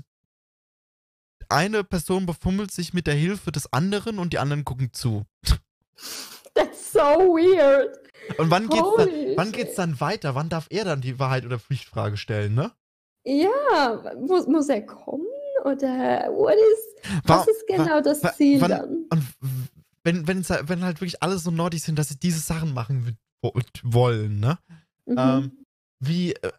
eine 1.48 1.84
Person 1.84 2.26
befummelt 2.26 2.70
sich 2.70 2.92
mit 2.92 3.06
der 3.06 3.14
Hilfe 3.14 3.52
des 3.52 3.72
anderen 3.72 4.18
und 4.18 4.32
die 4.32 4.38
anderen 4.38 4.64
gucken 4.64 4.92
zu. 4.92 5.24
That's 6.54 6.92
so 6.92 6.98
weird. 7.00 7.96
Und 8.38 8.50
wann 8.50 8.68
geht's, 8.68 8.88
dann, 8.96 9.08
Holy 9.08 9.36
wann 9.36 9.52
geht's 9.52 9.74
dann 9.74 10.00
weiter? 10.00 10.34
Wann 10.34 10.48
darf 10.48 10.66
er 10.70 10.84
dann 10.84 11.00
die 11.00 11.18
Wahrheit 11.18 11.44
oder 11.44 11.58
Pflichtfrage 11.58 12.16
stellen, 12.16 12.54
ne? 12.54 12.72
Ja, 13.24 14.14
muss, 14.18 14.46
muss 14.46 14.68
er 14.68 14.82
kommen? 14.86 15.26
Oder 15.64 16.28
what 16.32 16.54
is, 16.54 17.22
Wa- 17.24 17.38
was 17.38 17.48
ist 17.48 17.66
genau 17.66 18.00
das 18.00 18.22
Ziel 18.36 18.60
wann- 18.60 18.70
dann? 18.70 19.04
Und 19.10 19.26
wenn, 20.04 20.26
wenn, 20.26 20.38
es- 20.38 20.48
wenn 20.50 20.82
halt 20.84 21.00
wirklich 21.00 21.22
alle 21.22 21.36
so 21.38 21.50
nordisch 21.50 21.82
sind, 21.82 21.98
dass 21.98 22.08
sie 22.08 22.18
diese 22.18 22.40
Sachen 22.40 22.72
machen 22.72 23.18
wollen, 23.82 24.40
ne? 24.40 24.58
Mhm. 25.06 25.16
Ähm, 25.18 25.52
wie, 26.02 26.32
äh, 26.34 26.50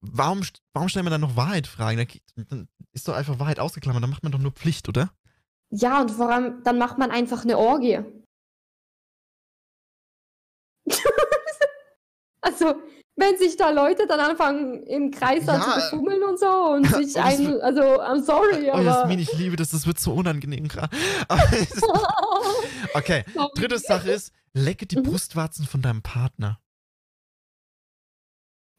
warum, 0.00 0.40
warum 0.72 0.88
stellen 0.88 1.06
wir 1.06 1.10
dann 1.10 1.20
noch 1.20 1.36
Wahrheit-Fragen? 1.36 1.98
Dann, 1.98 2.06
geht- 2.08 2.22
dann 2.50 2.68
ist 2.92 3.06
doch 3.06 3.14
einfach 3.14 3.38
Wahrheit 3.38 3.60
ausgeklammert, 3.60 4.02
dann 4.02 4.10
macht 4.10 4.24
man 4.24 4.32
doch 4.32 4.40
nur 4.40 4.52
Pflicht, 4.52 4.88
oder? 4.88 5.10
ja, 5.70 6.00
und 6.00 6.10
vor 6.10 6.30
allem, 6.30 6.62
dann 6.64 6.78
macht 6.78 6.96
man 6.98 7.10
einfach 7.10 7.44
eine 7.44 7.58
Orgie. 7.58 8.00
also, 12.40 12.74
wenn 13.16 13.36
sich 13.36 13.56
da 13.56 13.70
Leute 13.70 14.06
dann 14.06 14.20
anfangen, 14.20 14.82
im 14.84 15.10
Kreis 15.10 15.44
dann 15.46 15.60
zu 15.62 15.68
Ja. 15.68 15.74
befummeln 15.76 16.22
und 16.22 16.38
so 16.38 16.46
und 16.46 16.86
Und 16.94 17.04
sich 17.04 17.14
das 17.14 17.24
ein, 17.24 17.60
also, 17.60 17.80
I'm 17.82 18.22
sorry, 18.22 18.68
Oh, 18.70 18.74
aber. 18.74 18.82
Jasmin, 18.82 19.18
ich 19.18 19.32
liebe 19.32 19.56
das, 19.56 19.70
das 19.70 19.86
wird 19.86 19.98
so 19.98 20.12
unangenehm 20.14 20.68
gerade. 20.68 20.96
Okay, 22.94 23.24
dritte 23.54 23.78
Sache 23.78 24.10
ist, 24.10 24.32
lecke 24.54 24.86
die 24.86 24.96
Mhm. 24.96 25.02
Brustwarzen 25.04 25.66
von 25.66 25.82
deinem 25.82 26.02
Partner. 26.02 26.60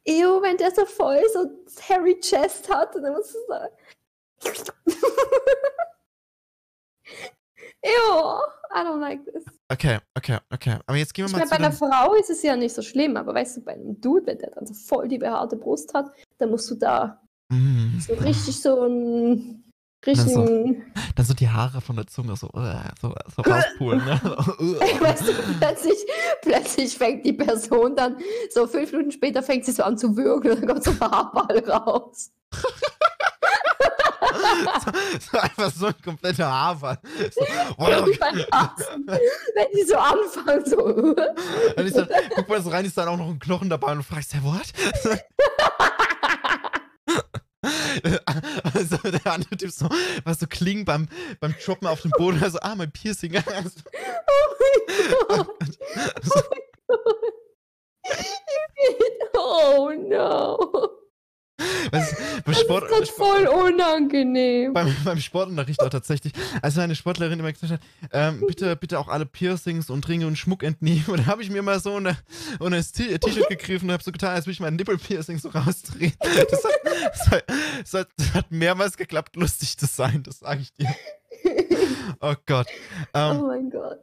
Ew, 0.08 0.42
wenn 0.42 0.58
der 0.58 0.72
so 0.74 0.86
voll 0.86 1.22
so 1.34 1.46
hairy 1.88 2.20
chest 2.20 2.70
hat, 2.74 2.96
dann 2.96 3.14
musst 3.14 3.36
du 3.36 3.40
sagen. 3.48 3.76
Ew, 7.84 8.42
I 8.74 8.84
don't 8.84 9.00
like 9.00 9.24
this. 9.26 9.44
Okay, 9.72 10.00
okay, 10.18 10.38
okay. 10.54 10.78
Aber 10.86 10.98
jetzt 10.98 11.14
gehen 11.14 11.24
wir 11.24 11.28
Ich 11.28 11.32
mal 11.34 11.40
meine, 11.40 11.50
zu 11.50 11.58
bei 11.82 11.88
einer 11.88 12.06
Frau 12.06 12.14
ist 12.16 12.30
es 12.30 12.42
ja 12.44 12.56
nicht 12.56 12.76
so 12.76 12.82
schlimm, 12.82 13.18
aber 13.18 13.34
weißt 13.34 13.58
du, 13.58 13.62
bei 13.62 13.74
einem 13.74 14.00
Dude, 14.02 14.26
wenn 14.26 14.38
der 14.38 14.52
dann 14.52 14.66
so 14.66 14.74
voll 14.74 15.08
die 15.08 15.18
behaarte 15.18 15.56
Brust 15.56 15.94
hat, 15.94 16.12
dann 16.38 16.50
musst 16.50 16.70
du 16.70 16.76
da 16.76 17.22
Mm, 17.52 18.00
so 18.00 18.14
richtig 18.14 18.62
so 18.62 18.84
ein 18.86 19.64
so. 20.06 20.12
richtigen, 20.12 20.94
dann 21.16 21.26
so 21.26 21.34
die 21.34 21.50
Haare 21.50 21.82
von 21.82 21.96
der 21.96 22.06
Zunge 22.06 22.36
so, 22.36 22.48
äh, 22.50 22.78
so, 23.02 23.14
so 23.36 23.42
rauspulen, 23.42 24.06
ne? 24.06 24.22
weißt 25.02 25.28
du, 25.28 25.34
plötzlich, 25.60 25.98
plötzlich 26.44 26.96
fängt 26.96 27.26
die 27.26 27.34
Person 27.34 27.96
dann, 27.96 28.18
so 28.52 28.68
fünf 28.68 28.92
Minuten 28.92 29.12
später 29.12 29.42
fängt 29.42 29.66
sie 29.66 29.72
so 29.72 29.84
an 29.84 29.98
zu 29.98 30.16
würgen 30.16 30.52
und 30.52 30.60
dann 30.60 30.68
kommt 30.68 30.84
so 30.84 30.92
ein 30.92 31.00
Haarball 31.00 31.60
raus. 31.68 32.32
so, 34.30 34.92
so 35.32 35.38
einfach 35.38 35.72
so 35.72 35.86
ein 35.88 36.02
kompletter 36.04 36.50
Haarwall. 36.50 36.98
So, 37.32 37.46
Arzt. 38.52 38.90
Wenn 39.06 39.68
die 39.76 39.84
so 39.84 39.96
anfangen, 39.98 40.66
so. 40.66 40.78
Und 41.78 41.88
ich 41.88 41.94
dann, 41.94 42.08
guck 42.36 42.50
mal 42.50 42.62
so 42.62 42.70
rein, 42.70 42.86
ist 42.86 42.98
dann 42.98 43.08
auch 43.08 43.18
noch 43.18 43.28
ein 43.28 43.40
Knochen 43.40 43.70
dabei 43.70 43.92
und 43.92 44.00
du 44.00 44.04
fragst, 44.04 44.34
hey, 44.34 44.42
what? 44.44 44.74
also 48.74 48.98
der 48.98 49.34
andere 49.34 49.58
Typ 49.58 49.72
so, 49.72 49.90
was 50.24 50.40
so 50.40 50.48
klingen 50.48 50.86
beim, 50.86 51.08
beim 51.40 51.54
Droppen 51.64 51.88
auf 51.88 52.02
dem 52.02 52.12
Boden, 52.12 52.42
also, 52.44 52.60
ah, 52.62 52.76
mein 52.76 52.92
Piercing. 52.92 53.36
Also, 53.46 53.80
Oh 55.30 55.46
mein 55.60 55.76
Gott. 55.98 56.24
so, 56.24 56.42
Oh 59.34 59.92
no. 59.96 60.90
du, 61.92 61.92
beim, 61.92 62.02
Das 62.46 62.60
Sport, 62.62 62.92
ist 63.02 63.12
voll 63.12 63.48
unangenehm. 63.48 64.74
beim, 64.74 64.96
beim 65.04 65.20
Sportunterricht 65.20 65.82
auch 65.82 65.90
tatsächlich, 65.90 66.34
als 66.62 66.78
eine 66.78 66.96
Sportlerin 66.96 67.40
immer 67.40 67.52
gesagt 67.52 67.74
hat, 67.74 67.82
ähm, 68.12 68.44
bitte, 68.48 68.76
bitte 68.76 69.00
auch 69.00 69.08
alle 69.08 69.26
Piercings 69.26 69.90
und 69.90 70.08
Ringe 70.08 70.28
und 70.28 70.38
Schmuck 70.38 70.64
entnehmen. 70.64 71.06
Und 71.08 71.20
da 71.20 71.26
habe 71.28 71.42
ich 71.44 71.50
mir 71.50 71.62
mal 71.62 71.80
so 71.80 71.96
eine, 71.96 72.18
eine 72.60 72.84
T-Shirt 72.84 73.50
gegriffen 73.50 73.90
und 73.90 73.94
habe 73.94 74.04
so 74.04 74.12
getan, 74.12 74.32
als 74.36 74.46
würde 74.46 74.54
ich 74.54 74.60
mein 74.60 74.76
Nippelpiercing 74.76 75.38
so 75.40 75.50
rausdrehen. 75.50 76.14
Das 76.20 76.36
hat, 76.38 76.52
das, 76.52 77.32
hat, 77.32 77.44
das, 77.82 77.94
hat, 77.94 78.08
das 78.18 78.34
hat 78.34 78.52
mehrmals 78.52 78.98
geklappt, 78.98 79.36
lustig 79.36 79.78
zu 79.78 79.86
sein, 79.86 80.24
das 80.24 80.40
sage 80.40 80.62
ich 80.62 80.74
dir. 80.74 80.88
Oh 82.22 82.36
Gott. 82.46 82.68
oh 83.14 83.18
Ähm, 83.18 83.42
mein 83.48 83.70
Gott. 83.70 84.00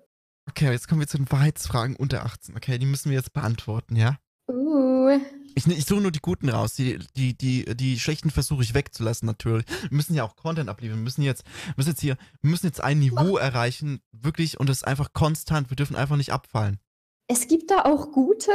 okay, 0.48 0.70
jetzt 0.72 0.88
kommen 0.88 1.00
wir 1.00 1.08
zu 1.08 1.16
den 1.18 1.30
Wahrheitsfragen 1.30 1.96
unter 1.96 2.24
18. 2.24 2.56
Okay, 2.56 2.78
die 2.78 2.86
müssen 2.86 3.10
wir 3.10 3.16
jetzt 3.18 3.32
beantworten, 3.32 3.96
ja? 3.96 4.16
Uh. 4.48 5.18
Ich, 5.56 5.66
ich 5.66 5.86
suche 5.86 6.02
nur 6.02 6.10
die 6.10 6.20
guten 6.20 6.50
raus. 6.50 6.74
Die, 6.74 6.98
die, 7.16 7.32
die, 7.36 7.64
die 7.74 7.98
schlechten 7.98 8.30
versuche 8.30 8.62
ich 8.62 8.74
wegzulassen, 8.74 9.24
natürlich. 9.26 9.64
Wir 9.88 9.96
müssen 9.96 10.14
ja 10.14 10.22
auch 10.22 10.36
Content 10.36 10.68
abliefern. 10.68 10.98
Wir 10.98 11.02
müssen 11.04 11.22
jetzt, 11.22 11.44
müssen 11.76 11.88
jetzt 11.90 12.00
hier, 12.02 12.18
müssen 12.42 12.66
jetzt 12.66 12.82
ein 12.82 12.98
Niveau 12.98 13.38
erreichen, 13.38 14.02
wirklich, 14.12 14.60
und 14.60 14.68
das 14.68 14.78
ist 14.78 14.86
einfach 14.86 15.14
konstant. 15.14 15.70
Wir 15.70 15.76
dürfen 15.76 15.96
einfach 15.96 16.16
nicht 16.16 16.30
abfallen. 16.32 16.78
Es 17.26 17.48
gibt 17.48 17.70
da 17.70 17.86
auch 17.86 18.12
gute. 18.12 18.50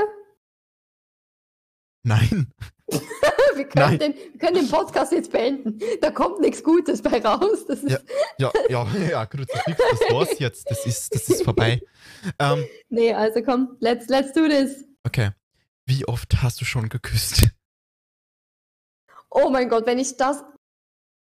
Nein. 2.04 2.54
Wir 3.56 3.66
können, 3.66 3.98
Nein. 3.98 4.00
den, 4.00 4.14
wir 4.16 4.40
können 4.40 4.56
den 4.56 4.70
Podcast 4.70 5.12
jetzt 5.12 5.32
beenden. 5.32 5.78
Da 6.00 6.10
kommt 6.10 6.40
nichts 6.40 6.64
Gutes 6.64 7.02
bei 7.02 7.22
raus. 7.22 7.66
Das 7.68 7.80
ist, 7.84 7.92
Ja. 8.38 8.52
Ja, 8.70 8.86
ja, 8.96 9.10
ja, 9.10 9.26
Kruzifix, 9.26 9.78
das 9.78 10.00
war's 10.10 10.40
jetzt. 10.40 10.70
Das 10.72 10.86
ist, 10.86 11.14
das 11.14 11.30
ist 11.30 11.44
vorbei. 11.44 11.82
Ähm, 12.40 12.66
Nee, 12.90 13.14
also 13.14 13.42
komm, 13.44 13.76
let's, 13.80 14.08
let's 14.08 14.32
do 14.34 14.48
this. 14.48 14.86
okay. 15.06 15.32
Wie 15.92 16.08
oft 16.08 16.42
hast 16.42 16.62
du 16.62 16.66
schon 16.66 16.88
geküsst? 16.88 17.50
Oh 19.30 19.50
mein 19.50 19.68
Gott, 19.68 19.86
wenn 19.86 20.00
ich 20.00 20.16
das, 20.16 20.42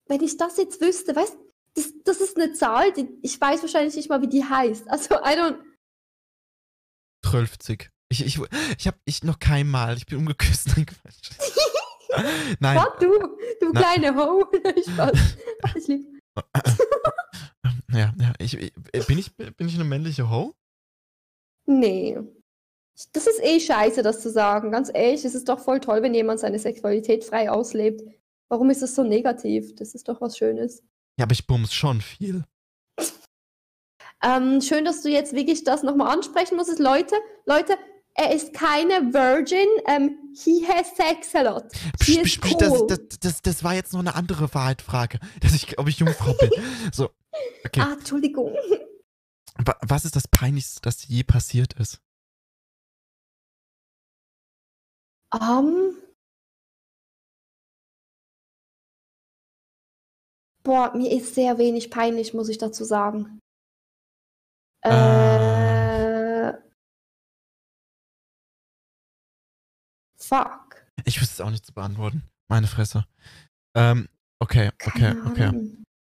wenn 0.08 0.22
ich 0.22 0.36
das 0.36 0.56
jetzt 0.56 0.80
wüsste, 0.80 1.16
weißt 1.16 1.36
das, 1.74 1.92
das 2.04 2.20
ist 2.20 2.36
eine 2.36 2.52
Zahl, 2.52 2.92
die, 2.92 3.08
ich 3.22 3.40
weiß 3.40 3.62
wahrscheinlich 3.62 3.96
nicht 3.96 4.08
mal, 4.08 4.22
wie 4.22 4.28
die 4.28 4.44
heißt. 4.44 4.88
Also, 4.88 5.16
I 5.16 5.34
don't, 5.36 5.58
12. 7.26 7.56
Ich, 8.08 8.24
ich, 8.24 8.40
ich 8.78 8.86
habe 8.86 8.98
ich 9.04 9.24
noch 9.24 9.40
kein 9.40 9.68
Mal. 9.68 9.96
Ich 9.96 10.06
bin 10.06 10.18
umgeküsst. 10.18 10.76
Nein. 10.76 10.86
Nein. 12.60 12.76
was 12.76 12.98
du, 13.00 13.18
du 13.60 13.72
Na- 13.72 13.80
kleine 13.80 14.14
Ho. 14.14 14.46
Spaß. 14.92 15.36
Ich 15.74 15.88
lieb. 15.88 16.06
Ja, 17.94 18.14
ja. 18.18 18.32
Ich, 18.38 18.56
bin, 19.06 19.18
ich, 19.18 19.36
bin 19.36 19.68
ich 19.68 19.74
eine 19.74 19.84
männliche 19.84 20.30
Ho? 20.30 20.54
Nee. 21.66 22.18
Das 23.12 23.26
ist 23.26 23.42
eh 23.42 23.58
scheiße, 23.58 24.02
das 24.02 24.20
zu 24.22 24.30
sagen. 24.30 24.70
Ganz 24.70 24.90
ehrlich, 24.92 25.24
es 25.24 25.34
ist 25.34 25.48
doch 25.48 25.58
voll 25.60 25.80
toll, 25.80 26.02
wenn 26.02 26.14
jemand 26.14 26.40
seine 26.40 26.58
Sexualität 26.58 27.24
frei 27.24 27.50
auslebt. 27.50 28.02
Warum 28.48 28.70
ist 28.70 28.82
das 28.82 28.94
so 28.94 29.02
negativ? 29.02 29.74
Das 29.76 29.94
ist 29.94 30.08
doch 30.08 30.20
was 30.20 30.36
Schönes. 30.36 30.82
Ja, 31.18 31.24
aber 31.24 31.32
ich 31.32 31.46
bums 31.46 31.72
schon 31.72 32.00
viel. 32.00 32.44
Ähm, 34.24 34.60
schön, 34.60 34.84
dass 34.84 35.02
du 35.02 35.08
jetzt 35.08 35.34
wirklich 35.34 35.64
das 35.64 35.82
nochmal 35.82 36.12
ansprechen 36.12 36.56
musst. 36.56 36.78
Leute, 36.78 37.16
Leute, 37.46 37.76
er 38.14 38.32
ist 38.34 38.52
keine 38.52 39.12
Virgin. 39.12 39.66
Ähm, 39.88 40.18
he 40.36 40.64
has 40.66 40.94
sex 40.94 41.34
a 41.34 41.40
lot. 41.42 41.64
Psch, 41.98 42.22
psch, 42.22 42.40
psch, 42.40 42.54
das, 42.58 42.70
cool. 42.70 42.86
das, 42.88 42.98
das, 43.20 43.42
das 43.42 43.64
war 43.64 43.74
jetzt 43.74 43.92
noch 43.94 44.00
eine 44.00 44.14
andere 44.14 44.52
Wahrheitfrage, 44.54 45.18
dass 45.40 45.54
ich, 45.54 45.78
ob 45.78 45.88
ich 45.88 45.98
Jungfrau 45.98 46.34
bin. 46.34 46.50
So, 46.92 47.10
okay. 47.64 47.80
Ah, 47.80 47.94
Entschuldigung. 47.94 48.54
Wa- 49.56 49.78
Was 49.82 50.04
ist 50.04 50.14
das 50.14 50.28
Peinlichste, 50.28 50.80
das 50.82 51.08
je 51.08 51.24
passiert 51.24 51.72
ist? 51.74 52.00
Ähm. 55.32 55.96
boah, 60.62 60.92
mir 60.94 61.10
ist 61.10 61.34
sehr 61.34 61.58
wenig 61.58 61.90
peinlich, 61.90 62.34
muss 62.34 62.48
ich 62.48 62.58
dazu 62.58 62.84
sagen. 62.84 63.38
Äh. 64.82 66.52
Fuck. 70.18 70.86
Ich 71.04 71.20
wüsste 71.20 71.34
es 71.34 71.40
auch 71.40 71.50
nicht 71.50 71.66
zu 71.66 71.72
beantworten. 71.72 72.22
Meine 72.48 72.66
Fresse. 72.66 73.06
Ähm, 73.76 74.08
okay, 74.40 74.70
okay, 74.86 75.14
okay. 75.26 75.50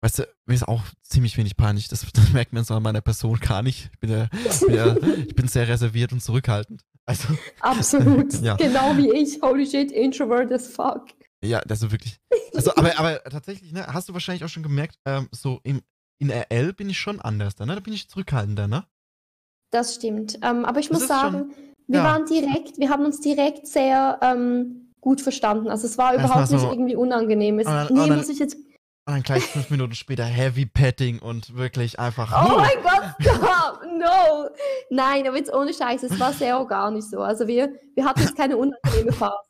Weißt 0.02 0.20
du, 0.20 0.28
mir 0.46 0.56
ist 0.56 0.68
auch 0.68 0.84
ziemlich 1.04 1.38
wenig 1.38 1.58
peinlich. 1.58 1.88
Das, 1.88 2.06
das 2.14 2.32
merkt 2.32 2.54
man 2.54 2.64
so 2.64 2.76
an 2.76 2.84
meiner 2.84 3.02
Person 3.02 3.40
gar 3.40 3.62
nicht. 3.62 3.90
Ich 3.94 4.00
bin, 4.00 4.12
ja, 4.12 4.30
bin 4.66 4.76
ja, 4.76 4.96
ich 5.28 5.36
bin 5.36 5.48
sehr 5.48 5.68
reserviert 5.68 6.12
und 6.14 6.22
zurückhaltend. 6.22 6.84
Also, 7.10 7.28
Absolut. 7.62 8.34
Ja. 8.42 8.56
Genau 8.56 8.96
wie 8.96 9.12
ich. 9.12 9.42
Holy 9.42 9.66
shit, 9.66 9.92
introvert 9.92 10.52
as 10.52 10.68
fuck. 10.68 11.08
ja, 11.44 11.60
also 11.68 11.92
wirklich. 11.92 12.18
Also, 12.54 12.72
aber, 12.76 12.98
aber 13.00 13.24
tatsächlich, 13.24 13.72
ne, 13.74 13.88
hast 13.88 14.08
du 14.10 14.14
wahrscheinlich 14.14 14.44
auch 14.44 14.50
schon 14.50 14.62
gemerkt, 14.64 15.00
ähm, 15.06 15.28
so 15.32 15.60
im, 15.64 15.82
in 16.20 16.30
RL 16.30 16.74
bin 16.74 16.90
ich 16.90 17.00
schon 17.00 17.20
anders, 17.20 17.56
da, 17.56 17.66
ne? 17.66 17.74
Da 17.76 17.80
bin 17.82 17.94
ich 17.94 18.10
zurückhaltender, 18.10 18.68
ne? 18.68 18.84
Das 19.72 19.96
stimmt. 19.96 20.38
Ähm, 20.44 20.66
aber 20.66 20.80
ich 20.80 20.88
Das 20.90 20.94
muss 20.94 21.02
ist 21.04 21.08
sagen, 21.08 21.52
wir 21.88 22.00
ja. 22.00 22.04
waren 22.04 22.26
direkt, 22.26 22.78
wir 22.78 22.90
haben 22.90 23.06
uns 23.06 23.22
direkt 23.22 23.66
sehr 23.68 24.20
ähm, 24.22 24.94
gut 25.02 25.22
verstanden. 25.22 25.70
Also 25.70 25.88
es 25.88 25.98
war 25.98 26.14
überhaupt 26.14 26.52
nicht 26.52 26.62
so- 26.62 26.70
irgendwie 26.72 26.96
unangenehm. 26.96 27.58
Es, 27.60 27.66
dann- 27.66 27.88
nee, 27.94 28.08
dann- 28.08 28.18
muss 28.18 28.30
ich 28.30 28.38
jetzt. 28.40 28.58
Und 29.08 29.16
dann 29.16 29.24
gleich 29.24 29.44
fünf 29.44 29.70
Minuten 29.72 29.96
später 29.96 30.24
Heavy 30.24 30.66
Petting 30.66 31.20
und 31.20 31.56
wirklich 31.56 32.00
einfach. 32.00 32.32
Oh 32.32 32.58
mein 32.58 32.82
Gott, 32.84 33.16
stop! 33.20 33.84
No! 33.98 34.50
Nein, 34.92 35.28
aber 35.28 35.38
jetzt 35.38 35.52
ohne 35.52 35.74
Scheiß, 35.74 36.04
es 36.04 36.20
war 36.20 36.32
sehr 36.34 36.60
organisch 36.60 37.06
so. 37.06 37.20
Also 37.22 37.48
wir, 37.48 37.74
wir 37.96 38.06
hatten 38.06 38.22
jetzt 38.22 38.38
keine 38.38 38.56
unangenehme 38.58 39.12
Phase. 39.12 39.50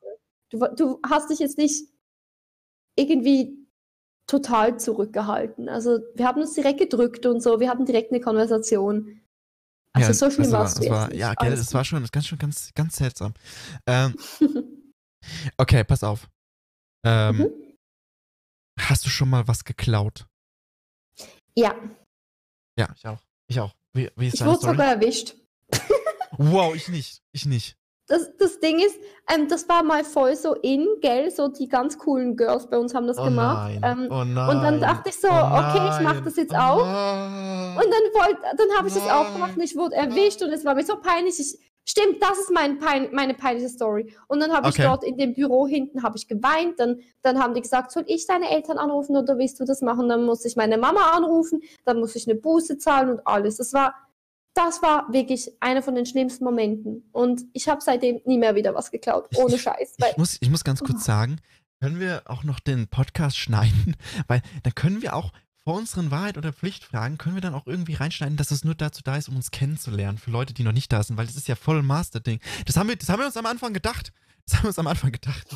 Du, 0.51 0.59
du 0.75 0.99
hast 1.07 1.29
dich 1.29 1.39
jetzt 1.39 1.57
nicht 1.57 1.83
irgendwie 2.97 3.67
total 4.27 4.79
zurückgehalten. 4.79 5.69
Also 5.69 5.99
wir 6.15 6.25
haben 6.25 6.41
uns 6.41 6.53
direkt 6.53 6.79
gedrückt 6.79 7.25
und 7.25 7.41
so, 7.41 7.59
wir 7.59 7.69
hatten 7.69 7.85
direkt 7.85 8.11
eine 8.11 8.21
Konversation. 8.21 9.21
Also 9.93 10.09
Ja, 10.09 10.13
so 10.13 10.29
schlimm 10.31 10.51
das 10.51 10.53
war 10.53 10.65
es 10.65 10.89
war, 10.89 11.13
ja, 11.13 11.33
gell, 11.33 11.55
das 11.55 11.73
war 11.73 11.83
schon, 11.83 12.05
ganz 12.11 12.27
schon 12.27 12.37
ganz, 12.37 12.71
ganz 12.75 12.95
seltsam. 12.95 13.33
Ähm, 13.87 14.15
okay, 15.57 15.83
pass 15.83 16.03
auf. 16.03 16.29
Ähm, 17.05 17.37
Mhm. 17.37 17.68
Hast 18.79 19.05
du 19.05 19.09
schon 19.09 19.29
mal 19.29 19.47
was 19.47 19.63
geklaut? 19.63 20.25
Ja, 21.55 21.75
Ja, 22.77 22.87
ich 22.95 23.05
auch. 23.05 23.19
Ich 23.47 23.59
auch. 23.59 23.73
Wie, 23.93 24.09
wie 24.15 24.27
ich 24.27 24.45
wurde 24.45 24.59
sogar 24.59 24.93
erwischt. 24.93 25.35
Wow, 26.37 26.73
ich 26.75 26.87
nicht. 26.87 27.21
Ich 27.33 27.45
nicht. 27.45 27.75
Das, 28.07 28.29
das 28.37 28.59
Ding 28.59 28.79
ist, 28.79 28.95
ähm, 29.31 29.47
das 29.49 29.67
war 29.69 29.83
mal 29.83 30.03
voll 30.03 30.35
so 30.35 30.53
in, 30.55 30.87
gell? 31.01 31.29
So 31.29 31.47
die 31.47 31.67
ganz 31.67 31.97
coolen 31.97 32.35
Girls 32.37 32.67
bei 32.69 32.77
uns 32.77 32.95
haben 32.95 33.05
das 33.07 33.17
Oh 33.19 33.25
gemacht. 33.25 33.79
nein. 33.81 33.99
Ähm, 33.99 34.07
oh 34.09 34.23
nein. 34.23 34.49
und 34.57 34.63
dann 34.63 34.79
dachte 34.79 35.09
ich 35.09 35.15
so, 35.19 35.27
oh 35.27 35.31
okay, 35.31 35.89
ich 35.89 36.03
mach 36.03 36.13
nein. 36.15 36.23
das 36.23 36.35
jetzt 36.37 36.53
oh 36.53 36.57
auch. 36.57 36.85
Nein. 36.85 37.77
Und 37.77 37.83
dann 37.91 38.03
wollte, 38.13 38.41
dann 38.57 38.77
habe 38.77 38.87
ich 38.87 38.93
das 38.95 39.03
auch 39.03 39.23
Nein. 39.25 39.33
gemacht 39.33 39.57
und 39.57 39.63
ich 39.63 39.75
wurde 39.75 39.95
erwischt 39.95 40.41
und 40.41 40.49
es 40.51 40.65
war 40.65 40.73
mir 40.75 40.85
so 40.85 40.99
peinlich. 40.99 41.39
Ich, 41.39 41.59
stimmt, 41.89 42.21
das 42.21 42.37
ist 42.39 42.51
mein 42.51 42.79
pein, 42.79 43.09
meine 43.11 43.33
peinliche 43.33 43.69
Story. 43.69 44.13
Und 44.27 44.39
dann 44.39 44.51
habe 44.51 44.67
Okay. 44.67 44.81
ich 44.83 44.87
dort 44.87 45.03
in 45.03 45.17
dem 45.17 45.33
Büro 45.33 45.67
hinten 45.67 46.03
habe 46.03 46.17
ich 46.17 46.27
geweint. 46.27 46.79
Dann, 46.79 46.99
dann 47.21 47.39
haben 47.39 47.53
die 47.53 47.61
gesagt, 47.61 47.91
soll 47.91 48.03
ich 48.07 48.25
deine 48.27 48.49
Eltern 48.49 48.77
anrufen 48.77 49.15
oder 49.17 49.37
willst 49.37 49.59
du 49.59 49.65
das 49.65 49.81
machen? 49.81 50.07
Dann 50.09 50.23
musste 50.25 50.47
ich 50.47 50.55
meine 50.55 50.77
Mama 50.77 51.11
anrufen, 51.11 51.61
dann 51.85 51.99
musste 51.99 52.17
ich 52.19 52.27
eine 52.29 52.39
Buße 52.39 52.77
zahlen 52.77 53.09
und 53.09 53.25
alles. 53.27 53.57
Das 53.57 53.73
war, 53.73 53.95
das 54.53 54.81
war 54.81 55.11
wirklich 55.11 55.51
einer 55.61 55.81
von 55.81 55.95
den 55.95 56.05
schlimmsten 56.05 56.43
Momenten. 56.43 57.09
Und 57.11 57.43
ich 57.53 57.67
habe 57.69 57.81
seitdem 57.81 58.21
nie 58.25 58.37
mehr 58.37 58.55
wieder 58.55 58.73
was 58.75 58.91
geklaut, 58.91 59.27
Ich- 59.31 59.37
ohne 59.39 59.57
Scheiß. 59.57 59.95
Weil, 59.99 60.11
Ich 60.11 60.17
muss, 60.17 60.37
ich 60.41 60.49
muss 60.49 60.63
ganz 60.63 60.79
kurz 60.81 60.99
Oh. 61.01 61.05
sagen, 61.05 61.39
können 61.81 61.99
wir 61.99 62.23
auch 62.25 62.43
noch 62.43 62.59
den 62.59 62.87
Podcast 62.87 63.37
schneiden? 63.39 63.95
Weil 64.27 64.41
dann 64.63 64.75
können 64.75 65.01
wir 65.01 65.15
auch 65.15 65.31
vor 65.63 65.75
unseren 65.77 66.11
Wahrheit- 66.11 66.37
oder 66.37 66.53
Pflichtfragen, 66.53 67.17
können 67.17 67.35
wir 67.35 67.41
dann 67.41 67.53
auch 67.53 67.67
irgendwie 67.67 67.93
reinschneiden, 67.93 68.37
dass 68.37 68.51
es 68.51 68.63
nur 68.63 68.75
dazu 68.75 69.01
da 69.03 69.17
ist, 69.17 69.29
um 69.29 69.35
uns 69.35 69.51
kennenzulernen, 69.51 70.17
für 70.17 70.31
Leute, 70.31 70.53
die 70.53 70.63
noch 70.63 70.71
nicht 70.71 70.91
da 70.91 71.03
sind, 71.03 71.17
weil 71.17 71.27
das 71.27 71.35
ist 71.35 71.47
ja 71.47 71.55
voll 71.55 71.79
ein 71.79 71.85
Master-Ding. 71.85 72.39
Das 72.65 72.77
haben, 72.77 72.87
wir, 72.87 72.95
das 72.95 73.09
haben 73.09 73.19
wir 73.19 73.25
uns 73.25 73.37
am 73.37 73.45
Anfang 73.45 73.73
gedacht. 73.73 74.11
Das 74.45 74.55
haben 74.55 74.63
wir 74.63 74.69
uns 74.69 74.79
am 74.79 74.87
Anfang 74.87 75.11
gedacht. 75.11 75.47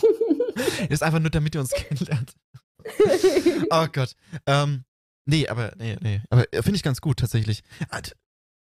das 0.56 0.64
ist 0.89 1.04
einfach 1.04 1.20
nur, 1.20 1.30
damit 1.32 1.56
ihr 1.56 1.62
uns 1.62 1.72
kennenlernt. 1.72 2.36
Oh 3.70 3.88
Gott. 3.91 4.14
Ähm, 4.45 4.84
nee, 5.26 5.47
aber, 5.47 5.74
nee, 5.78 5.97
nee. 6.01 6.22
Aber 6.30 6.51
äh, 6.54 6.62
finde 6.62 6.76
ich 6.76 6.84
ganz 6.84 6.99
gut, 6.99 7.18
tatsächlich. 7.18 7.64
Ah, 7.89 8.01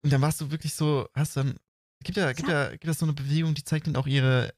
Und 0.03 0.13
dann 0.13 0.23
warst 0.23 0.41
du 0.41 0.51
wirklich 0.51 0.75
so, 0.75 1.07
hast 1.15 1.37
dann, 1.37 1.59
gibt 2.03 2.17
ja, 2.17 2.33
gibt 2.33 2.49
ja, 2.49 2.71
gibt 2.71 2.85
ja 2.85 2.95
so 2.95 3.05
eine 3.05 3.13
Bewegung, 3.13 3.55
die 3.55 3.63
zeigt 3.63 3.87
dann 3.87 3.97
auch 3.97 4.07
ihre 4.07 4.55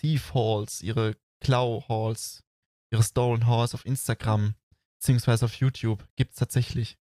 Thief 0.00 0.32
Halls, 0.34 0.82
ihre 0.82 1.16
Klau 1.40 1.84
Halls, 1.88 2.42
ihre 2.90 3.02
Stolen 3.02 3.46
Halls 3.46 3.74
auf 3.74 3.84
Instagram, 3.84 4.54
beziehungsweise 5.00 5.46
auf 5.46 5.54
YouTube. 5.54 6.04
Gibt's 6.16 6.36
tatsächlich. 6.36 6.98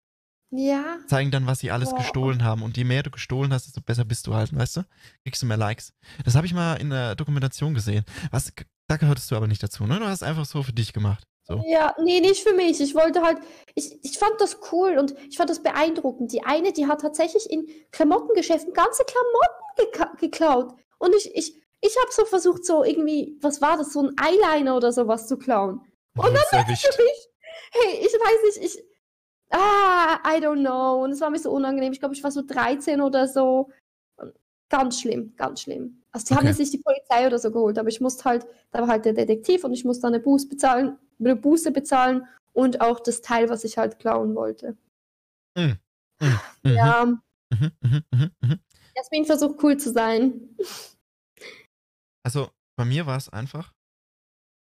ja, 0.51 0.97
Zeigen 1.07 1.31
dann, 1.31 1.45
was 1.45 1.59
sie 1.59 1.69
alles 1.69 1.89
Boah. 1.89 1.97
gestohlen 1.97 2.43
haben. 2.43 2.63
Und 2.63 2.77
je 2.77 2.85
mehr 2.85 3.03
du 3.03 3.11
gestohlen 3.11 3.53
hast, 3.53 3.67
desto 3.67 3.81
besser 3.81 4.05
bist 4.05 4.25
du 4.25 4.33
halt, 4.33 4.55
weißt 4.55 4.77
du? 4.77 4.85
Kriegst 5.23 5.41
du 5.41 5.45
mehr 5.45 5.57
Likes. 5.57 5.93
Das 6.25 6.35
habe 6.35 6.47
ich 6.47 6.53
mal 6.53 6.75
in 6.75 6.89
der 6.89 7.15
Dokumentation 7.15 7.73
gesehen. 7.73 8.05
Was, 8.31 8.51
da 8.87 8.97
gehörtest 8.97 9.29
du 9.29 9.35
aber 9.35 9.47
nicht 9.47 9.61
dazu, 9.61 9.85
ne? 9.85 9.99
Du 9.99 10.05
hast 10.05 10.23
einfach 10.23 10.45
so 10.45 10.63
für 10.63 10.73
dich 10.73 10.93
gemacht. 10.93 11.23
So. 11.43 11.61
Ja, 11.67 11.95
nee, 12.01 12.21
nicht 12.21 12.43
für 12.43 12.53
mich. 12.53 12.79
Ich 12.79 12.95
wollte 12.95 13.21
halt, 13.21 13.39
ich, 13.75 14.03
ich 14.03 14.17
fand 14.17 14.39
das 14.39 14.59
cool 14.71 14.97
und 14.97 15.13
ich 15.29 15.37
fand 15.37 15.49
das 15.49 15.61
beeindruckend. 15.61 16.31
Die 16.31 16.43
eine, 16.43 16.71
die 16.71 16.87
hat 16.87 17.01
tatsächlich 17.01 17.49
in 17.49 17.67
Klamottengeschäften 17.91 18.73
ganze 18.73 19.03
Klamotten 19.03 19.91
geka 19.91 20.13
geklaut. 20.19 20.73
Und 20.99 21.15
ich, 21.15 21.35
ich, 21.35 21.55
ich 21.81 21.95
habe 22.01 22.11
so 22.11 22.25
versucht, 22.25 22.65
so 22.65 22.83
irgendwie, 22.83 23.37
was 23.41 23.61
war 23.61 23.77
das, 23.77 23.93
so 23.93 24.03
ein 24.03 24.15
Eyeliner 24.19 24.77
oder 24.77 24.91
sowas 24.91 25.27
zu 25.27 25.37
klauen. 25.37 25.81
Und 26.15 26.33
dann 26.33 26.59
erwischt. 26.59 26.85
Für 26.85 27.03
mich, 27.03 27.29
hey, 27.71 27.99
ich 27.99 28.13
weiß 28.13 28.61
nicht, 28.61 28.75
ich, 28.75 28.83
ah, 29.51 30.19
I 30.25 30.39
don't 30.43 30.59
know. 30.61 31.03
Und 31.03 31.11
es 31.11 31.21
war 31.21 31.29
mir 31.29 31.39
so 31.39 31.51
unangenehm. 31.51 31.93
Ich 31.93 31.99
glaube, 31.99 32.15
ich 32.15 32.23
war 32.23 32.31
so 32.31 32.41
13 32.41 33.01
oder 33.01 33.27
so. 33.27 33.69
Ganz 34.69 35.01
schlimm, 35.01 35.33
ganz 35.35 35.61
schlimm. 35.61 36.03
Also 36.11 36.27
die 36.27 36.33
haben 36.33 36.39
Okay. 36.41 36.49
jetzt 36.49 36.59
nicht 36.59 36.73
die 36.73 36.77
Polizei 36.83 37.25
oder 37.25 37.39
so 37.39 37.51
geholt, 37.51 37.77
aber 37.79 37.89
ich 37.89 38.01
musste 38.01 38.23
halt, 38.25 38.45
da 38.71 38.81
war 38.81 38.87
halt 38.87 39.05
der 39.05 39.13
Detektiv 39.13 39.63
und 39.63 39.73
ich 39.73 39.83
musste 39.83 40.05
eine 40.07 40.19
Buße 40.19 40.47
bezahlen, 40.47 40.97
eine 41.19 41.35
Buße 41.35 41.71
bezahlen 41.71 42.27
und 42.53 42.81
auch 42.81 42.99
das 42.99 43.21
Teil, 43.21 43.49
was 43.49 43.63
ich 43.63 43.77
halt 43.77 43.97
klauen 43.99 44.35
wollte. 44.35 44.77
Mhm, 45.57 45.77
Ja, 46.63 47.05
mhm, 47.05 47.71
mhm, 47.81 48.03
mhm, 48.11 48.31
mhm. 48.41 48.59
Jasmin 48.95 49.25
versucht 49.25 49.63
cool 49.63 49.77
zu 49.77 49.91
sein. 49.91 50.55
Also, 52.23 52.49
bei 52.75 52.85
mir 52.85 53.05
war 53.07 53.17
es 53.17 53.29
einfach, 53.29 53.73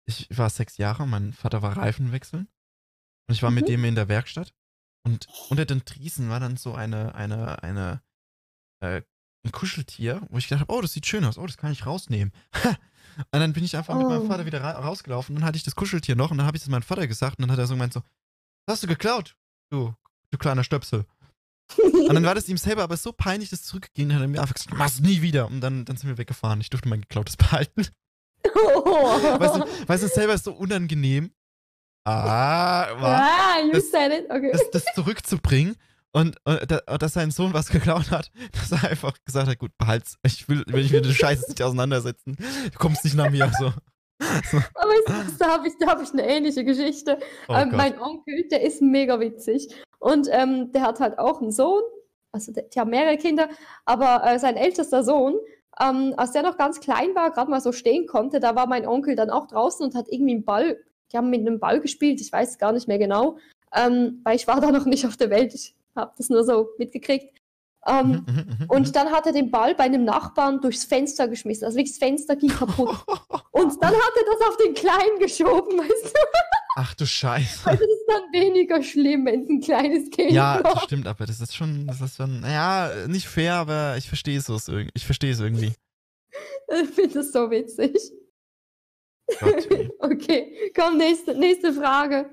ich 0.07 0.27
war 0.35 0.49
sechs 0.49 0.77
Jahre, 0.77 1.05
mein 1.07 1.33
Vater 1.33 1.61
war 1.61 1.77
Reifen 1.77 2.11
wechseln 2.11 2.47
und 3.31 3.35
ich 3.35 3.43
war 3.43 3.51
mit 3.51 3.63
Mhm. 3.63 3.71
dem 3.71 3.85
in 3.85 3.95
der 3.95 4.09
Werkstatt 4.09 4.53
und 5.07 5.25
unter 5.49 5.63
den 5.65 5.85
Triesen 5.85 6.29
war 6.29 6.41
dann 6.41 6.57
so 6.57 6.73
eine, 6.75 7.15
eine, 7.15 7.63
eine, 7.63 8.01
äh, 8.83 9.01
ein 9.45 9.51
Kuscheltier, 9.53 10.21
wo 10.29 10.37
ich 10.37 10.49
gedacht 10.49 10.67
habe, 10.67 10.73
oh, 10.77 10.81
das 10.81 10.91
sieht 10.91 11.05
schön 11.05 11.23
aus, 11.23 11.37
oh, 11.37 11.47
das 11.47 11.55
kann 11.55 11.71
ich 11.71 11.85
rausnehmen. 11.85 12.33
und 13.17 13.25
dann 13.31 13.53
bin 13.53 13.63
ich 13.63 13.77
einfach 13.77 13.95
mit 13.97 14.05
meinem 14.05 14.23
Oh. 14.23 14.27
Vater 14.27 14.45
wieder 14.45 14.61
ra 14.61 14.71
rausgelaufen 14.71 15.33
und 15.33 15.39
dann 15.41 15.47
hatte 15.47 15.55
ich 15.55 15.63
das 15.63 15.75
Kuscheltier 15.75 16.17
noch 16.17 16.29
und 16.31 16.39
dann 16.39 16.45
habe 16.45 16.57
ich 16.57 16.63
das 16.63 16.69
meinem 16.69 16.81
Vater 16.83 17.07
gesagt 17.07 17.39
und 17.39 17.43
dann 17.43 17.51
hat 17.51 17.57
er 17.59 17.67
so 17.67 17.73
gemeint 17.75 17.93
so, 17.93 18.01
"Was 18.65 18.73
hast 18.75 18.83
du 18.83 18.87
geklaut, 18.87 19.37
du, 19.71 19.95
du 20.29 20.37
kleiner 20.37 20.65
Stöpsel. 20.65 21.05
Und 21.77 22.13
dann 22.13 22.25
war 22.25 22.35
das 22.35 22.49
ihm 22.49 22.57
selber 22.57 22.83
aber 22.83 22.97
so 22.97 23.13
peinlich, 23.13 23.49
das 23.49 23.63
zurückging, 23.63 24.09
dann 24.09 24.17
hat 24.17 24.23
er 24.25 24.27
mir 24.27 24.41
einfach 24.41 24.55
gesagt, 24.55 24.75
mach's 24.77 24.99
nie 24.99 25.21
wieder. 25.21 25.47
Und 25.47 25.61
dann, 25.61 25.85
dann 25.85 25.95
sind 25.95 26.09
wir 26.09 26.17
weggefahren. 26.17 26.59
Ich 26.59 26.69
durfte 26.69 26.89
mein 26.89 26.99
geklautes 26.99 27.37
behalten. 27.37 27.87
Weißt 28.43 29.55
du, 29.55 29.87
weißt 29.87 30.03
du, 30.03 30.07
selber 30.09 30.33
ist 30.33 30.43
so 30.43 30.51
unangenehm. 30.53 31.31
Ah, 32.03 32.87
ah, 32.99 33.59
you 33.63 33.73
das- 33.73 33.91
said 33.91 34.11
it. 34.11 34.25
Okay. 34.29 34.51
das, 34.51 34.69
das 34.71 34.85
zurückzubringen. 34.95 35.75
Und, 36.13 36.35
und, 36.43 36.69
da- 36.69 36.81
und 36.89 37.01
dass 37.01 37.13
sein 37.13 37.31
Sohn 37.31 37.53
was 37.53 37.69
geklaut 37.69 38.11
hat, 38.11 38.31
dass 38.51 38.71
er 38.71 38.89
einfach 38.89 39.13
gesagt 39.25 39.47
hat, 39.47 39.59
gut, 39.59 39.71
behalt's. 39.77 40.17
Ich 40.23 40.49
will, 40.49 40.63
will 40.67 40.85
ich 40.85 40.91
mit 40.91 41.05
der 41.05 41.11
Scheiße 41.11 41.49
nicht 41.49 41.61
auseinandersetzen. 41.61 42.35
Du 42.71 42.77
kommst 42.77 43.03
nicht 43.03 43.15
nach 43.15 43.29
mir. 43.29 43.49
So. 43.59 43.67
Aber 44.75 44.91
es, 45.27 45.37
da 45.37 45.47
habe 45.53 45.67
ich, 45.67 45.73
da 45.79 45.87
hab 45.87 46.01
ich 46.01 46.11
eine 46.11 46.27
ähnliche 46.27 46.63
Geschichte. 46.63 47.17
Oh 47.47 47.53
ähm, 47.55 47.71
mein 47.73 47.99
Onkel, 47.99 48.47
der 48.49 48.61
ist 48.61 48.81
mega 48.81 49.19
witzig. 49.19 49.69
Und 49.99 50.27
ähm, 50.31 50.71
der 50.73 50.81
hat 50.83 50.99
halt 50.99 51.17
auch 51.17 51.41
einen 51.41 51.51
Sohn. 51.51 51.81
Also 52.31 52.51
der, 52.51 52.63
die 52.63 52.79
haben 52.79 52.89
mehrere 52.89 53.17
Kinder. 53.17 53.49
Aber 53.85 54.23
äh, 54.25 54.37
sein 54.37 54.57
ältester 54.57 55.03
Sohn, 55.03 55.35
ähm, 55.81 56.13
als 56.17 56.31
der 56.33 56.43
noch 56.43 56.57
ganz 56.57 56.79
klein 56.81 57.15
war, 57.15 57.31
gerade 57.31 57.49
mal 57.49 57.61
so 57.61 57.71
stehen 57.71 58.05
konnte, 58.05 58.39
da 58.39 58.55
war 58.55 58.67
mein 58.67 58.85
Onkel 58.85 59.15
dann 59.15 59.29
auch 59.29 59.47
draußen 59.47 59.85
und 59.85 59.95
hat 59.95 60.07
irgendwie 60.09 60.33
einen 60.33 60.45
Ball. 60.45 60.77
Die 61.11 61.17
haben 61.17 61.29
mit 61.29 61.41
einem 61.41 61.59
Ball 61.59 61.79
gespielt. 61.79 62.21
Ich 62.21 62.31
weiß 62.31 62.51
es 62.51 62.57
gar 62.57 62.71
nicht 62.71 62.87
mehr 62.87 62.97
genau. 62.99 63.37
Ähm, 63.75 64.19
weil 64.23 64.35
ich 64.35 64.47
war 64.47 64.59
da 64.61 64.71
noch 64.71 64.85
nicht 64.85 65.05
auf 65.05 65.17
der 65.17 65.29
Welt. 65.29 65.53
Ich 65.53 65.75
habe 65.95 66.13
das 66.17 66.29
nur 66.29 66.43
so 66.43 66.69
mitgekriegt. 66.77 67.37
Ähm, 67.87 68.07
Mhm, 68.27 68.33
mhm, 68.33 68.57
mhm, 68.59 68.65
Und 68.69 68.95
dann 68.95 69.11
hat 69.11 69.25
er 69.25 69.31
den 69.33 69.49
Ball 69.49 69.73
bei 69.73 69.85
einem 69.85 70.03
Nachbarn 70.05 70.61
durchs 70.61 70.85
Fenster 70.85 71.27
geschmissen. 71.27 71.65
Also 71.65 71.77
wirklich, 71.77 71.97
das 71.97 72.07
Fenster 72.07 72.35
ging 72.35 72.49
kaputt. 72.49 72.89
Und 73.51 73.81
dann 73.83 73.93
hat 73.93 74.13
er 74.15 74.25
das 74.37 74.47
auf 74.47 74.57
den 74.57 74.73
Kleinen 74.75 75.17
geschoben, 75.19 75.79
weißt 75.79 76.05
du? 76.13 76.19
Ach 76.75 76.93
du 76.93 77.05
Scheiße. 77.05 77.67
Also 77.69 77.79
das 77.83 77.89
ist 77.91 78.05
dann 78.07 78.21
weniger 78.31 78.81
schlimm, 78.83 79.25
wenn 79.25 79.41
es 79.41 79.49
ein 79.49 79.59
kleines 79.61 80.09
Kind 80.11 80.31
Ja, 80.31 80.61
das 80.61 80.75
war. 80.75 80.81
stimmt, 80.83 81.07
aber 81.07 81.25
das 81.25 81.41
ist 81.41 81.55
schon, 81.55 81.87
das 81.87 81.99
ist 82.01 82.15
schon, 82.17 82.39
naja, 82.41 83.07
nicht 83.07 83.27
fair, 83.27 83.55
aber 83.55 83.97
ich 83.97 84.07
verstehe 84.07 84.37
es 84.37 84.45
so 84.45 84.53
irgendwie. 84.67 84.91
Ich 84.93 85.05
verstehe 85.05 85.31
es 85.31 85.39
irgendwie. 85.39 85.73
Ich 86.83 86.89
finde 86.91 87.15
das 87.15 87.33
so 87.33 87.51
witzig. 87.51 87.93
Gott. 89.39 89.67
Okay, 89.99 90.71
komm, 90.75 90.97
nächste, 90.97 91.37
nächste 91.37 91.73
Frage. 91.73 92.29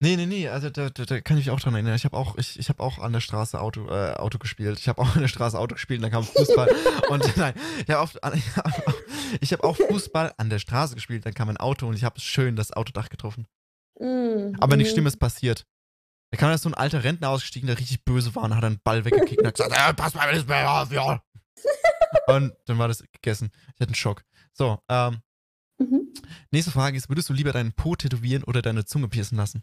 Nee, 0.00 0.16
nee, 0.16 0.26
nee, 0.26 0.48
also 0.48 0.70
da, 0.70 0.90
da, 0.90 1.04
da 1.04 1.20
kann 1.20 1.38
ich 1.38 1.46
mich 1.46 1.50
auch 1.50 1.58
dran 1.58 1.74
erinnern. 1.74 1.96
Ich 1.96 2.04
habe 2.04 2.16
auch, 2.16 2.36
ich, 2.36 2.58
ich 2.58 2.68
hab 2.68 2.78
auch 2.78 2.98
an 2.98 3.12
der 3.12 3.20
Straße 3.20 3.60
Auto, 3.60 3.88
äh, 3.88 4.12
Auto 4.14 4.38
gespielt. 4.38 4.78
Ich 4.78 4.88
habe 4.88 5.02
auch 5.02 5.16
an 5.16 5.22
der 5.22 5.28
Straße 5.28 5.58
Auto 5.58 5.74
gespielt 5.74 5.98
und 5.98 6.02
dann 6.02 6.12
kam 6.12 6.22
Fußball. 6.24 6.68
und 7.08 7.36
nein, 7.36 7.54
ich 7.84 7.90
habe 7.90 8.02
auch, 8.02 8.32
ich 9.40 9.52
hab 9.52 9.64
auch 9.64 9.76
Fußball 9.76 10.34
an 10.36 10.50
der 10.50 10.60
Straße 10.60 10.94
gespielt, 10.94 11.26
dann 11.26 11.34
kam 11.34 11.48
ein 11.48 11.56
Auto 11.56 11.88
und 11.88 11.96
ich 11.96 12.04
habe 12.04 12.20
schön 12.20 12.54
das 12.54 12.72
Autodach 12.72 13.08
getroffen. 13.08 13.48
Mm, 13.98 14.54
Aber 14.60 14.76
nichts 14.76 14.92
mm. 14.92 14.94
Schlimmes 14.94 15.16
passiert. 15.16 15.66
Da 16.30 16.38
kam 16.38 16.50
da 16.50 16.58
so 16.58 16.68
ein 16.68 16.74
alter 16.74 17.02
Rentner 17.02 17.30
ausgestiegen, 17.30 17.66
der 17.66 17.78
richtig 17.78 18.04
böse 18.04 18.34
war 18.36 18.44
und 18.44 18.54
hat 18.54 18.64
einen 18.64 18.80
Ball 18.84 19.04
weggekickt 19.04 19.40
und 19.40 19.46
hat 19.48 19.56
gesagt, 19.56 19.72
äh, 19.72 19.94
pass 19.94 20.14
mal 20.14 20.32
das 20.32 20.46
mehr 20.46 20.70
auf, 20.70 20.92
ja. 20.92 21.22
Und 22.28 22.54
dann 22.66 22.78
war 22.78 22.88
das 22.88 23.02
gegessen. 23.12 23.50
Ich 23.52 23.80
hatte 23.80 23.86
einen 23.86 23.94
Schock. 23.94 24.22
So, 24.52 24.78
ähm, 24.88 25.22
Mhm. 25.78 26.12
nächste 26.50 26.72
Frage 26.72 26.96
ist, 26.96 27.08
würdest 27.08 27.28
du 27.28 27.32
lieber 27.32 27.52
deinen 27.52 27.72
Po 27.72 27.94
tätowieren 27.94 28.44
oder 28.44 28.62
deine 28.62 28.84
Zunge 28.84 29.08
piercen 29.08 29.36
lassen? 29.36 29.62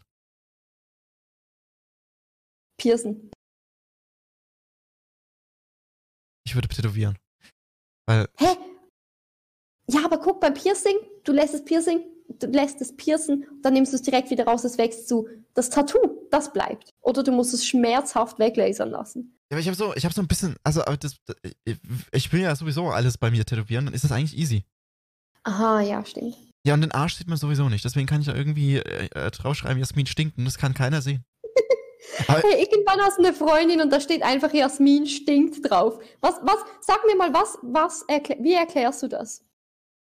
Piercen. 2.78 3.30
Ich 6.46 6.54
würde 6.54 6.68
tätowieren. 6.68 7.18
Weil 8.06 8.28
Hä? 8.38 8.56
Ja, 9.88 10.04
aber 10.04 10.18
guck, 10.18 10.40
beim 10.40 10.54
Piercing, 10.54 10.96
du 11.24 11.32
lässt 11.32 11.54
das 11.54 11.64
Piercing 11.64 12.02
du 12.28 12.46
lässt 12.48 12.80
es 12.80 12.96
piercen, 12.96 13.44
dann 13.62 13.74
nimmst 13.74 13.92
du 13.92 13.96
es 13.96 14.02
direkt 14.02 14.30
wieder 14.30 14.44
raus, 14.44 14.64
es 14.64 14.78
wächst 14.78 15.08
zu. 15.08 15.28
Das 15.54 15.70
Tattoo, 15.70 16.26
das 16.30 16.52
bleibt. 16.52 16.94
Oder 17.00 17.22
du 17.22 17.32
musst 17.32 17.54
es 17.54 17.66
schmerzhaft 17.66 18.38
weglasern 18.38 18.90
lassen. 18.90 19.38
Ja, 19.50 19.56
aber 19.56 19.60
ich 19.60 19.66
habe 19.66 19.76
so, 19.76 19.94
ich 19.94 20.04
habe 20.04 20.14
so 20.14 20.20
ein 20.20 20.28
bisschen, 20.28 20.56
also 20.64 20.82
das, 21.00 21.16
ich 22.12 22.32
will 22.32 22.40
ja 22.40 22.54
sowieso 22.56 22.88
alles 22.88 23.16
bei 23.16 23.30
mir 23.30 23.44
tätowieren, 23.44 23.86
dann 23.86 23.94
ist 23.94 24.04
das 24.04 24.12
eigentlich 24.12 24.36
easy. 24.36 24.64
Aha, 25.46 25.80
ja, 25.80 26.04
stimmt. 26.04 26.36
Ja, 26.66 26.74
und 26.74 26.80
den 26.80 26.90
Arsch 26.90 27.14
sieht 27.14 27.28
man 27.28 27.38
sowieso 27.38 27.68
nicht. 27.68 27.84
Deswegen 27.84 28.06
kann 28.06 28.20
ich 28.20 28.26
da 28.26 28.34
irgendwie 28.34 28.78
äh, 28.78 29.08
äh 29.14 29.30
draufschreiben, 29.30 29.78
Jasmin 29.78 30.06
stinkt 30.06 30.36
und 30.38 30.44
das 30.44 30.58
kann 30.58 30.74
keiner 30.74 31.00
sehen. 31.00 31.24
hey, 32.26 32.64
irgendwann 32.64 33.00
hast 33.00 33.18
du 33.18 33.24
eine 33.24 33.32
Freundin 33.32 33.80
und 33.80 33.92
da 33.92 34.00
steht 34.00 34.24
einfach 34.24 34.52
Jasmin 34.52 35.06
stinkt 35.06 35.70
drauf. 35.70 36.00
Was, 36.20 36.34
was, 36.42 36.56
sag 36.80 37.06
mir 37.06 37.14
mal, 37.14 37.32
was, 37.32 37.58
was, 37.62 38.02
erklär, 38.08 38.38
wie 38.40 38.54
erklärst 38.54 39.04
du 39.04 39.08
das? 39.08 39.44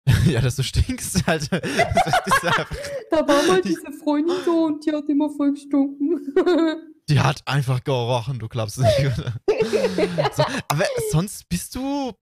ja, 0.27 0.41
dass 0.41 0.57
du 0.57 0.63
stinkst 0.63 1.25
halt. 1.25 1.51
da 3.11 3.27
war 3.27 3.43
mal 3.47 3.61
diese 3.61 3.91
Freundin 4.03 4.37
so 4.45 4.65
und 4.65 4.85
die 4.85 4.91
hat 4.91 5.09
immer 5.09 5.31
voll 5.31 5.53
gestunken. 5.53 6.19
die 7.09 7.19
hat 7.19 7.41
einfach 7.47 7.83
gerochen, 7.83 8.37
du 8.37 8.47
glaubst 8.47 8.77
nicht. 8.77 9.11
so, 10.35 10.43
aber 10.67 10.85
sonst 11.09 11.49
bist 11.49 11.73
du 11.73 12.13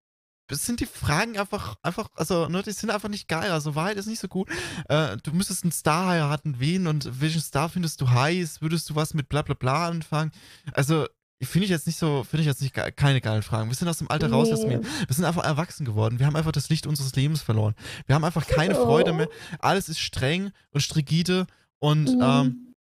sind 0.49 0.79
die 0.79 0.85
Fragen 0.85 1.37
einfach, 1.37 1.75
einfach, 1.83 2.09
also, 2.15 2.47
ne, 2.47 2.63
die 2.63 2.71
sind 2.71 2.89
einfach 2.89 3.09
nicht 3.09 3.27
geil. 3.27 3.51
Also, 3.51 3.75
Wahrheit 3.75 3.97
ist 3.97 4.07
nicht 4.07 4.19
so 4.19 4.27
gut. 4.27 4.49
Äh, 4.87 5.17
du 5.23 5.31
müsstest 5.31 5.63
einen 5.63 5.71
Star 5.71 6.07
heiraten, 6.07 6.55
wen 6.59 6.87
und 6.87 7.21
welchen 7.21 7.41
Star 7.41 7.69
findest 7.69 8.01
du 8.01 8.09
heiß? 8.09 8.61
Würdest 8.61 8.89
du 8.89 8.95
was 8.95 9.13
mit 9.13 9.29
bla 9.29 9.41
bla 9.41 9.55
bla 9.55 9.87
anfangen? 9.87 10.31
Also, 10.73 11.05
finde 11.41 11.65
ich 11.65 11.71
jetzt 11.71 11.87
nicht 11.87 11.97
so, 11.97 12.23
finde 12.23 12.41
ich 12.41 12.47
jetzt 12.47 12.61
nicht 12.61 12.73
ge 12.73 12.91
keine 12.91 13.21
geilen 13.21 13.43
Fragen. 13.43 13.69
Wir 13.69 13.75
sind 13.75 13.87
aus 13.87 13.99
dem 13.99 14.09
Alter 14.09 14.27
nee. 14.27 14.33
raus, 14.33 14.49
Jasmin. 14.49 14.83
Wir 14.83 15.15
sind 15.15 15.25
einfach 15.25 15.43
erwachsen 15.43 15.85
geworden. 15.85 16.19
Wir 16.19 16.25
haben 16.25 16.35
einfach 16.35 16.51
das 16.51 16.69
Licht 16.69 16.85
unseres 16.85 17.15
Lebens 17.15 17.41
verloren. 17.41 17.75
Wir 18.07 18.15
haben 18.15 18.25
einfach 18.25 18.45
keine 18.47 18.77
oh. 18.79 18.85
Freude 18.85 19.13
mehr. 19.13 19.29
Alles 19.59 19.87
ist 19.87 19.99
streng 19.99 20.51
und 20.71 20.81
strigide 20.81 21.47
und, 21.79 22.15
mhm. 22.15 22.21
ähm, 22.21 22.73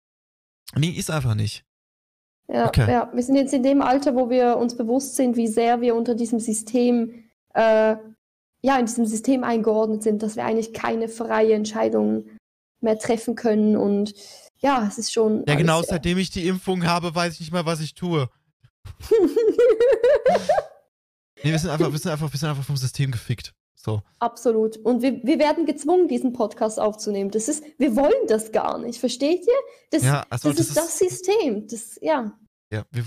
nee, 0.76 0.90
ist 0.90 1.10
einfach 1.10 1.34
nicht. 1.34 1.64
Ja, 2.50 2.66
okay. 2.66 2.90
ja, 2.90 3.10
wir 3.12 3.22
sind 3.22 3.36
jetzt 3.36 3.52
in 3.52 3.62
dem 3.62 3.82
Alter, 3.82 4.14
wo 4.14 4.30
wir 4.30 4.56
uns 4.56 4.76
bewusst 4.76 5.16
sind, 5.16 5.36
wie 5.36 5.48
sehr 5.48 5.82
wir 5.82 5.94
unter 5.94 6.14
diesem 6.14 6.40
System 6.40 7.27
äh, 7.54 7.96
ja, 8.60 8.78
in 8.78 8.86
diesem 8.86 9.06
System 9.06 9.44
eingeordnet 9.44 10.02
sind, 10.02 10.22
dass 10.22 10.36
wir 10.36 10.44
eigentlich 10.44 10.72
keine 10.72 11.08
freie 11.08 11.54
Entscheidung 11.54 12.24
mehr 12.80 12.98
treffen 12.98 13.34
können. 13.34 13.76
Und 13.76 14.14
ja, 14.58 14.86
es 14.86 14.98
ist 14.98 15.12
schon. 15.12 15.44
Ja, 15.46 15.54
genau, 15.54 15.82
seitdem 15.82 16.18
ich 16.18 16.30
die 16.30 16.46
Impfung 16.46 16.86
habe, 16.86 17.14
weiß 17.14 17.34
ich 17.34 17.40
nicht 17.40 17.52
mehr, 17.52 17.66
was 17.66 17.80
ich 17.80 17.94
tue. 17.94 18.28
nee, 21.42 21.50
wir 21.50 21.58
sind, 21.58 21.70
einfach, 21.70 21.92
wir, 21.92 21.98
sind 21.98 22.10
einfach, 22.10 22.32
wir 22.32 22.38
sind 22.38 22.48
einfach 22.48 22.64
vom 22.64 22.76
System 22.76 23.10
gefickt. 23.10 23.54
So. 23.76 24.02
Absolut. 24.18 24.76
Und 24.78 25.02
wir, 25.02 25.22
wir 25.22 25.38
werden 25.38 25.64
gezwungen, 25.64 26.08
diesen 26.08 26.32
Podcast 26.32 26.80
aufzunehmen. 26.80 27.30
Das 27.30 27.48
ist, 27.48 27.62
wir 27.78 27.94
wollen 27.94 28.26
das 28.26 28.50
gar 28.50 28.78
nicht, 28.78 28.98
versteht 28.98 29.46
ihr? 29.46 29.58
Das, 29.90 30.02
ja, 30.02 30.26
also 30.30 30.48
das, 30.48 30.56
das 30.56 30.68
ist, 30.68 30.76
das 30.76 30.98
System. 30.98 31.68
Das, 31.68 31.98
ja. 32.02 32.36
Ja, 32.72 32.84
wir, 32.90 33.04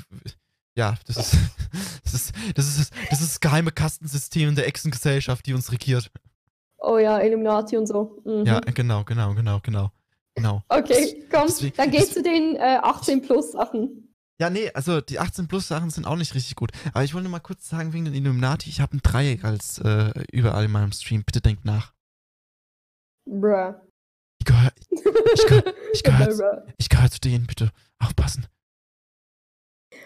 ja, 0.76 0.96
das 1.06 1.18
ist, 1.18 1.38
das 2.04 2.14
ist, 2.14 2.34
das 2.56 2.68
ist, 2.68 2.94
das 3.10 3.22
ist 3.22 3.32
das 3.32 3.40
geheime 3.40 3.72
Kastensystem 3.72 4.56
der 4.56 4.68
Echsengesellschaft, 4.68 5.46
die 5.46 5.54
uns 5.54 5.72
regiert. 5.72 6.12
Oh 6.78 6.98
ja, 6.98 7.20
Illuminati 7.20 7.78
und 7.78 7.88
so. 7.88 8.22
Mhm. 8.26 8.46
Ja, 8.46 8.60
genau, 8.60 9.04
genau, 9.04 9.34
genau, 9.34 9.60
genau. 9.62 9.92
Genau. 10.36 10.64
Okay, 10.70 11.28
komm, 11.30 11.48
Deswegen, 11.48 11.76
dann 11.76 11.92
geh 11.92 12.04
zu 12.06 12.24
den 12.24 12.56
äh, 12.56 12.80
18 12.82 13.22
Plus 13.22 13.52
Sachen. 13.52 14.16
Ja, 14.40 14.50
nee, 14.50 14.72
also 14.74 15.02
die 15.02 15.20
18 15.20 15.48
Plus 15.48 15.68
Sachen 15.68 15.90
sind 15.90 16.08
auch 16.08 16.16
nicht 16.16 16.34
richtig 16.34 16.56
gut. 16.56 16.72
Aber 16.94 17.04
ich 17.04 17.14
wollte 17.14 17.30
mal 17.30 17.40
kurz 17.40 17.70
sagen 17.70 17.94
wegen 17.94 18.06
den 18.06 18.14
Illuminati, 18.14 18.70
ich 18.70 18.80
habe 18.80 18.96
ein 18.96 19.02
Dreieck 19.04 19.44
als 19.44 19.78
äh, 19.80 20.12
überall 20.32 20.66
in 20.66 20.72
meinem 20.72 20.92
Stream. 20.94 21.24
Bitte 21.24 21.42
denkt 21.42 21.66
nach. 21.66 21.94
Bruh. 23.26 23.76
Ich 24.40 24.46
gehöre 24.46 24.72
ich 25.34 25.46
gehör, 25.46 25.64
ich 25.94 26.04
gehör, 26.04 26.66
ich 26.78 26.90
gehör 26.90 27.12
zu 27.12 27.20
denen, 27.20 27.46
bitte. 27.46 27.72
Aufpassen. 28.00 28.48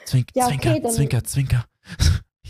Zwink, 0.05 0.29
ja, 0.33 0.47
Zwinker, 0.47 0.75
okay, 0.75 0.89
Zwinker, 0.89 1.23
Zwinker. 1.23 1.65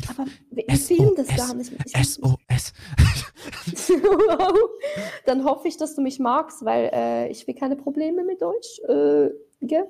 Aber 0.07 0.25
wir 0.51 0.77
filmen 0.77 1.15
das 1.15 1.27
gar 1.27 1.53
nicht. 1.53 1.71
SOS. 1.95 2.73
Dann 5.25 5.43
hoffe 5.43 5.67
ich, 5.67 5.77
dass 5.77 5.95
du 5.95 6.01
mich 6.01 6.19
magst, 6.19 6.63
weil 6.63 6.89
äh, 6.93 7.29
ich 7.29 7.47
will 7.47 7.55
keine 7.55 7.75
Probleme 7.75 8.23
mit 8.23 8.41
Deutsch. 8.41 8.79
Äh, 8.88 9.29
gell? 9.61 9.86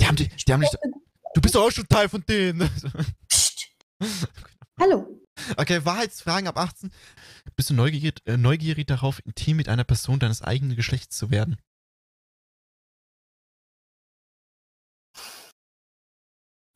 Die 0.00 0.06
haben, 0.06 0.16
die, 0.16 0.28
die 0.28 0.52
haben 0.52 0.60
nicht. 0.60 0.76
Du 1.34 1.40
bist 1.40 1.54
doch 1.54 1.66
auch 1.66 1.70
schon 1.70 1.88
Teil 1.88 2.08
von 2.08 2.24
denen. 2.28 2.68
Psst. 3.28 3.68
Hallo. 4.78 5.06
Okay, 5.56 5.84
Wahrheitsfragen 5.84 6.46
ab 6.46 6.58
18. 6.58 6.90
Bist 7.56 7.70
du 7.70 7.74
neugierig, 7.74 8.14
äh, 8.26 8.36
neugierig 8.36 8.86
darauf, 8.86 9.20
intim 9.24 9.56
mit 9.56 9.68
einer 9.68 9.84
Person 9.84 10.18
deines 10.18 10.42
eigenen 10.42 10.76
Geschlechts 10.76 11.16
zu 11.16 11.30
werden? 11.30 11.56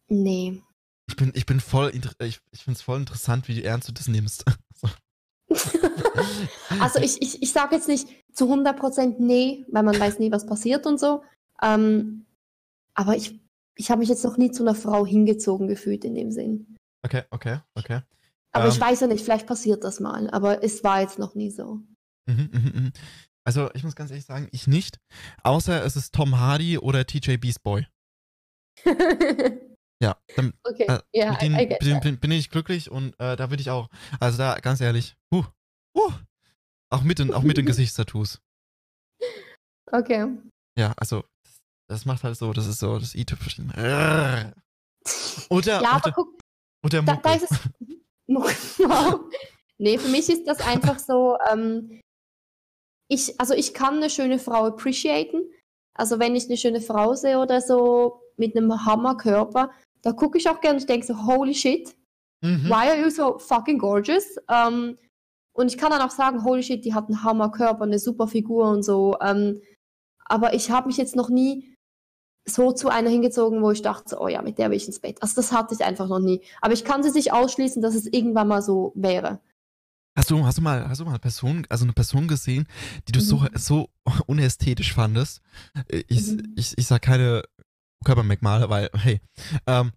Nee. 0.09 0.63
Ich 1.09 1.17
bin, 1.17 1.33
ich 1.35 1.47
bin 1.47 1.61
voll, 1.61 1.93
ich, 1.95 2.41
ich 2.51 2.65
finde 2.65 2.77
es 2.77 2.83
voll 2.83 2.99
interessant, 2.99 3.49
wie 3.49 3.63
ernst 3.63 3.89
du 3.89 3.93
das 3.93 4.09
nimmst. 4.09 4.45
also 6.81 7.01
ich, 7.01 7.23
ich, 7.23 7.43
ich 7.43 7.53
sage 7.53 7.77
jetzt 7.77 7.89
nicht 7.89 8.09
zu 8.33 8.53
100% 8.53 9.17
nee, 9.19 9.65
weil 9.71 9.83
man 9.83 9.99
weiß 9.99 10.19
nie, 10.19 10.33
was 10.33 10.47
passiert 10.47 10.87
und 10.87 10.99
so. 10.99 11.23
Ähm, 11.63 12.27
aber 12.95 13.17
ich, 13.17 13.41
ich 13.77 13.91
habe 13.91 14.01
mich 14.01 14.09
jetzt 14.09 14.25
noch 14.25 14.37
nie 14.37 14.51
zu 14.51 14.63
einer 14.63 14.75
Frau 14.75 15.07
hingezogen 15.07 15.69
gefühlt 15.69 16.05
in 16.05 16.15
dem 16.15 16.33
Sinn. 16.33 16.77
Okay, 17.05 17.23
okay, 17.31 17.61
okay. 17.75 18.01
Aber 18.53 18.65
ähm, 18.65 18.71
ich 18.71 18.81
weiß 18.81 19.01
ja 19.01 19.07
nicht, 19.07 19.25
vielleicht 19.25 19.47
passiert 19.47 19.85
das 19.85 20.01
mal, 20.01 20.31
aber 20.31 20.65
es 20.65 20.83
war 20.83 21.01
jetzt 21.01 21.19
noch 21.19 21.35
nie 21.35 21.51
so. 21.51 21.81
Mhm, 22.27 22.51
mh, 22.53 22.81
mh. 22.81 22.91
Also 23.45 23.71
ich 23.75 23.85
muss 23.85 23.95
ganz 23.95 24.11
ehrlich 24.11 24.27
sagen, 24.27 24.49
ich 24.51 24.67
nicht. 24.67 24.99
Außer 25.45 25.85
es 25.85 25.95
ist 25.95 26.13
Tom 26.13 26.41
Hardy 26.41 26.79
oder 26.79 27.07
TJ 27.07 27.37
Beast 27.37 27.63
Boy. 27.63 27.87
Ja, 30.03 30.17
dann, 30.37 30.53
okay. 30.65 30.85
äh, 30.85 31.01
yeah, 31.15 31.33
mit 31.33 31.43
denen, 31.43 31.59
I, 31.59 31.63
I 31.63 31.99
bin, 32.01 32.21
bin, 32.21 32.31
ich 32.31 32.51
glücklich 32.51 32.91
und 32.91 33.19
äh, 33.19 33.35
da 33.37 33.51
würde 33.51 33.63
ich 33.63 33.71
auch, 33.71 33.89
also 34.21 34.37
da 34.37 34.59
ganz 34.59 34.81
ehrlich, 34.81 35.17
huh, 35.33 35.45
huh, 35.97 36.13
auch 36.91 37.03
mit 37.03 37.19
den, 37.19 37.33
auch 37.33 37.43
mit 37.43 37.57
den 37.57 37.67
Gesichtstattoos. 37.67 38.43
Okay. 39.91 40.27
Ja, 40.79 40.93
also 40.99 41.25
das 41.89 42.05
macht 42.05 42.25
halt 42.25 42.37
so, 42.37 42.53
das 42.53 42.67
ist 42.67 42.81
so 42.81 42.99
das 42.99 43.15
i-Tüpfelchen. 43.15 43.71
Oder, 45.49 45.81
ja, 45.81 45.91
aber 45.91 46.07
oder, 46.07 46.13
guck, 46.13 46.41
oder 46.85 47.03
da, 47.03 47.17
da 47.17 47.35
ist 47.35 47.51
es, 47.51 47.59
nee, 49.79 49.97
für 49.99 50.09
mich 50.09 50.29
ist 50.29 50.47
das 50.47 50.61
einfach 50.61 50.99
so, 50.99 51.39
ähm, 51.51 52.01
ich, 53.09 53.39
also 53.41 53.55
ich 53.55 53.73
kann 53.73 53.97
eine 53.97 54.11
schöne 54.11 54.39
Frau 54.39 54.67
appreciaten. 54.67 55.43
Also 55.95 56.19
wenn 56.19 56.37
ich 56.37 56.47
eine 56.47 56.57
schöne 56.57 56.81
Frau 56.81 57.15
sehe 57.15 57.39
oder 57.39 57.61
so 57.61 58.21
mit 58.37 58.57
einem 58.57 58.85
Hammerkörper, 58.85 59.71
da 60.07 60.13
gucke 60.13 60.39
ich 60.39 60.49
auch 60.49 60.61
gerne 60.61 60.79
und 60.79 60.89
denke 60.89 61.05
so, 61.05 61.27
holy 61.27 61.53
shit, 61.53 61.97
mhm. 62.41 62.69
why 62.69 62.89
are 62.89 62.97
you 62.97 63.11
so 63.11 63.39
fucking 63.39 63.77
gorgeous? 63.77 64.37
Ähm, 64.49 64.97
und 65.53 65.67
ich 65.67 65.77
kann 65.77 65.91
dann 65.91 66.01
auch 66.01 66.13
sagen, 66.13 66.45
holy 66.45 66.63
shit, 66.63 66.85
die 66.85 66.95
hat 66.95 67.09
einen 67.09 67.25
Hammerkörper, 67.25 67.83
eine 67.83 67.99
super 67.99 68.29
Figur 68.29 68.71
und 68.71 68.85
so. 68.85 69.17
Ähm, 69.21 69.61
aber 70.27 70.55
ich 70.55 70.71
habe 70.71 70.87
mich 70.87 70.97
jetzt 70.97 71.17
noch 71.17 71.29
nie 71.29 71.75
so 72.49 72.71
zu 72.71 72.89
einer 72.89 73.11
hingezogen, 73.11 73.63
wo 73.63 73.73
ich 73.73 73.83
dachte, 73.83 74.19
oh 74.21 74.29
ja, 74.29 74.43
mit 74.43 74.59
der 74.59 74.71
will 74.71 74.77
ich 74.77 74.87
ins 74.87 75.01
Bett. 75.01 75.21
Also 75.21 75.35
das 75.35 75.51
hatte 75.51 75.75
ich 75.75 75.85
einfach 75.85 76.07
noch 76.07 76.21
nie. 76.21 76.41
Aber 76.61 76.73
ich 76.73 76.85
kann 76.85 77.03
sie 77.03 77.11
nicht 77.11 77.33
ausschließen, 77.33 77.83
dass 77.83 77.97
es 77.97 78.07
irgendwann 78.07 78.47
mal 78.47 78.63
so 78.63 78.93
wäre. 78.95 79.41
Hast 80.17 80.31
du, 80.31 80.47
hast 80.47 80.59
du 80.59 80.63
mal, 80.63 80.89
hast 80.89 81.01
du 81.01 81.05
mal 81.05 81.11
eine 81.11 81.19
Person, 81.19 81.67
also 81.69 81.85
eine 81.85 81.95
Person 81.95 82.29
gesehen, 82.29 82.69
die 83.09 83.13
du 83.13 83.19
mhm. 83.19 83.25
so, 83.25 83.47
so 83.55 83.89
unästhetisch 84.27 84.95
fandest? 84.95 85.41
Äh, 85.89 86.05
ich, 86.07 86.29
mhm. 86.29 86.55
ich, 86.55 86.79
ich 86.79 86.87
sag 86.87 87.03
keine 87.03 87.43
Körpermerkmale, 88.05 88.69
weil, 88.69 88.91
hey, 88.95 89.21
ähm, 89.67 89.93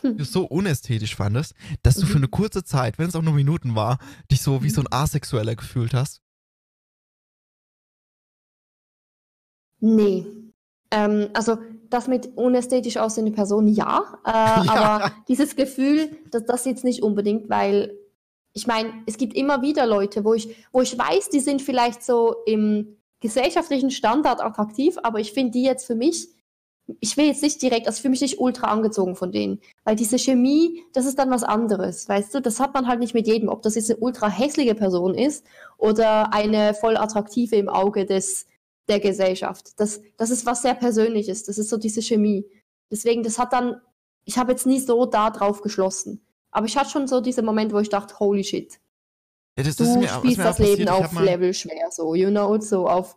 hm. 0.00 0.16
du 0.16 0.24
so 0.24 0.44
unästhetisch 0.44 1.14
fandest, 1.14 1.54
dass 1.82 1.96
du 1.96 2.06
für 2.06 2.16
eine 2.16 2.26
mhm. 2.26 2.32
kurze 2.32 2.64
Zeit, 2.64 2.98
wenn 2.98 3.08
es 3.08 3.16
auch 3.16 3.22
nur 3.22 3.34
Minuten 3.34 3.74
war, 3.74 3.98
dich 4.30 4.42
so 4.42 4.62
wie 4.62 4.70
so 4.70 4.80
ein 4.80 4.88
mhm. 4.90 4.96
Asexueller 4.96 5.54
gefühlt 5.54 5.94
hast? 5.94 6.20
Nee. 9.80 10.26
Ähm, 10.90 11.28
also 11.34 11.58
das 11.90 12.08
mit 12.08 12.36
unästhetisch 12.36 12.96
aussehende 12.96 13.32
Person, 13.32 13.68
ja. 13.68 14.18
Äh, 14.24 14.30
ja. 14.30 14.64
Aber 14.66 15.12
dieses 15.28 15.56
Gefühl, 15.56 16.16
dass 16.30 16.44
das 16.44 16.64
jetzt 16.64 16.84
nicht 16.84 17.02
unbedingt, 17.02 17.48
weil 17.50 17.96
ich 18.52 18.66
meine, 18.66 18.92
es 19.06 19.16
gibt 19.18 19.34
immer 19.34 19.62
wieder 19.62 19.86
Leute, 19.86 20.24
wo 20.24 20.34
ich, 20.34 20.56
wo 20.72 20.80
ich 20.80 20.96
weiß, 20.96 21.28
die 21.30 21.40
sind 21.40 21.60
vielleicht 21.60 22.02
so 22.02 22.36
im 22.46 22.96
gesellschaftlichen 23.20 23.90
Standard 23.90 24.40
attraktiv, 24.40 24.96
aber 25.02 25.18
ich 25.18 25.32
finde 25.32 25.52
die 25.52 25.64
jetzt 25.64 25.86
für 25.86 25.94
mich 25.94 26.28
ich 27.00 27.16
will 27.16 27.26
jetzt 27.26 27.42
nicht 27.42 27.62
direkt, 27.62 27.86
also 27.86 27.96
ich 27.96 28.02
fühle 28.02 28.10
mich 28.10 28.20
nicht 28.20 28.40
ultra 28.40 28.68
angezogen 28.68 29.16
von 29.16 29.32
denen. 29.32 29.60
Weil 29.84 29.96
diese 29.96 30.18
Chemie, 30.18 30.84
das 30.92 31.06
ist 31.06 31.18
dann 31.18 31.30
was 31.30 31.42
anderes, 31.42 32.08
weißt 32.08 32.34
du? 32.34 32.40
Das 32.40 32.60
hat 32.60 32.74
man 32.74 32.86
halt 32.86 33.00
nicht 33.00 33.14
mit 33.14 33.26
jedem, 33.26 33.48
ob 33.48 33.62
das 33.62 33.74
jetzt 33.74 33.90
eine 33.90 34.00
ultra 34.00 34.28
hässliche 34.28 34.74
Person 34.74 35.14
ist 35.14 35.44
oder 35.78 36.32
eine 36.34 36.74
voll 36.74 36.96
attraktive 36.96 37.56
im 37.56 37.68
Auge 37.68 38.04
des, 38.04 38.46
der 38.88 39.00
Gesellschaft. 39.00 39.80
Das, 39.80 40.02
das 40.16 40.30
ist 40.30 40.44
was 40.44 40.62
sehr 40.62 40.74
Persönliches. 40.74 41.44
Das 41.44 41.56
ist 41.56 41.70
so 41.70 41.78
diese 41.78 42.02
Chemie. 42.02 42.44
Deswegen, 42.90 43.22
das 43.22 43.38
hat 43.38 43.52
dann, 43.52 43.80
ich 44.24 44.36
habe 44.36 44.52
jetzt 44.52 44.66
nie 44.66 44.80
so 44.80 45.06
da 45.06 45.30
drauf 45.30 45.62
geschlossen. 45.62 46.20
Aber 46.50 46.66
ich 46.66 46.76
hatte 46.76 46.90
schon 46.90 47.08
so 47.08 47.20
diese 47.20 47.42
Momente, 47.42 47.74
wo 47.74 47.80
ich 47.80 47.88
dachte, 47.88 48.18
holy 48.18 48.44
shit. 48.44 48.78
Ja, 49.56 49.64
das, 49.64 49.76
du 49.76 49.84
das 49.84 49.96
mir, 49.96 50.08
spielst 50.08 50.38
das 50.38 50.58
Leben 50.58 50.88
auf 50.88 51.18
Level 51.18 51.54
schwer, 51.54 51.88
so, 51.90 52.14
you 52.14 52.28
know, 52.28 52.60
so 52.60 52.88
auf 52.88 53.16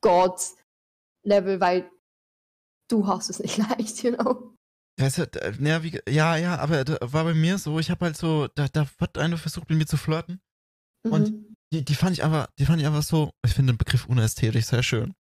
God-Level, 0.00 1.60
weil 1.60 1.90
du 2.94 3.06
hast 3.06 3.28
es 3.30 3.38
nicht 3.40 3.56
leicht, 3.58 4.02
you 4.02 4.12
know. 4.14 4.54
Das 4.96 5.18
hat, 5.18 5.34
äh, 5.36 5.52
ja, 5.60 5.82
wie, 5.82 6.00
ja, 6.08 6.36
ja, 6.36 6.56
aber 6.58 6.84
war 7.00 7.24
bei 7.24 7.34
mir 7.34 7.58
so, 7.58 7.78
ich 7.80 7.90
habe 7.90 8.04
halt 8.06 8.16
so, 8.16 8.46
da, 8.54 8.68
da 8.68 8.86
hat 9.00 9.18
eine 9.18 9.36
versucht, 9.38 9.68
mit 9.68 9.78
mir 9.78 9.86
zu 9.86 9.96
flirten. 9.96 10.40
Und 11.04 11.32
Mhm. 11.32 11.56
die, 11.72 11.84
die 11.84 11.94
fand 11.96 12.12
ich 12.12 12.22
einfach, 12.22 12.46
die 12.58 12.66
fand 12.66 12.80
ich 12.80 12.86
einfach 12.86 13.02
so, 13.02 13.32
ich 13.44 13.52
finde 13.52 13.72
den 13.72 13.78
Begriff 13.78 14.06
unästhetisch 14.06 14.66
sehr 14.66 14.84
schön. 14.84 15.14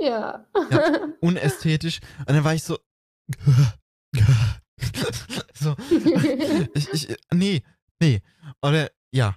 Ja. 0.00 0.44
Unästhetisch. 1.20 2.00
Und 2.18 2.30
dann 2.30 2.42
war 2.44 2.54
ich 2.54 2.64
so. 2.64 2.78
so, 5.54 5.76
ich, 6.74 6.92
ich, 6.92 7.16
nee, 7.32 7.62
nee. 8.02 8.20
Oder, 8.62 8.90
ja. 9.12 9.36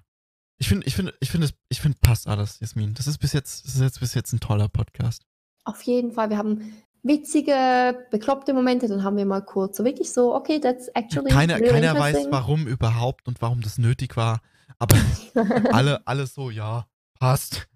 Ich 0.59 0.67
finde, 0.67 0.87
ich 0.87 0.95
finde, 0.95 1.13
ich 1.19 1.29
finde, 1.29 1.49
ich 1.69 1.81
finde, 1.81 1.99
passt 2.01 2.27
alles, 2.27 2.59
Jasmin. 2.59 2.95
Das 2.95 3.05
ist 3.05 3.19
bis 3.19 3.33
jetzt, 3.33 3.65
das 3.65 3.75
ist 3.75 3.81
jetzt 3.81 3.99
bis 3.99 4.15
jetzt 4.15 4.33
ein 4.33 4.39
toller 4.39 4.67
Podcast. 4.67 5.21
Auf 5.65 5.83
jeden 5.83 6.11
Fall, 6.11 6.31
wir 6.31 6.39
haben 6.39 6.73
witzige, 7.07 8.07
bekloppte 8.11 8.53
Momente, 8.53 8.87
dann 8.87 9.03
haben 9.03 9.17
wir 9.17 9.25
mal 9.25 9.41
kurz 9.41 9.77
so 9.77 9.85
wirklich 9.85 10.11
so, 10.11 10.35
okay, 10.35 10.59
that's 10.59 10.87
actually 10.89 11.29
Keiner, 11.29 11.55
really 11.55 11.69
keiner 11.69 11.97
weiß, 11.97 12.27
warum 12.29 12.67
überhaupt 12.67 13.27
und 13.27 13.41
warum 13.41 13.61
das 13.61 13.77
nötig 13.77 14.17
war. 14.17 14.41
Aber 14.79 14.97
alle, 15.71 16.05
alle 16.05 16.27
so, 16.27 16.49
ja, 16.49 16.87
passt. 17.19 17.67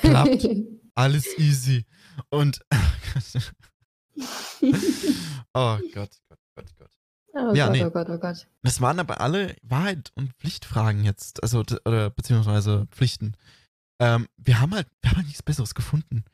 Klappt. 0.00 0.48
Alles 0.96 1.26
easy. 1.38 1.84
Und 2.30 2.60
oh 5.52 5.78
Gott, 5.92 6.10
Gott, 6.28 6.38
Gott, 6.54 6.66
Gott. 6.78 6.90
oh 7.34 7.52
Ja, 7.52 7.66
Gott, 7.66 7.72
nee. 7.72 7.84
oh 7.84 7.90
Gott, 7.90 8.08
oh 8.08 8.18
Gott. 8.18 8.46
Das 8.62 8.80
waren 8.80 9.00
aber 9.00 9.20
alle 9.20 9.56
Wahrheit 9.62 10.12
und 10.14 10.32
Pflichtfragen 10.34 11.02
jetzt, 11.02 11.42
also 11.42 11.64
oder 11.84 12.10
beziehungsweise 12.10 12.86
Pflichten. 12.92 13.36
Ähm, 13.98 14.28
wir 14.36 14.60
haben 14.60 14.72
halt, 14.72 14.86
wir 15.02 15.10
haben 15.10 15.16
halt 15.16 15.26
nichts 15.26 15.42
Besseres 15.42 15.74
gefunden. 15.74 16.24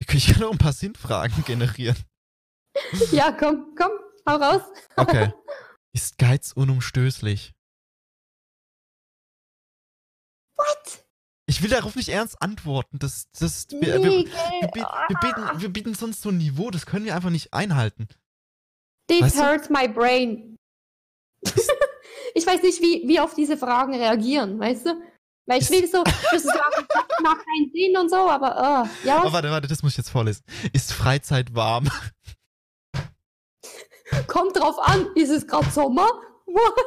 Ich 0.00 0.26
kann- 0.26 0.42
auch 0.44 0.52
ein 0.52 0.58
paar 0.58 0.72
Sinnfragen 0.72 1.44
generieren. 1.44 1.96
Ja, 3.12 3.32
komm, 3.32 3.74
komm, 3.76 3.90
hau 4.28 4.36
raus. 4.36 4.62
Okay. 4.96 5.32
Ist 5.92 6.18
Geiz 6.18 6.52
unumstößlich? 6.52 7.52
What? 10.56 11.04
Ich 11.46 11.62
will 11.62 11.70
darauf 11.70 11.96
nicht 11.96 12.08
ernst 12.10 12.40
antworten. 12.40 12.98
Das, 12.98 13.28
das, 13.32 13.68
wir, 13.70 13.80
wir, 13.80 14.02
wir, 14.02 14.24
wir, 15.08 15.18
bieten, 15.20 15.60
wir 15.60 15.68
bieten 15.68 15.94
sonst 15.94 16.22
so 16.22 16.28
ein 16.28 16.38
Niveau, 16.38 16.70
das 16.70 16.86
können 16.86 17.04
wir 17.06 17.16
einfach 17.16 17.30
nicht 17.30 17.52
einhalten. 17.52 18.08
This 19.08 19.22
Weißt 19.22 19.36
du? 19.38 19.42
hurts 19.42 19.68
my 19.70 19.88
brain. 19.88 20.56
ich 22.34 22.46
weiß 22.46 22.62
nicht, 22.62 22.80
wie, 22.80 23.08
wie 23.08 23.18
auf 23.18 23.34
diese 23.34 23.56
Fragen 23.56 23.94
reagieren, 23.94 24.60
weißt 24.60 24.86
du? 24.86 25.02
Weil 25.50 25.60
ich 25.62 25.68
will 25.70 25.84
so, 25.90 26.04
das 26.04 26.44
macht 27.22 27.44
keinen 27.44 27.72
Sinn 27.72 27.96
und 27.98 28.08
so, 28.08 28.16
aber 28.30 28.84
uh, 28.84 28.88
ja, 29.04 29.24
Oh, 29.26 29.32
warte, 29.32 29.50
warte, 29.50 29.66
das 29.66 29.82
muss 29.82 29.92
ich 29.92 29.98
jetzt 29.98 30.10
vorlesen. 30.10 30.44
Ist 30.72 30.92
Freizeit 30.92 31.52
warm? 31.56 31.90
kommt 34.28 34.56
drauf 34.56 34.78
an. 34.78 35.08
Ist 35.16 35.30
es 35.30 35.44
gerade 35.48 35.68
Sommer? 35.70 36.06
What? 36.46 36.84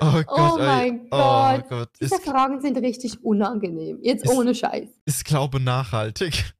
Oh 0.00 0.22
Gott, 0.24 0.60
ey. 0.60 0.66
mein 0.66 1.08
Oh 1.10 1.16
Gott. 1.58 1.68
Gott. 1.68 1.88
Diese 2.00 2.14
Ist, 2.14 2.24
Fragen 2.24 2.60
sind 2.60 2.76
richtig 2.78 3.24
unangenehm. 3.24 3.98
Jetzt 4.00 4.24
Ist- 4.24 4.30
ohne 4.32 4.54
Scheiß. 4.54 4.88
ist 5.04 5.24
Glaube 5.24 5.58
nachhaltig? 5.58 6.54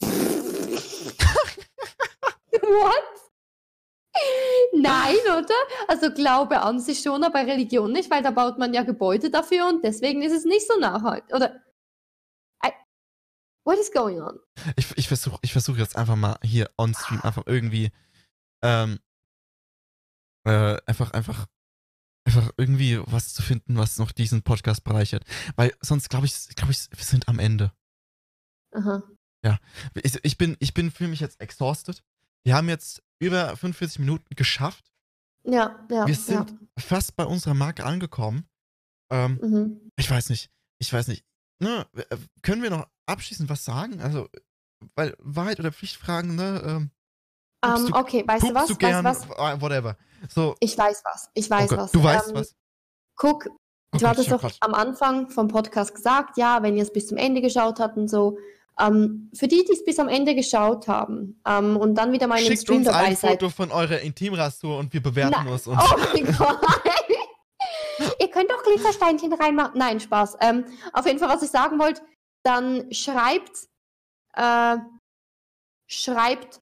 What? 2.52 3.17
Nein, 4.74 5.16
oder? 5.26 5.54
Also 5.88 6.12
Glaube 6.12 6.60
an 6.60 6.80
sich 6.80 7.00
schon, 7.00 7.24
aber 7.24 7.40
Religion 7.40 7.92
nicht, 7.92 8.10
weil 8.10 8.22
da 8.22 8.30
baut 8.30 8.58
man 8.58 8.74
ja 8.74 8.82
Gebäude 8.82 9.30
dafür 9.30 9.68
und 9.68 9.84
deswegen 9.84 10.22
ist 10.22 10.32
es 10.32 10.44
nicht 10.44 10.66
so 10.66 10.78
nachhaltig. 10.78 11.34
Oder 11.34 11.62
I, 12.64 12.70
What 13.64 13.78
is 13.78 13.92
going 13.92 14.20
on? 14.20 14.38
Ich, 14.76 14.96
ich 14.96 15.08
versuche 15.08 15.38
ich 15.42 15.52
versuch 15.52 15.76
jetzt 15.76 15.96
einfach 15.96 16.16
mal 16.16 16.38
hier 16.42 16.70
on 16.76 16.94
stream 16.94 17.20
einfach 17.22 17.44
irgendwie 17.46 17.90
ähm, 18.62 18.98
äh, 20.44 20.78
einfach, 20.86 21.10
einfach, 21.12 21.46
einfach 22.26 22.50
irgendwie 22.56 23.00
was 23.06 23.34
zu 23.34 23.42
finden, 23.42 23.76
was 23.76 23.98
noch 23.98 24.12
diesen 24.12 24.42
Podcast 24.42 24.84
bereichert. 24.84 25.24
Weil 25.56 25.74
sonst 25.80 26.08
glaube 26.08 26.26
ich, 26.26 26.48
glaube 26.56 26.72
ich, 26.72 26.88
wir 26.90 27.04
sind 27.04 27.28
am 27.28 27.38
Ende. 27.38 27.72
Aha. 28.74 29.02
Ich, 30.02 30.18
ich 30.22 30.38
bin, 30.38 30.56
ich 30.60 30.74
bin, 30.74 30.90
fühle 30.90 31.10
mich 31.10 31.20
jetzt 31.20 31.40
exhausted. 31.40 32.02
Wir 32.44 32.54
haben 32.54 32.68
jetzt 32.68 33.02
über 33.20 33.56
45 33.56 34.00
Minuten 34.00 34.34
geschafft. 34.36 34.90
Ja, 35.44 35.78
ja. 35.90 36.06
Wir 36.06 36.14
sind 36.14 36.54
fast 36.78 37.16
bei 37.16 37.24
unserer 37.24 37.54
Marke 37.54 37.84
angekommen. 37.84 38.46
Ähm, 39.10 39.38
ja. 39.40 39.48
Mhm. 39.48 39.90
ich 39.96 40.10
weiß 40.10 40.28
nicht, 40.30 40.50
ich 40.78 40.92
weiß 40.92 41.08
nicht. 41.08 41.24
Ne, 41.60 41.86
äh, 41.96 42.16
können 42.42 42.62
wir 42.62 42.70
noch 42.70 42.86
abschließend 43.06 43.48
was 43.48 43.64
sagen? 43.64 44.00
Also, 44.00 44.28
weil 44.94 45.16
Wahrheit 45.18 45.58
oder 45.58 45.72
Pflichtfragen, 45.72 46.36
ne? 46.36 46.62
Ähm, 46.64 46.90
Pupst 47.60 47.86
Ähm, 47.86 47.92
du- 47.92 47.98
okay, 47.98 48.24
weißt 48.26 48.42
du 48.44 48.54
was? 48.54 48.66
du 48.66 48.74
Weißt 48.74 48.78
gern, 48.78 49.04
du 49.04 49.10
was? 49.10 49.28
whatever. 49.60 49.96
So, 50.28 50.54
Ich 50.60 50.76
weiß 50.78 51.02
was. 51.04 51.30
Ich 51.34 51.46
oh 51.46 51.50
weiß 51.50 51.70
Gott, 51.70 51.78
was. 51.80 51.92
du 51.92 52.02
weißt 52.02 52.28
ähm, 52.28 52.34
was. 52.36 52.54
Guck, 53.16 53.46
Oh 53.48 53.96
du 53.96 53.98
Gott, 54.00 54.08
hattest 54.10 54.28
oh 54.30 54.36
doch 54.36 54.52
am 54.60 54.74
Anfang 54.74 55.30
vom 55.30 55.48
Podcast 55.48 55.94
gesagt, 55.94 56.36
ja, 56.36 56.62
wenn 56.62 56.76
ihr 56.76 56.82
es 56.82 56.92
bis 56.92 57.06
zum 57.08 57.16
Ende 57.16 57.40
geschaut 57.40 57.80
habt 57.80 57.96
und 57.96 58.08
so. 58.08 58.38
Ähm, 58.80 59.30
für 59.34 59.48
die, 59.48 59.64
die 59.64 59.72
es 59.72 59.84
bis 59.84 59.98
am 59.98 60.08
Ende 60.08 60.34
geschaut 60.34 60.86
haben 60.86 61.40
ähm, 61.46 61.76
und 61.76 61.94
dann 61.96 62.12
wieder 62.12 62.26
mal 62.28 62.38
Schickt 62.38 62.62
Stream 62.62 62.78
uns 62.78 62.86
dabei 62.86 63.06
ein 63.06 63.16
seid. 63.16 63.32
Foto 63.32 63.50
von 63.50 63.72
eurer 63.72 64.00
Intimrasur 64.00 64.78
und 64.78 64.92
wir 64.92 65.02
bewerten 65.02 65.44
Na- 65.44 65.54
es 65.54 65.66
uns. 65.66 65.82
Oh 65.82 65.96
mein 66.14 66.36
Gott. 66.36 66.60
Ihr 68.20 68.30
könnt 68.30 68.50
doch 68.50 68.62
Glitzersteinchen 68.62 69.32
reinmachen. 69.32 69.76
Nein, 69.76 69.98
Spaß. 69.98 70.36
Ähm, 70.40 70.64
auf 70.92 71.06
jeden 71.06 71.18
Fall, 71.18 71.28
was 71.28 71.42
ich 71.42 71.50
sagen 71.50 71.78
wollte, 71.80 72.02
dann 72.44 72.92
schreibt, 72.92 73.66
äh, 74.34 74.76
schreibt 75.88 76.60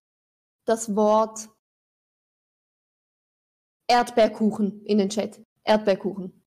das 0.65 0.97
Wort 0.97 1.49
Erdbeerkuchen 3.89 4.85
in 4.85 4.99
den 4.99 5.11
Chat. 5.11 5.41
Erdbeerkuchen. 5.65 6.43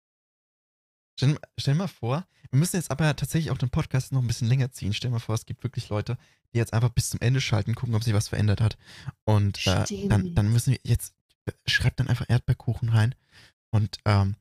Stell, 1.18 1.38
stell 1.58 1.74
mal 1.74 1.88
vor, 1.88 2.26
wir 2.50 2.58
müssen 2.58 2.76
jetzt 2.76 2.90
aber 2.90 3.14
tatsächlich 3.16 3.50
auch 3.50 3.58
den 3.58 3.70
Podcast 3.70 4.12
noch 4.12 4.20
ein 4.22 4.26
bisschen 4.26 4.48
länger 4.48 4.70
ziehen. 4.72 4.92
Stell 4.92 5.10
mal 5.10 5.18
vor, 5.18 5.34
es 5.34 5.46
gibt 5.46 5.62
wirklich 5.62 5.88
Leute, 5.88 6.16
die 6.52 6.58
jetzt 6.58 6.72
einfach 6.72 6.90
bis 6.90 7.10
zum 7.10 7.20
Ende 7.20 7.40
schalten, 7.40 7.74
gucken, 7.74 7.94
ob 7.94 8.04
sich 8.04 8.14
was 8.14 8.28
verändert 8.28 8.60
hat. 8.60 8.76
Und 9.24 9.58
äh, 9.66 9.84
dann, 10.08 10.34
dann 10.34 10.52
müssen 10.52 10.72
wir 10.72 10.80
jetzt, 10.84 11.14
schreibt 11.66 12.00
dann 12.00 12.08
einfach 12.08 12.26
Erdbeerkuchen 12.28 12.88
rein. 12.88 13.14
Und, 13.70 13.98
ähm, 14.04 14.36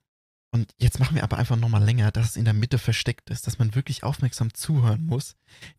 und 0.51 0.73
jetzt 0.79 0.99
machen 0.99 1.15
wir 1.15 1.23
aber 1.23 1.37
einfach 1.37 1.57
nochmal 1.57 1.83
länger, 1.83 2.11
dass 2.11 2.29
es 2.29 2.37
in 2.37 2.45
der 2.45 2.53
Mitte 2.53 2.77
versteckt 2.77 3.29
ist, 3.29 3.45
dass 3.47 3.59
man 3.59 3.75
wirklich 3.75 4.03
aufmerksam 4.03 4.53
zuhören 4.53 5.05
muss. 5.05 5.35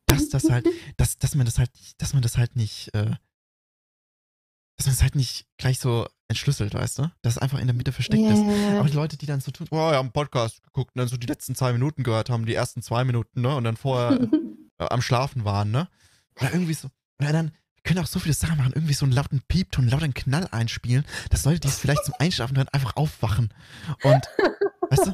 Dass 0.07 0.29
das 0.29 0.51
halt, 0.51 0.67
dass, 0.99 1.17
dass 1.19 1.35
man 1.35 1.47
das 1.47 1.59
halt, 1.59 1.75
nicht- 1.75 2.01
dass 2.03 2.13
man 2.13 2.23
das 2.23 2.37
halt 2.37 2.57
nicht, 2.57 2.93
äh, 2.95 3.13
dass 4.77 4.87
man 4.87 4.95
das 4.95 5.03
halt 5.03 5.15
nicht 5.15 5.47
gleich 5.57 5.79
so 5.79 6.07
entschlüsselt, 6.29 6.75
weißt 6.75 6.99
du? 6.99 7.11
Dass 7.23 7.35
es 7.35 7.39
einfach 7.39 7.59
in 7.59 7.67
der 7.67 7.75
Mitte 7.75 7.93
versteckt 7.93 8.23
ist. 8.23 8.39
Yeah. 8.39 8.81
Aber 8.81 8.89
die 8.89 8.97
Leute, 8.97 9.17
die 9.17 9.27
dann 9.27 9.41
so 9.41 9.51
tun, 9.51 9.67
oh, 9.71 9.77
wir 9.77 9.97
haben 9.97 10.07
einen 10.07 10.13
Podcast 10.13 10.63
geguckt 10.63 10.93
und 10.95 11.01
dann 11.01 11.09
so 11.09 11.17
die 11.17 11.27
letzten 11.27 11.55
zwei 11.55 11.73
Minuten 11.73 12.03
gehört 12.03 12.31
haben, 12.31 12.47
die 12.47 12.55
ersten 12.55 12.83
zwei 12.83 13.05
Minuten, 13.05 13.41
ne? 13.41 13.55
Und 13.55 13.65
dann 13.65 13.77
vorher 13.77 14.21
äh, 14.79 14.85
am 14.85 15.03
Schlafen 15.03 15.45
waren, 15.45 15.71
ne? 15.71 15.89
Oder 16.41 16.53
irgendwie 16.53 16.75
so, 16.75 16.89
oder 17.21 17.33
dann, 17.33 17.53
wir 17.77 17.83
können 17.85 18.01
auch 18.01 18.07
so 18.07 18.19
viele 18.19 18.35
Sachen 18.35 18.59
machen, 18.59 18.73
irgendwie 18.75 18.95
so 18.95 19.07
einen 19.07 19.13
lauten 19.13 19.41
Piepton, 19.49 19.85
einen 19.85 19.93
lauten 19.93 20.15
Knall 20.15 20.49
einspielen, 20.51 21.05
dass 21.31 21.45
Leute, 21.45 21.61
die 21.61 21.69
es 21.69 21.79
vielleicht 21.79 22.05
zum 22.05 22.15
Einschlafen 22.19 22.57
hören, 22.57 22.69
einfach 22.73 22.97
aufwachen. 22.97 23.55
Und, 24.03 24.27
weißt 24.91 25.07
du, 25.07 25.13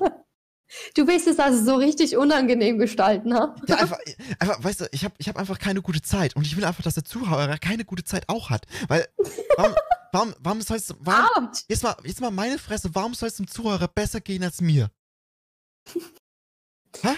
Du 0.95 1.07
willst 1.07 1.27
es 1.27 1.39
also 1.39 1.65
so 1.65 1.77
richtig 1.77 2.17
unangenehm 2.17 2.79
gestalten, 2.79 3.35
ha? 3.35 3.55
ja, 3.67 3.77
einfach, 3.77 3.99
einfach 4.39 4.65
weißt 4.65 4.81
du, 4.83 4.89
ich 4.93 5.05
habe 5.05 5.15
ich 5.19 5.29
hab 5.29 5.37
einfach 5.37 5.59
keine 5.59 5.83
gute 5.83 6.03
Zeit 6.03 6.37
und 6.37 6.47
ich 6.47 6.57
will 6.57 6.65
einfach, 6.65 6.83
dass 6.83 6.95
der 6.95 7.05
Zuhörer 7.05 7.59
keine 7.59 7.85
gute 7.85 8.05
Zeit 8.05 8.29
auch 8.29 8.51
hat. 8.51 8.67
Weil, 8.89 9.07
warum, 9.57 9.75
warum, 10.13 10.35
warum 10.41 10.61
soll 10.63 10.79
es, 10.79 10.95
warum, 11.01 11.51
jetzt 11.69 11.83
mal, 11.83 11.97
jetzt 12.05 12.21
mal 12.21 12.31
meine 12.31 12.59
Fresse, 12.59 12.91
warum 12.93 13.15
soll 13.15 13.29
es 13.29 13.37
dem 13.37 13.49
Zuhörer 13.49 13.89
besser 13.89 14.21
gehen 14.21 14.43
als 14.45 14.61
mir? 14.61 14.91
Hä? 17.03 17.17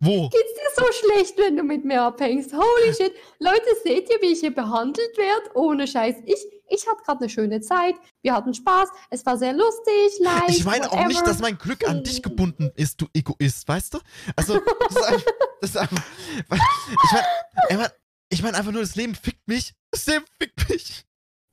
Wo? 0.00 0.28
Geht's 0.28 0.54
dir 0.54 0.84
so 0.84 0.92
schlecht, 0.92 1.38
wenn 1.38 1.56
du 1.56 1.62
mit 1.62 1.84
mir 1.84 2.02
abhängst? 2.02 2.52
Holy 2.52 2.94
shit. 2.94 3.12
Leute, 3.38 3.66
seht 3.84 4.10
ihr, 4.10 4.20
wie 4.20 4.32
ich 4.32 4.40
hier 4.40 4.54
behandelt 4.54 5.16
werde? 5.16 5.50
Ohne 5.54 5.86
Scheiß. 5.86 6.16
Ich, 6.26 6.44
ich 6.72 6.86
hatte 6.88 7.02
gerade 7.04 7.20
eine 7.20 7.28
schöne 7.28 7.60
Zeit. 7.60 7.94
Wir 8.22 8.34
hatten 8.34 8.54
Spaß. 8.54 8.88
Es 9.10 9.24
war 9.26 9.36
sehr 9.38 9.52
lustig, 9.52 10.18
leicht. 10.20 10.48
Ich 10.58 10.64
meine 10.64 10.90
auch 10.90 11.06
nicht, 11.06 11.26
dass 11.26 11.38
mein 11.40 11.58
Glück 11.58 11.88
an 11.88 12.02
dich 12.02 12.22
gebunden 12.22 12.70
ist, 12.74 13.00
du 13.00 13.06
Egoist, 13.14 13.66
weißt 13.68 13.94
du? 13.94 13.98
Also, 14.36 14.58
das 14.88 14.96
ist 14.96 15.04
einfach, 15.06 15.32
das 15.60 15.70
ist 15.70 15.76
einfach 15.76 16.02
ich 17.70 17.76
meine 17.76 17.92
ich 18.30 18.42
mein, 18.42 18.54
einfach 18.54 18.72
nur, 18.72 18.80
das 18.80 18.96
Leben 18.96 19.14
fickt 19.14 19.46
mich. 19.46 19.74
Das 19.90 20.06
Leben 20.06 20.24
fickt 20.40 20.68
mich. 20.70 21.04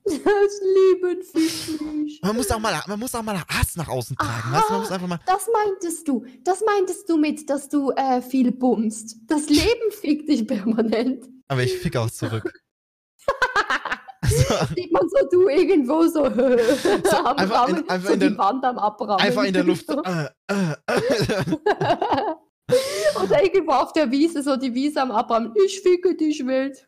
Das 0.05 0.15
Leben 0.23 1.23
fickt 1.23 1.81
mich. 1.81 2.21
Man 2.23 2.35
muss 2.37 2.49
auch 2.51 2.59
mal, 2.59 2.81
man 2.87 2.99
muss 2.99 3.13
auch 3.13 3.21
mal 3.21 3.37
Hass 3.49 3.75
nach 3.75 3.89
außen 3.89 4.15
tragen, 4.15 4.53
du? 4.53 4.71
Man 4.73 4.81
muss 4.81 4.91
einfach 4.91 5.07
mal, 5.07 5.19
Das 5.25 5.47
meintest 5.53 6.07
du. 6.07 6.25
Das 6.43 6.63
meintest 6.65 7.09
du 7.09 7.17
mit, 7.17 7.49
dass 7.49 7.67
du 7.67 7.91
äh, 7.91 8.21
viel 8.21 8.51
bummst. 8.53 9.17
Das 9.27 9.49
Leben 9.49 9.91
fickt 9.91 10.29
dich 10.29 10.47
permanent. 10.47 11.27
aber 11.49 11.63
ich 11.63 11.77
fick 11.77 11.97
auch 11.97 12.09
zurück. 12.09 12.49
Sieht 14.75 14.91
man 14.91 15.07
so, 15.09 15.17
du 15.31 15.47
irgendwo 15.49 16.03
so, 16.07 16.25
am 16.25 16.33
einfach 17.37 17.67
in- 17.67 17.75
Rammen, 17.75 17.89
einfach 17.89 18.07
so 18.07 18.13
in 18.13 18.19
die 18.19 18.27
der- 18.29 18.37
Wand 18.37 18.63
am 18.65 18.77
Abrammen. 18.77 19.19
einfach 19.25 19.43
in 19.43 19.53
der 19.53 19.63
Luft. 19.63 19.85
So. 19.87 19.93
So, 19.95 20.01
äh, 20.03 20.29
äh, 20.47 20.75
äh. 20.87 21.55
Oder 23.23 23.43
irgendwo 23.43 23.73
auf 23.73 23.93
der 23.93 24.09
Wiese, 24.11 24.43
so 24.43 24.55
die 24.55 24.73
Wiese 24.73 25.01
am 25.01 25.11
Abraham. 25.11 25.53
Ich 25.65 25.81
ficke 25.81 26.15
dich 26.15 26.45
wild. 26.45 26.85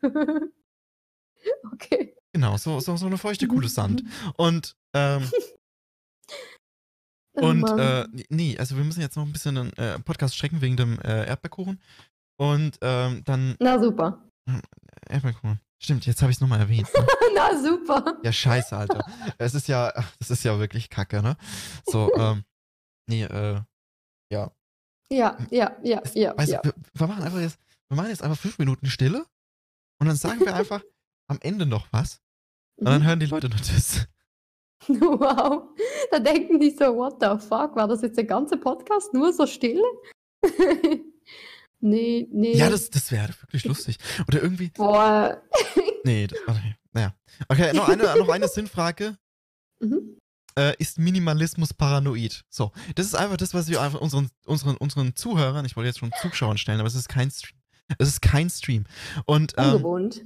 okay. 1.72 2.14
Genau, 2.32 2.56
so, 2.56 2.80
so, 2.80 2.96
so 2.96 3.06
eine 3.06 3.18
feuchte 3.18 3.46
Kuhle 3.48 3.68
Sand. 3.68 4.02
Und, 4.36 4.74
ähm, 4.94 5.28
Oh 7.34 7.46
und, 7.46 7.66
äh, 7.78 8.06
nee, 8.28 8.58
also 8.58 8.76
wir 8.76 8.84
müssen 8.84 9.00
jetzt 9.00 9.16
noch 9.16 9.24
ein 9.24 9.32
bisschen 9.32 9.54
den 9.54 9.72
äh, 9.78 9.98
Podcast 10.00 10.36
strecken 10.36 10.60
wegen 10.60 10.76
dem 10.76 10.98
äh, 11.00 11.26
Erdbeerkuchen. 11.26 11.80
Und, 12.38 12.76
ähm, 12.82 13.22
dann, 13.24 13.56
Na 13.58 13.82
super. 13.82 14.22
Erdbeerkuchen. 15.08 15.58
Stimmt, 15.82 16.06
jetzt 16.06 16.22
habe 16.22 16.30
ich 16.30 16.36
es 16.36 16.40
nochmal 16.40 16.60
erwähnt. 16.60 16.88
Ne? 16.96 17.06
Na 17.34 17.58
super. 17.60 18.18
Ja, 18.22 18.32
scheiße, 18.32 18.76
Alter. 18.76 19.04
es 19.38 19.54
ist 19.54 19.66
ja, 19.68 19.92
das 20.18 20.30
ist 20.30 20.44
ja 20.44 20.58
wirklich 20.60 20.88
kacke, 20.90 21.22
ne? 21.22 21.36
So, 21.86 22.12
ähm, 22.16 22.44
nee, 23.08 23.24
äh, 23.24 23.60
ja. 24.30 24.52
Ja, 25.10 25.36
ja, 25.50 25.76
ja, 25.82 26.00
Es- 26.04 26.14
ja. 26.14 26.36
Weißt 26.38 26.52
ja. 26.52 26.60
du, 26.62 26.68
wir, 26.70 26.74
wir 26.94 27.06
machen 27.08 27.24
einfach 27.24 27.40
jetzt, 27.40 27.58
wir 27.88 27.96
machen 27.96 28.10
jetzt 28.10 28.22
einfach 28.22 28.38
fünf 28.38 28.58
Minuten 28.58 28.86
Stille 28.86 29.26
und 30.00 30.06
dann 30.06 30.16
sagen 30.16 30.40
wir 30.40 30.54
einfach 30.54 30.82
am 31.28 31.38
Ende 31.42 31.66
noch 31.66 31.88
was 31.90 32.20
und 32.76 32.86
dann 32.86 33.02
Mhm. 33.02 33.06
hören 33.06 33.20
die 33.20 33.26
Leute 33.26 33.48
nur 33.48 33.58
das. 33.58 34.06
Wow. 34.88 35.68
Da 36.10 36.18
denken 36.18 36.58
die 36.60 36.70
so, 36.70 36.96
what 36.96 37.16
the 37.20 37.38
fuck? 37.46 37.76
War 37.76 37.86
das 37.88 38.02
jetzt 38.02 38.16
der 38.16 38.24
ganze 38.24 38.56
Podcast 38.56 39.12
nur 39.14 39.32
so 39.32 39.46
still? 39.46 39.82
Nee, 41.82 42.26
nee. 42.32 42.56
Ja, 42.56 42.70
das, 42.70 42.88
das 42.88 43.12
wäre 43.12 43.28
wirklich 43.42 43.64
lustig. 43.64 43.98
Oder 44.26 44.42
irgendwie, 44.42 44.70
Boah. 44.70 45.42
nee, 46.04 46.26
das, 46.26 46.38
okay, 46.46 46.74
naja. 46.92 47.14
Okay, 47.48 47.72
noch 47.74 47.88
eine, 47.88 48.04
noch 48.16 48.28
eine 48.30 48.48
Sinnfrage. 48.48 49.18
Mhm. 49.80 50.16
Äh, 50.58 50.74
ist 50.78 50.98
Minimalismus 50.98 51.72
paranoid? 51.74 52.44
So, 52.50 52.72
das 52.94 53.06
ist 53.06 53.14
einfach 53.14 53.36
das, 53.36 53.54
was 53.54 53.68
wir 53.68 53.80
einfach 53.80 54.00
unseren, 54.00 54.30
unseren, 54.46 54.76
unseren 54.76 55.16
Zuhörern, 55.16 55.64
ich 55.64 55.76
wollte 55.76 55.88
jetzt 55.88 55.98
schon 55.98 56.12
Zuschauern 56.20 56.58
stellen, 56.58 56.78
aber 56.80 56.88
es 56.88 56.94
ist 56.94 57.08
kein 57.08 57.30
Stream. 57.30 57.58
Es 57.98 58.08
ist 58.08 58.22
kein 58.22 58.48
Stream. 58.48 58.84
Und 59.26 59.54
ähm, 59.58 59.74
Ungewohnt. 59.74 60.22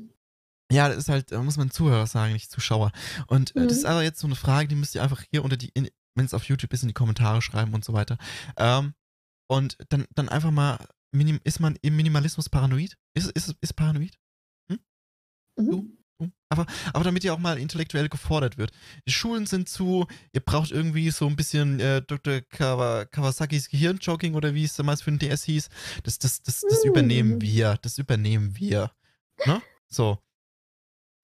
Ja, 0.71 0.89
das 0.89 0.99
ist 0.99 1.09
halt, 1.09 1.31
muss 1.31 1.57
man 1.57 1.71
Zuhörer 1.71 2.07
sagen, 2.09 2.33
nicht 2.33 2.51
Zuschauer. 2.51 2.91
Und 3.29 3.55
äh, 3.55 3.61
das 3.67 3.73
Mhm. 3.73 3.79
ist 3.79 3.85
aber 3.87 4.03
jetzt 4.03 4.19
so 4.21 4.27
eine 4.27 4.35
Frage, 4.37 4.69
die 4.69 4.75
müsst 4.75 4.95
ihr 4.97 5.03
einfach 5.03 5.23
hier 5.31 5.45
unter 5.45 5.57
die, 5.57 5.73
wenn 5.75 6.25
es 6.25 6.35
auf 6.35 6.45
YouTube 6.45 6.73
ist, 6.73 6.83
in 6.83 6.89
die 6.89 6.95
Kommentare 6.95 7.41
schreiben 7.41 7.73
und 7.73 7.85
so 7.85 7.93
weiter. 7.93 8.19
Ähm, 8.57 8.95
und 9.49 9.79
dann, 9.91 10.07
dann 10.17 10.29
einfach 10.29 10.51
mal, 10.51 10.79
minim, 11.17 11.41
ist 11.45 11.61
man 11.61 11.77
im 11.83 11.97
Minimalismus 11.97 12.49
paranoid? 12.49 12.97
Ist, 13.15 13.31
ist, 13.33 13.55
ist 13.61 13.75
paranoid? 13.75 14.17
Mhm. 14.69 15.71
Du? 15.71 15.91
Aber, 16.49 16.65
aber 16.95 17.05
damit 17.05 17.25
ihr 17.25 17.35
auch 17.35 17.39
mal 17.39 17.59
intellektuell 17.59 18.09
gefordert 18.09 18.57
wird. 18.57 18.71
Die 19.07 19.13
Schulen 19.13 19.47
sind 19.47 19.69
zu, 19.69 20.07
ihr 20.33 20.41
braucht 20.41 20.71
irgendwie 20.71 21.11
so 21.11 21.27
ein 21.27 21.37
bisschen 21.37 21.79
äh, 21.81 22.01
Dr. 22.03 22.41
Kawa, 22.41 23.05
Kawasakis 23.05 23.69
Gehirnjogging 23.69 24.35
oder 24.35 24.55
wie 24.55 24.65
es 24.65 24.75
damals 24.77 25.03
für 25.03 25.11
den 25.11 25.19
DS 25.19 25.45
hieß. 25.45 25.69
Das, 26.05 26.19
das, 26.19 26.43
das, 26.43 26.63
das 26.63 26.85
Mhm. 26.85 26.91
übernehmen 26.91 27.41
wir. 27.43 27.77
Das 27.83 27.99
übernehmen 27.99 28.57
wir. 28.57 28.93
Ne? 29.45 29.61
So. 29.89 30.19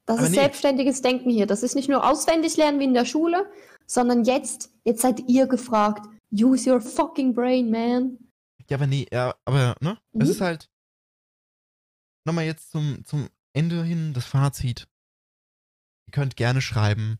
Das 0.05 0.18
Aber 0.18 0.26
ist 0.26 0.32
nee. 0.32 0.38
selbstständiges 0.40 1.01
Denken 1.01 1.30
hier. 1.30 1.47
Das 1.47 1.62
ist 1.62 1.74
nicht 1.76 1.88
nur 1.88 2.07
auswendig 2.07 2.57
lernen 2.57 2.80
wie 2.80 2.84
in 2.84 2.95
der 2.95 3.05
Schule, 3.07 3.51
sondern 3.86 4.24
jetzt, 4.24 4.72
jetzt 4.84 5.01
seid 5.03 5.20
ihr 5.28 5.47
gefragt. 5.47 6.07
Use 6.32 6.70
your 6.70 6.80
fucking 6.80 7.32
brain, 7.34 7.70
man. 7.70 8.18
Ja, 8.73 8.79
aber 8.79 8.87
nee, 8.87 9.07
ja, 9.12 9.35
aber, 9.45 9.77
ne? 9.81 9.99
Es 10.14 10.25
Mhm. 10.29 10.31
ist 10.31 10.41
halt. 10.41 10.70
Nochmal 12.25 12.45
jetzt 12.47 12.70
zum, 12.70 13.05
zum 13.05 13.29
Ende 13.53 13.85
hin 13.85 14.14
das 14.14 14.25
Fazit. 14.25 14.89
Ihr 16.07 16.12
könnt 16.12 16.37
gerne 16.37 16.62
schreiben, 16.62 17.18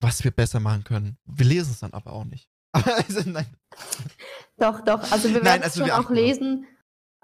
was 0.00 0.22
wir 0.22 0.30
besser 0.30 0.60
machen 0.60 0.84
können. 0.84 1.18
Wir 1.24 1.46
lesen 1.46 1.72
es 1.72 1.80
dann 1.80 1.92
aber 1.94 2.12
auch 2.12 2.24
nicht. 2.24 2.48
Aber 2.72 2.94
also, 3.08 3.28
nein. 3.28 3.56
Doch, 4.58 4.82
doch. 4.82 5.10
Also 5.10 5.30
wir 5.30 5.42
werden 5.44 5.64
also 5.64 5.66
es 5.66 5.76
schon 5.78 5.86
wir 5.86 5.98
auch 5.98 6.10
lesen, 6.10 6.64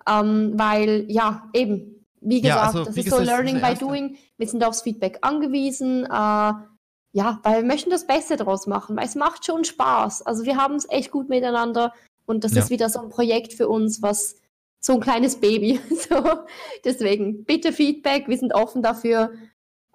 ähm, 0.09 0.55
weil, 0.59 1.05
ja, 1.09 1.49
eben, 1.53 2.05
wie 2.21 2.41
Ja, 2.41 2.55
gesagt, 2.57 2.67
also, 2.67 2.85
das 2.87 2.97
wie 2.97 3.01
ist 3.01 3.05
gesagt, 3.05 3.25
so 3.25 3.31
Learning 3.31 3.61
by 3.61 3.75
Doing. 3.75 4.19
Wir 4.37 4.49
sind 4.49 4.65
aufs 4.65 4.83
Feedback 4.83 5.19
angewiesen. 5.23 6.07
Äh, 6.07 6.09
ja, 6.09 7.39
weil 7.45 7.63
wir 7.63 7.67
möchten 7.67 7.91
das 7.91 8.07
Beste 8.09 8.37
draus 8.37 8.67
machen, 8.67 8.97
weil 8.97 9.07
es 9.07 9.15
macht 9.15 9.47
schon 9.47 9.65
Spaß. 9.65 10.23
Also 10.23 10.45
wir 10.45 10.57
haben 10.57 10.75
es 10.75 10.89
echt 10.89 11.13
gut 11.13 11.29
miteinander 11.29 11.95
und 12.27 12.45
das 12.45 12.53
Ja. 12.55 12.63
ist 12.63 12.71
wieder 12.71 12.89
so 12.91 13.01
ein 13.01 13.09
Projekt 13.09 13.55
für 13.55 13.69
uns, 13.69 14.03
was 14.03 14.37
so 14.81 14.95
ein 14.95 15.01
kleines 15.01 15.41
Baby. 15.41 15.81
so, 16.09 16.45
deswegen 16.85 17.45
bitte 17.45 17.73
Feedback, 17.73 18.29
wir 18.29 18.39
sind 18.39 18.55
offen 18.55 18.83
dafür. 18.83 19.33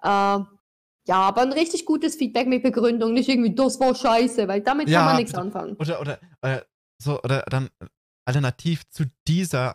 Äh, 0.02 0.40
ja, 1.08 1.16
aber 1.16 1.42
ein 1.42 1.52
richtig 1.52 1.84
gutes 1.84 2.14
Feedback 2.16 2.46
mit 2.46 2.62
Begründung, 2.62 3.12
nicht 3.12 3.28
irgendwie, 3.28 3.54
das 3.54 3.80
war 3.80 3.94
scheiße, 3.94 4.46
weil 4.48 4.60
damit 4.60 4.88
Ja, 4.88 5.00
kann 5.00 5.06
man 5.06 5.16
nichts 5.16 5.34
anfangen. 5.34 5.76
Oder, 5.76 6.00
oder, 6.00 6.20
oder, 6.42 6.64
so, 7.02 7.20
oder 7.22 7.42
dann 7.48 7.70
alternativ 8.24 8.88
zu 8.90 9.04
dieser, 9.26 9.74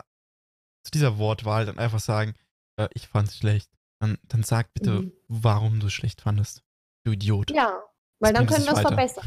zu 0.84 0.92
dieser 0.92 1.18
Wortwahl 1.18 1.66
dann 1.66 1.80
einfach 1.80 2.00
sagen, 2.00 2.34
äh, 2.78 2.88
ich 2.94 3.08
fand's 3.08 3.38
schlecht. 3.38 3.70
Dann, 4.00 4.18
dann 4.28 4.44
sag 4.44 4.74
bitte, 4.74 5.02
Mhm. 5.02 5.12
warum 5.28 5.80
du 5.80 5.88
es 5.88 5.94
schlecht 5.94 6.22
fandest. 6.22 6.62
Du 7.04 7.12
Idiot. 7.14 7.52
Ja, 7.52 7.82
weil 8.20 8.32
dann 8.34 8.46
bringt 8.46 8.52
es 8.60 8.66
können 8.66 8.78
wir 8.78 9.04
es 9.04 9.16
nicht 9.16 9.26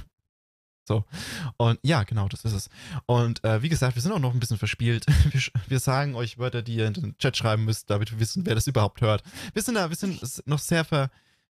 verbessern. 0.98 1.52
Und 1.56 1.78
ja, 1.82 2.02
genau, 2.02 2.28
das 2.28 2.44
ist 2.44 2.52
es. 2.52 2.68
Und 3.06 3.42
äh, 3.44 3.62
wie 3.62 3.68
gesagt, 3.68 3.94
wir 3.94 4.02
sind 4.02 4.12
auch 4.12 4.18
noch 4.18 4.34
ein 4.34 4.40
bisschen 4.40 4.58
verspielt. 4.58 5.06
Wir, 5.32 5.40
wir 5.68 5.78
sagen 5.80 6.14
euch 6.14 6.38
Wörter, 6.38 6.62
die 6.62 6.74
ihr 6.76 6.86
in 6.86 6.94
den 6.94 7.18
Chat 7.18 7.36
schreiben 7.36 7.64
müsst, 7.64 7.88
damit 7.90 8.10
wir 8.10 8.18
wissen, 8.20 8.44
wer 8.46 8.54
das 8.54 8.66
überhaupt 8.66 9.00
hört. 9.00 9.22
Wir 9.54 9.62
sind 9.62 9.74
da, 9.74 9.88
wir 9.90 9.96
sind 9.96 10.20
noch 10.46 10.58
sehr 10.58 10.84
ver. 10.84 11.10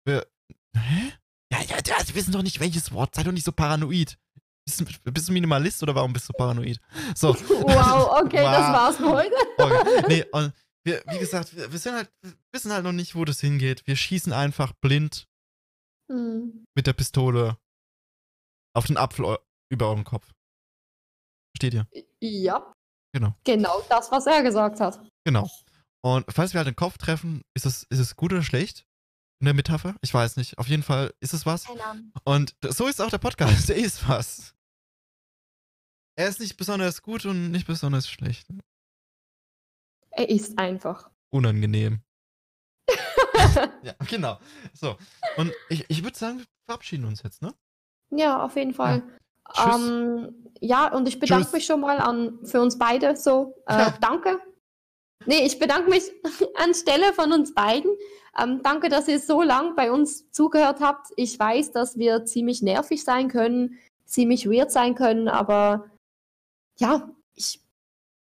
Wir, 0.04 0.26
hä? 0.76 1.12
Ja, 1.52 1.60
ja, 1.62 1.76
ja, 1.86 1.96
wir 2.06 2.14
wissen 2.14 2.32
doch 2.32 2.42
nicht, 2.42 2.60
welches 2.60 2.92
Wort. 2.92 3.14
Sei 3.14 3.22
doch 3.22 3.32
nicht 3.32 3.44
so 3.46 3.52
paranoid. 3.52 4.18
Bist 4.64 4.80
du, 4.80 4.84
bist 5.10 5.28
du 5.28 5.32
Minimalist 5.32 5.82
oder 5.82 5.94
warum 5.94 6.12
bist 6.12 6.28
du 6.28 6.32
paranoid? 6.32 6.78
So. 7.14 7.34
Wow, 7.48 8.22
okay, 8.24 8.42
das 8.42 8.66
Wow. 8.66 8.72
war's 8.74 8.96
für 8.96 9.10
heute. 9.10 9.34
Okay. 9.58 10.04
Nee, 10.08 10.24
und 10.32 10.52
wir, 10.84 11.02
wie 11.10 11.18
gesagt, 11.18 11.54
wir, 11.56 11.70
wir 11.72 11.78
sind 11.78 11.94
halt, 11.94 12.10
wir 12.22 12.32
wissen 12.52 12.72
halt 12.72 12.84
noch 12.84 12.92
nicht, 12.92 13.14
wo 13.14 13.24
das 13.24 13.40
hingeht. 13.40 13.82
Wir 13.86 13.96
schießen 13.96 14.32
einfach 14.32 14.72
blind 14.80 15.26
Hm. 16.10 16.64
mit 16.74 16.86
der 16.86 16.92
Pistole 16.94 17.56
auf 18.74 18.86
den 18.86 18.96
Apfel 18.96 19.38
über 19.70 19.88
eurem 19.88 20.04
Kopf. 20.04 20.32
Versteht 21.54 21.74
ihr? 21.74 21.86
Ja. 22.20 22.72
Genau. 23.12 23.34
Genau 23.44 23.82
das, 23.88 24.10
was 24.10 24.26
er 24.26 24.42
gesagt 24.42 24.80
hat. 24.80 25.00
Genau. 25.24 25.48
Und 26.02 26.24
falls 26.32 26.52
wir 26.52 26.58
halt 26.58 26.66
den 26.66 26.76
Kopf 26.76 26.98
treffen, 26.98 27.42
ist 27.54 27.66
es, 27.66 27.84
ist 27.84 27.98
es 27.98 28.16
gut 28.16 28.32
oder 28.32 28.42
schlecht? 28.42 28.86
In 29.40 29.46
der 29.46 29.54
Metapher? 29.54 29.96
Ich 30.00 30.12
weiß 30.14 30.36
nicht. 30.36 30.58
Auf 30.58 30.68
jeden 30.68 30.82
Fall 30.82 31.12
ist 31.20 31.34
es 31.34 31.46
was. 31.46 31.64
Keine 31.64 31.84
Ahnung. 31.84 32.12
Und 32.24 32.54
so 32.62 32.86
ist 32.86 33.00
auch 33.00 33.10
der 33.10 33.18
Podcast. 33.18 33.68
Der 33.68 33.76
ist 33.76 34.08
was. 34.08 34.54
Er 36.16 36.28
ist 36.28 36.40
nicht 36.40 36.56
besonders 36.56 37.02
gut 37.02 37.24
und 37.24 37.50
nicht 37.50 37.66
besonders 37.66 38.08
schlecht. 38.08 38.46
Er 40.10 40.28
ist 40.28 40.58
einfach. 40.58 41.10
Unangenehm. 41.30 42.02
Ja, 43.82 43.94
genau. 44.08 44.38
So. 44.72 44.96
Und 45.36 45.52
ich, 45.68 45.84
ich 45.88 46.02
würde 46.04 46.16
sagen, 46.16 46.38
wir 46.38 46.46
verabschieden 46.66 47.04
uns 47.04 47.22
jetzt, 47.22 47.42
ne? 47.42 47.52
Ja, 48.12 48.42
auf 48.42 48.56
jeden 48.56 48.74
Fall. 48.74 49.02
Tschüss. 49.52 49.74
Ähm, 49.74 50.46
ja, 50.60 50.92
und 50.92 51.08
ich 51.08 51.18
bedanke 51.18 51.44
Tschüss. 51.44 51.52
mich 51.52 51.66
schon 51.66 51.80
mal 51.80 51.98
an, 51.98 52.38
für 52.44 52.60
uns 52.60 52.78
beide 52.78 53.16
so. 53.16 53.54
Äh, 53.66 53.78
Ja. 53.78 53.94
Danke. 54.00 54.38
Nee, 55.26 55.44
ich 55.46 55.58
bedanke 55.58 55.90
mich 55.90 56.04
anstelle 56.56 57.12
von 57.12 57.32
uns 57.32 57.54
beiden. 57.54 57.90
Ähm, 58.38 58.60
danke, 58.62 58.88
dass 58.88 59.08
ihr 59.08 59.20
so 59.20 59.42
lang 59.42 59.74
bei 59.76 59.92
uns 59.92 60.30
zugehört 60.30 60.80
habt. 60.80 61.08
Ich 61.16 61.38
weiß, 61.38 61.72
dass 61.72 61.98
wir 61.98 62.24
ziemlich 62.24 62.62
nervig 62.62 63.04
sein 63.04 63.28
können, 63.28 63.78
ziemlich 64.06 64.48
weird 64.48 64.70
sein 64.70 64.94
können, 64.94 65.28
aber 65.28 65.90
ja, 66.78 67.10
ich. 67.34 67.60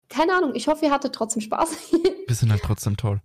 Keine 0.09 0.35
Ahnung, 0.35 0.53
ich 0.53 0.67
hoffe, 0.67 0.85
ihr 0.85 0.91
hattet 0.91 1.15
trotzdem 1.15 1.41
Spaß. 1.41 1.91
Wir 2.27 2.35
sind 2.35 2.51
halt 2.51 2.61
trotzdem 2.61 2.97
toll. 2.97 3.19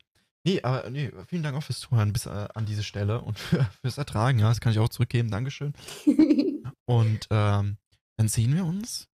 Nee, 0.44 0.62
aber 0.62 0.88
nee, 0.90 1.12
vielen 1.26 1.42
Dank 1.42 1.56
auch 1.56 1.62
fürs 1.62 1.80
Zuhören 1.80 2.12
bis 2.12 2.26
äh, 2.26 2.48
an 2.54 2.66
diese 2.66 2.82
Stelle 2.84 3.20
und 3.20 3.38
für, 3.38 3.64
fürs 3.80 3.98
Ertragen. 3.98 4.38
Ja, 4.38 4.48
das 4.48 4.60
kann 4.60 4.72
ich 4.72 4.78
auch 4.78 4.88
zurückgeben. 4.88 5.30
Dankeschön. 5.30 5.72
Und 6.86 7.26
ähm, 7.30 7.76
dann 8.16 8.28
sehen 8.28 8.54
wir 8.54 8.64
uns 8.64 9.08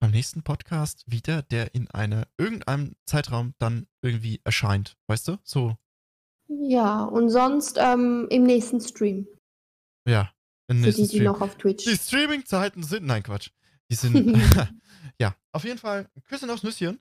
beim 0.00 0.10
nächsten 0.10 0.42
Podcast 0.42 1.04
wieder, 1.06 1.42
der 1.42 1.74
in 1.74 1.90
eine, 1.90 2.26
irgendeinem 2.38 2.94
Zeitraum 3.04 3.52
dann 3.58 3.86
irgendwie 4.00 4.40
erscheint. 4.42 4.96
Weißt 5.06 5.28
du? 5.28 5.36
So, 5.44 5.76
ja, 6.48 7.04
und 7.04 7.30
sonst 7.30 7.78
ähm, 7.78 8.26
im 8.30 8.44
nächsten 8.44 8.80
Stream. 8.80 9.26
ja. 10.06 10.30
Im 10.66 10.80
nächsten 10.80 11.02
die, 11.02 11.08
die 11.08 11.16
Stream. 11.16 11.24
noch 11.24 11.42
auf 11.42 11.56
Twitch. 11.56 11.84
Die 11.84 11.94
Streaming-Zeiten 11.94 12.82
sind. 12.82 13.04
Nein, 13.04 13.22
Quatsch. 13.22 13.50
Die 13.90 13.96
sind. 13.96 14.34
ja, 15.20 15.34
auf 15.52 15.64
jeden 15.64 15.78
Fall. 15.78 16.08
Küssen 16.26 16.48
aufs 16.48 16.62
Nüsschen. 16.62 16.98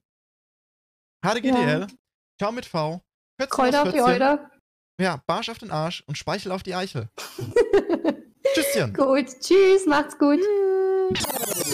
HDGDL. 1.26 1.82
Ja. 1.82 1.88
Ciao 2.38 2.51
mit 2.51 2.66
V. 2.66 3.01
Pötzchen 3.38 3.49
Kräuter 3.49 3.84
auf 3.84 3.91
die. 3.91 4.01
Euter. 4.01 4.49
Ja, 4.99 5.21
Barsch 5.25 5.49
auf 5.49 5.57
den 5.57 5.71
Arsch 5.71 6.03
und 6.05 6.17
Speichel 6.17 6.51
auf 6.51 6.63
die 6.63 6.75
Eichel. 6.75 7.09
Tschüsschen. 8.53 8.93
gut, 8.93 9.25
tschüss, 9.39 9.86
macht's 9.88 10.17
gut. 10.17 10.39
Tschüss. 11.13 11.72